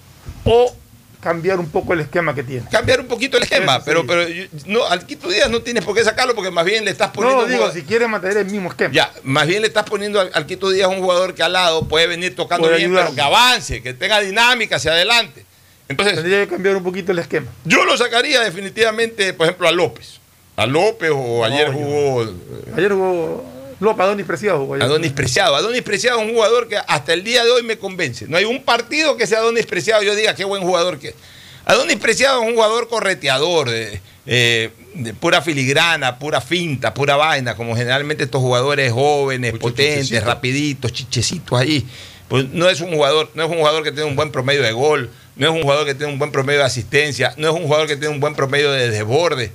[0.45, 0.75] o
[1.23, 2.67] cambiar un poco el esquema que tiene.
[2.69, 4.07] Cambiar un poquito el esquema, Eso pero, sí.
[4.07, 6.91] pero yo- no, al Quito Díaz no tienes por qué sacarlo porque más bien le
[6.91, 7.43] estás poniendo.
[7.43, 8.93] No, digo, si quiere mantener el mismo esquema.
[8.93, 11.87] Ya, más bien le estás poniendo al, al Quito Díaz un jugador que al lado
[11.87, 13.05] puede venir tocando Puede bien, ayudar.
[13.05, 15.45] pero que avance, que tenga dinámica hacia adelante.
[15.89, 17.47] Entonces, Tendría que cambiar un poquito el esquema.
[17.65, 20.19] yo lo sacaría definitivamente, por ejemplo, a López.
[20.55, 22.27] A López o ayer jugó
[22.75, 23.43] Ayer jugó
[23.83, 24.83] López, Adonis Preciado ayer.
[24.83, 25.55] Adonis Preciado.
[25.55, 28.25] Adonis Preciado es un jugador que hasta el día de hoy me convence.
[28.27, 31.15] No hay un partido que sea Adonis Preciado yo diga qué buen jugador que es.
[31.65, 37.55] Adonis Preciado es un jugador correteador, de, eh, de pura filigrana, pura finta, pura vaina,
[37.55, 40.25] como generalmente estos jugadores jóvenes, potentes, chichecito.
[40.25, 41.85] rapiditos, chichecitos ahí.
[42.27, 44.71] Pues no es un jugador, no es un jugador que tiene un buen promedio de
[44.71, 47.63] gol, no es un jugador que tiene un buen promedio de asistencia, no es un
[47.63, 49.51] jugador que tiene un buen promedio de desborde.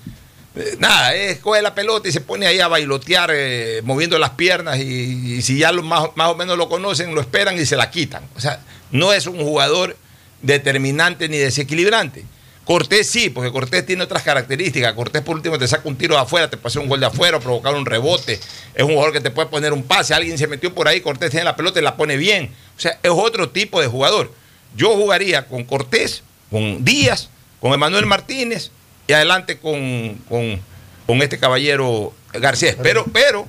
[0.58, 4.30] Eh, Nada, es coge la pelota y se pone ahí a bailotear eh, moviendo las
[4.30, 7.90] piernas y, si ya más, más o menos lo conocen, lo esperan y se la
[7.90, 8.24] quitan.
[8.36, 8.60] O sea,
[8.90, 9.96] no es un jugador
[10.42, 12.24] determinante ni desequilibrante.
[12.64, 14.92] Cortés sí, porque Cortés tiene otras características.
[14.92, 17.06] Cortés por último te saca un tiro de afuera, te puede hacer un gol de
[17.06, 18.38] afuera, provocar un rebote.
[18.74, 20.12] Es un jugador que te puede poner un pase.
[20.12, 22.50] Alguien se metió por ahí, Cortés tiene la pelota y la pone bien.
[22.76, 24.32] O sea, es otro tipo de jugador.
[24.76, 27.30] Yo jugaría con Cortés, con Díaz,
[27.60, 28.70] con Emanuel Martínez
[29.08, 30.60] y adelante con, con,
[31.06, 32.76] con este caballero Garcés.
[32.80, 33.48] Pero, pero,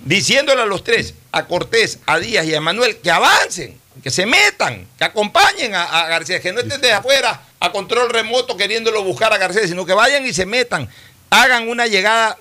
[0.00, 4.24] diciéndole a los tres, a Cortés, a Díaz y a Emanuel, que avancen, que se
[4.24, 9.04] metan, que acompañen a, a Garcés, que no estén de afuera a control remoto queriéndolo
[9.04, 10.88] buscar a Garcés, sino que vayan y se metan,
[11.28, 12.38] hagan una llegada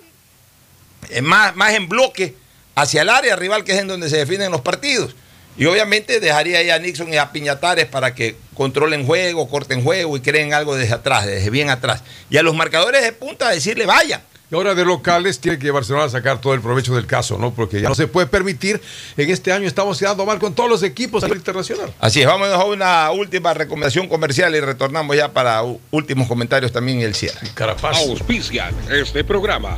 [1.10, 2.34] eh, más, más en bloque
[2.76, 5.16] hacia el área rival, que es en donde se definen los partidos.
[5.58, 10.16] Y obviamente dejaría ahí a Nixon y a Piñatares para que controlen juego, corten juego
[10.18, 12.04] y creen algo desde atrás, desde bien atrás.
[12.30, 14.22] Y a los marcadores de punta decirle vaya.
[14.52, 17.54] Y ahora de locales tiene que Barcelona sacar todo el provecho del caso, ¿no?
[17.54, 18.82] Porque ya no se puede permitir.
[19.16, 21.94] En este año estamos quedando mal con todos los equipos a nivel internacional.
[22.00, 25.62] Así es, vámonos a una última recomendación comercial y retornamos ya para
[25.92, 27.48] últimos comentarios también y el cierre.
[27.54, 27.98] Carapaz.
[28.00, 29.78] Auspician este programa.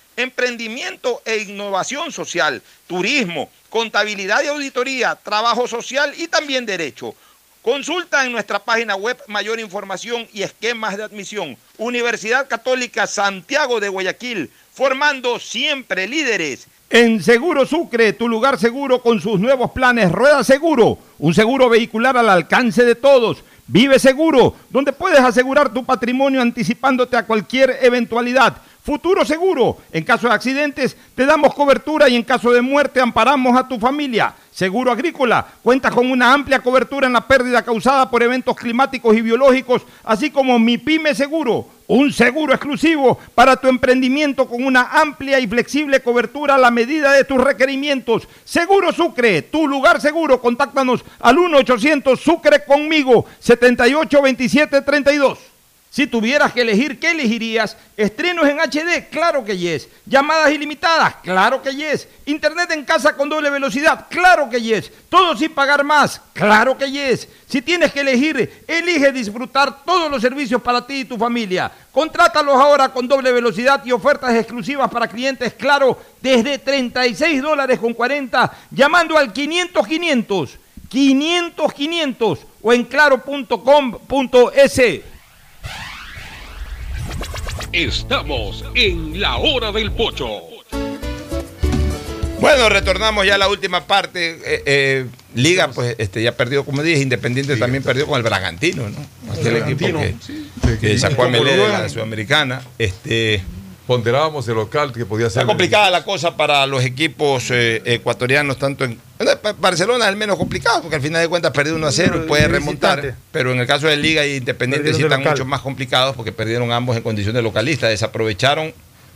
[0.17, 7.15] emprendimiento e innovación social, turismo, contabilidad y auditoría, trabajo social y también derecho.
[7.61, 11.55] Consulta en nuestra página web mayor información y esquemas de admisión.
[11.77, 16.67] Universidad Católica Santiago de Guayaquil, formando siempre líderes.
[16.89, 22.17] En Seguro Sucre, tu lugar seguro con sus nuevos planes Rueda Seguro, un seguro vehicular
[22.17, 23.43] al alcance de todos.
[23.67, 28.57] Vive Seguro, donde puedes asegurar tu patrimonio anticipándote a cualquier eventualidad.
[28.83, 33.55] Futuro Seguro, en caso de accidentes te damos cobertura y en caso de muerte amparamos
[33.55, 34.33] a tu familia.
[34.49, 39.21] Seguro Agrícola, cuenta con una amplia cobertura en la pérdida causada por eventos climáticos y
[39.21, 45.39] biológicos, así como Mi Pyme Seguro, un seguro exclusivo para tu emprendimiento con una amplia
[45.39, 48.27] y flexible cobertura a la medida de tus requerimientos.
[48.43, 50.41] Seguro Sucre, tu lugar seguro.
[50.41, 55.50] Contáctanos al 1-800 Sucre conmigo, 782732.
[55.91, 57.75] Si tuvieras que elegir, ¿qué elegirías?
[57.97, 59.09] ¿Estrenos en HD?
[59.11, 59.89] Claro que yes.
[60.05, 61.15] ¿Llamadas ilimitadas?
[61.21, 62.07] Claro que yes.
[62.27, 64.07] ¿Internet en casa con doble velocidad?
[64.09, 64.89] Claro que yes.
[65.09, 66.21] ¿Todo sin pagar más?
[66.31, 67.27] Claro que yes.
[67.45, 71.69] Si tienes que elegir, elige disfrutar todos los servicios para ti y tu familia.
[71.91, 77.93] Contrátalos ahora con doble velocidad y ofertas exclusivas para clientes Claro desde 36 dólares con
[77.93, 80.57] 40 llamando al 500 500
[80.87, 83.51] 500 500 o en claro.com.es.
[87.73, 90.41] Estamos en la hora del pocho.
[92.41, 94.31] Bueno, retornamos ya a la última parte.
[94.43, 98.89] Eh, eh, Liga, pues este, ya perdió, como dije, Independiente también perdió con el Bragantino,
[98.89, 99.31] ¿no?
[99.31, 102.61] Aquel equipo que, que sacó a Melé de la Sudamericana.
[102.77, 103.41] Este,
[103.87, 105.41] Ponderábamos el local que podía ser.
[105.41, 108.99] Está complicada la cosa para los equipos eh, ecuatorianos, tanto en.
[109.59, 112.27] Barcelona es el menos complicado, porque al final de cuentas perdió 1 a 0 y
[112.27, 113.15] puede remontar.
[113.31, 115.33] Pero en el caso de Liga y Independiente Perdieron sí están local.
[115.33, 117.87] mucho más complicados porque perdieron ambos en condición de localista.
[117.87, 118.73] Desaprovecharon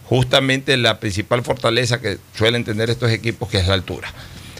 [0.07, 4.11] justamente la principal fortaleza que suelen tener estos equipos, que es la altura.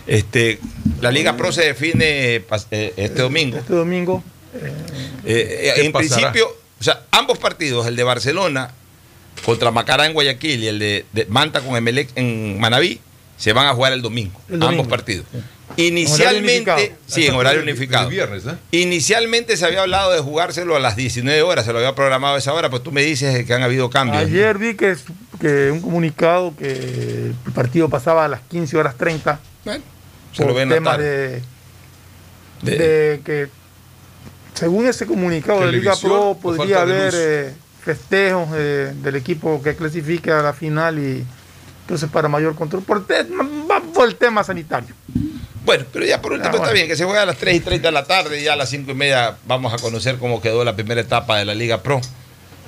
[0.07, 0.60] Este,
[1.02, 2.36] la Liga Pro se define
[2.72, 3.57] eh, este domingo.
[3.57, 4.23] Este domingo.
[5.26, 6.32] Eh, ¿Qué en pasará?
[6.32, 6.48] principio,
[6.80, 8.72] o sea, ambos partidos, el de Barcelona
[9.44, 12.99] contra Macará en Guayaquil y el de, de Manta con Emelec en Manabí,
[13.38, 14.40] se van a jugar el domingo.
[14.49, 14.82] El domingo.
[14.84, 15.26] Ambos partidos.
[15.28, 16.82] Horario Inicialmente, unificado.
[17.07, 18.06] sí, en horario unificado.
[18.07, 18.56] El viernes, ¿eh?
[18.72, 22.38] Inicialmente se había hablado de jugárselo a las 19 horas, se lo había programado a
[22.38, 24.24] esa hora, pues tú me dices que han habido cambios.
[24.24, 24.95] Ayer vi que,
[25.41, 29.40] que un comunicado que el partido pasaba a las 15 horas 30.
[29.66, 29.84] Bueno,
[30.32, 31.41] se por lo ven a temas de,
[32.62, 33.48] De- de que,
[34.53, 37.53] según ese comunicado de Liga Pro, podría haber eh,
[37.86, 41.24] festejos eh, del equipo que clasifique a la final y
[41.82, 42.82] entonces para mayor control.
[42.84, 44.95] Por, te- va por el tema sanitario.
[45.64, 46.64] Bueno, pero ya por último Ah, bueno.
[46.66, 48.53] está bien, que se juegue a las 3 y 30 de la tarde y ya
[48.53, 51.53] a las 5 y media vamos a conocer cómo quedó la primera etapa de la
[51.56, 52.02] Liga Pro.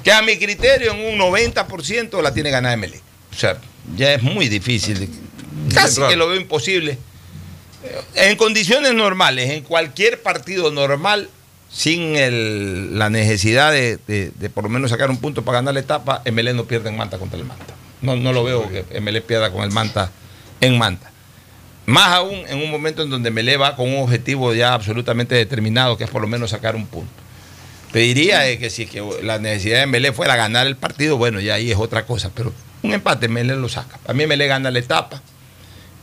[0.04, 3.02] Que a mi criterio en un 90% la tiene ganada Emelec.
[3.32, 3.58] O sea,
[3.96, 5.10] ya es muy difícil,
[5.74, 6.98] casi que lo veo imposible.
[8.16, 11.30] En condiciones normales, en cualquier partido normal,
[11.70, 15.80] sin el- la necesidad de, de- por lo menos sacar un punto para ganar la
[15.82, 17.74] etapa, Emelec no pierde en Manta contra el Manta.
[18.02, 20.12] No, no lo veo que Emelec pierda con el Manta
[20.62, 21.12] en Manta.
[21.86, 25.98] Más aún en un momento en donde Melé va con un objetivo ya absolutamente determinado,
[25.98, 27.12] que es por lo menos sacar un punto.
[27.94, 31.40] Te diría que si es que la necesidad de Melé fuera ganar el partido, bueno,
[31.40, 32.52] ya ahí es otra cosa, pero
[32.84, 34.00] un empate Melé lo saca.
[34.06, 35.22] A mí Melé gana la etapa.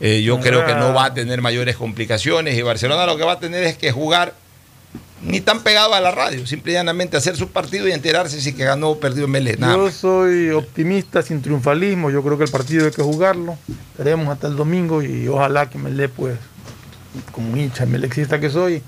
[0.01, 3.33] Eh, yo creo que no va a tener mayores complicaciones y Barcelona lo que va
[3.33, 4.33] a tener es que jugar
[5.23, 8.53] ni tan pegado a la radio, simple y llanamente hacer su partido y enterarse si
[8.53, 9.57] que ganó o perdió Melé.
[9.57, 12.11] Nada Yo soy optimista sin triunfalismo.
[12.11, 13.57] Yo creo que el partido hay que jugarlo.
[13.93, 16.37] Esperemos hasta el domingo y ojalá que Melé, pues,
[17.31, 18.81] como hincha melexista que soy,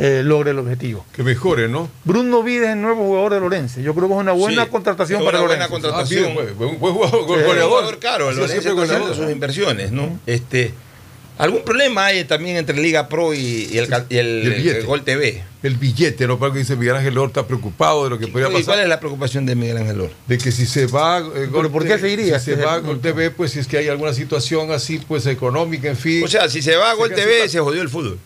[0.00, 1.04] eh, logre el objetivo.
[1.12, 1.88] Que mejore, ¿no?
[2.04, 3.82] Bruno Vides es el nuevo jugador de Lorense.
[3.82, 5.68] Yo creo que es una buena Sí, contratación es para una Lorense.
[5.70, 6.24] buena contratación.
[6.36, 7.26] Ah, bien, buen- buen jugador, Sí.
[7.26, 7.68] goleador.
[7.70, 9.16] jugador caro, Lorenzo siempre está haciendo goleador.
[9.16, 10.18] sus inversiones, ¿no?
[10.26, 10.74] Este,
[11.38, 14.54] ¿Algún problema hay también entre Liga Pro y, y el, ca- y el- Y el
[14.54, 14.78] billete.
[14.80, 15.44] el Gol TV?
[15.62, 16.38] El billete, ¿no?
[16.38, 18.64] Porque dice Miguel Ángel Lor está preocupado de lo que podría ¿Y pasar.
[18.66, 20.10] cuál es la preocupación de Miguel Ángel Lor?
[20.26, 21.18] De que si se va.
[21.18, 22.38] eh, Gol por qué se iría?
[22.40, 25.26] Si se va el Gol TV, pues si es que hay alguna situación así, pues
[25.26, 26.24] económica, en fin.
[26.24, 28.18] O sea, si se va a Gol TV, se jodió el fútbol.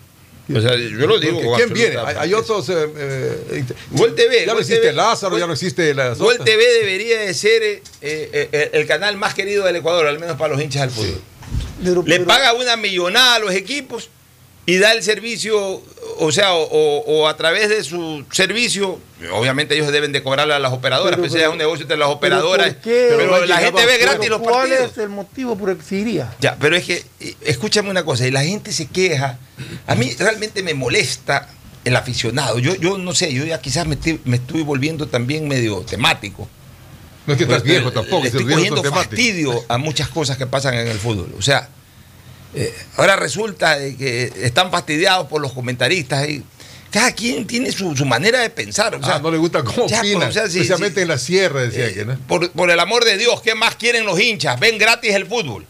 [0.55, 1.41] O sea, yo lo digo.
[1.41, 1.97] Porque ¿Quién viene?
[1.99, 2.69] Hay, hay otros.
[2.69, 4.45] eh, eh, Gol TV.
[4.47, 6.15] Ya no existe TV, Lázaro, Gol- ya no existe la.
[6.15, 7.63] Gol TV debería de ser
[8.01, 11.21] eh, el canal más querido del Ecuador, al menos para los hinchas del fútbol.
[11.81, 14.09] Le paga una millonada a los equipos
[14.65, 15.83] y da el servicio,
[16.19, 19.01] o sea, o, a través de su servicio,
[19.33, 22.09] obviamente ellos deben de cobrarle a las operadoras, Pero, pues es un negocio entre las
[22.09, 24.93] operadoras, pero, Pero la gente ve gratis los ¿Cuál partidos.
[24.93, 26.33] es el motivo por el que se iría?
[26.41, 27.05] Ya, pero es que,
[27.41, 29.39] escúchame una cosa, y la gente se queja.
[29.87, 31.49] A mí realmente me molesta
[31.85, 32.61] el aficionado.
[32.61, 36.49] Yo, yo no sé, yo ya quizás me me estoy volviendo también medio temático.
[37.27, 40.47] No es que estás Pues, viejo tampoco, Le estoy cogiendo fastidio a muchas cosas que
[40.47, 41.33] pasan en el fútbol.
[41.39, 41.69] O sea,
[42.55, 46.29] eh, ahora resulta de que están fastidiados por los comentaristas.
[46.29, 46.43] Y
[46.91, 48.95] cada quien tiene su, su manera de pensar.
[48.95, 51.19] O sea, Ah, no le gusta cómo ya, opinan, pero, o sea, especialmente en la
[51.19, 52.19] sierra, decía que, ¿no?
[52.27, 54.59] por, por el amor de Dios, ¿qué más quieren los hinchas?
[54.61, 55.67] Ven gratis el fútbol.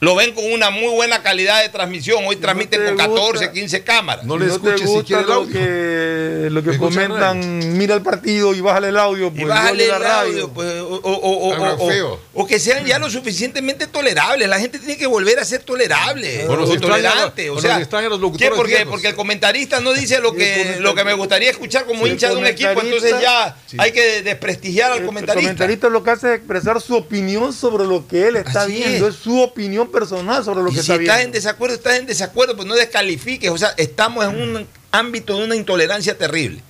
[0.00, 2.22] Lo ven con una muy buena calidad de transmisión.
[2.26, 4.24] Hoy transmiten te con 14, gusta- 15 cámaras.
[4.26, 5.52] No le te escuches gusta siquiera el lo audio.
[5.52, 9.30] que, lo que comentan, mira el partido y bájale el audio.
[9.30, 10.30] Pues, Y bájale la el radio.
[10.32, 12.20] audio, pues, o, o- o- o- Algo o- feo.
[12.34, 14.46] o que sean ya lo suficientemente tolerables.
[14.48, 17.46] La gente tiene que volver a ser tolerable O tolerante.
[17.46, 17.78] los- O sea,
[18.20, 22.28] locutores Porque, el comentarista no dice lo que, lo que me gustaría escuchar como hincha
[22.28, 25.40] de un equipo, entonces ya comentarista- hay que desprestigiar al El comentarista.
[25.42, 29.08] comentarista lo que hace es expresar su opinión sobre lo que él está Así viendo.
[29.08, 29.14] es.
[29.14, 29.20] Es.
[29.22, 32.56] su opinión personal sobre lo Y que si está estás en desacuerdo, estás en desacuerdo,
[32.56, 33.50] pues no descalifiques.
[33.50, 36.60] O sea, estamos en un ámbito de una intolerancia terrible.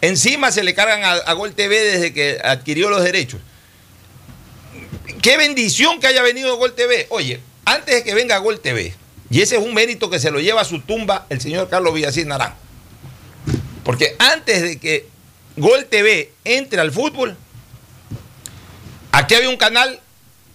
[0.00, 3.40] Encima se le cargan a, a Gol TV desde que adquirió los derechos.
[5.22, 7.06] Qué bendición que haya venido Gol TV.
[7.10, 8.94] Oye, antes de que venga Gol TV,
[9.30, 11.94] y ese es un mérito que se lo lleva a su tumba el señor Carlos
[11.94, 12.56] Villacís Naranjo.
[13.84, 15.06] Porque antes de que
[15.56, 17.36] Gol TV entre al fútbol,
[19.12, 20.00] aquí había un canal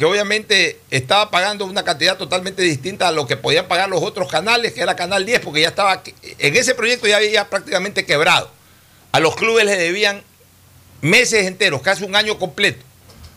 [0.02, 4.32] que obviamente estaba pagando una cantidad totalmente distinta a lo que podían pagar los otros
[4.32, 6.02] canales, que era Canal 10, porque ya estaba,
[6.40, 8.50] en ese proyecto ya había prácticamente quebrado.
[9.12, 10.24] A los clubes les debían
[11.02, 12.84] meses enteros, casi un año completo.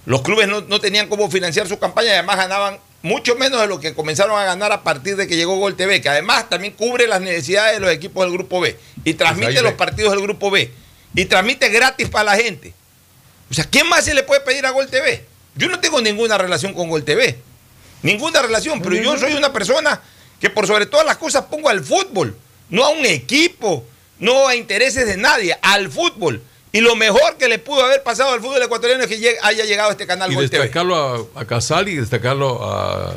[0.07, 3.67] Los clubes no, no tenían cómo financiar su campaña y además ganaban mucho menos de
[3.67, 6.73] lo que comenzaron a ganar a partir de que llegó Gol TV, que además también
[6.73, 8.75] cubre las necesidades de los equipos del Grupo B
[9.05, 10.73] y transmite los partidos del Grupo B
[11.15, 12.73] y transmite gratis para la gente.
[13.51, 15.34] O sea, ¿qué más se le puede pedir a Gol TV?
[15.57, 17.39] Yo no tengo ninguna relación con Gol TV.
[18.03, 20.01] Ninguna relación, pero yo soy una persona
[20.41, 22.37] que por sobre todas las cosas pongo al fútbol,
[22.69, 23.85] no a un equipo,
[24.19, 26.43] no a intereses de nadie, al fútbol.
[26.73, 29.89] Y lo mejor que le pudo haber pasado al fútbol ecuatoriano es que haya llegado
[29.91, 30.65] a este canal Y Gol TV.
[30.65, 33.15] destacarlo a, a Casali y destacarlo a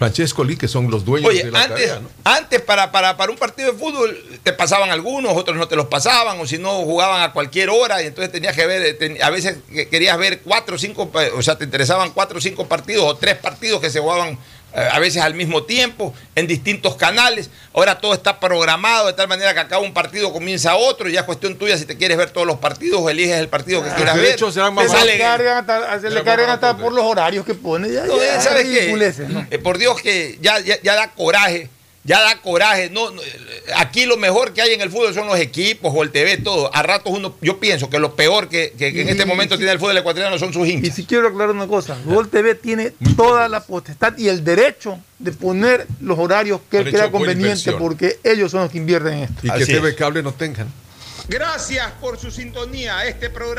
[0.00, 2.08] Francesco Lee, que son los dueños Oye, de la antes, tarea, ¿no?
[2.24, 5.88] antes para, para, para un partido de fútbol te pasaban algunos, otros no te los
[5.88, 9.22] pasaban, o si no jugaban a cualquier hora, y entonces tenías que ver, eh, ten-
[9.22, 12.40] a veces que- querías ver cuatro o cinco, pa- o sea, te interesaban cuatro o
[12.40, 14.36] cinco partidos, o tres partidos que se jugaban eh,
[14.74, 17.50] a veces al mismo tiempo, en distintos canales.
[17.72, 21.20] Ahora todo está programado de tal manera que acaba un partido, comienza otro, y ya
[21.20, 23.90] es cuestión tuya si te quieres ver todos los partidos, o eliges el partido que
[23.90, 24.24] quieras ver.
[24.26, 27.54] derechos serán más Se le cargan hasta, se le cargan hasta por los horarios que
[27.54, 27.90] pone.
[27.90, 29.14] Ya, No, ya, ¿sabes qué?
[29.50, 31.68] Eh, por Dios que ya, ya, ya da coraje,
[32.10, 32.90] ya da coraje.
[32.90, 33.22] No, no,
[33.76, 36.74] aquí lo mejor que hay en el fútbol son los equipos o el TV, todo.
[36.74, 39.54] A ratos uno, yo pienso que lo peor que, que- que en Y- este momento
[39.54, 40.96] y- tiene el fútbol ecuatoriano son sus Y hinchas.
[40.96, 45.30] si quiero aclarar una cosa, Gol TV tiene toda la potestad y el derecho de
[45.32, 49.22] poner los horarios que él crea buena conveniente porque ellos son los que invierten en
[49.24, 49.40] esto.
[49.44, 49.94] Y que TV es.
[49.94, 50.66] Cable no tengan.
[51.28, 53.04] Gracias por su sintonía.
[53.06, 53.54] Este programa.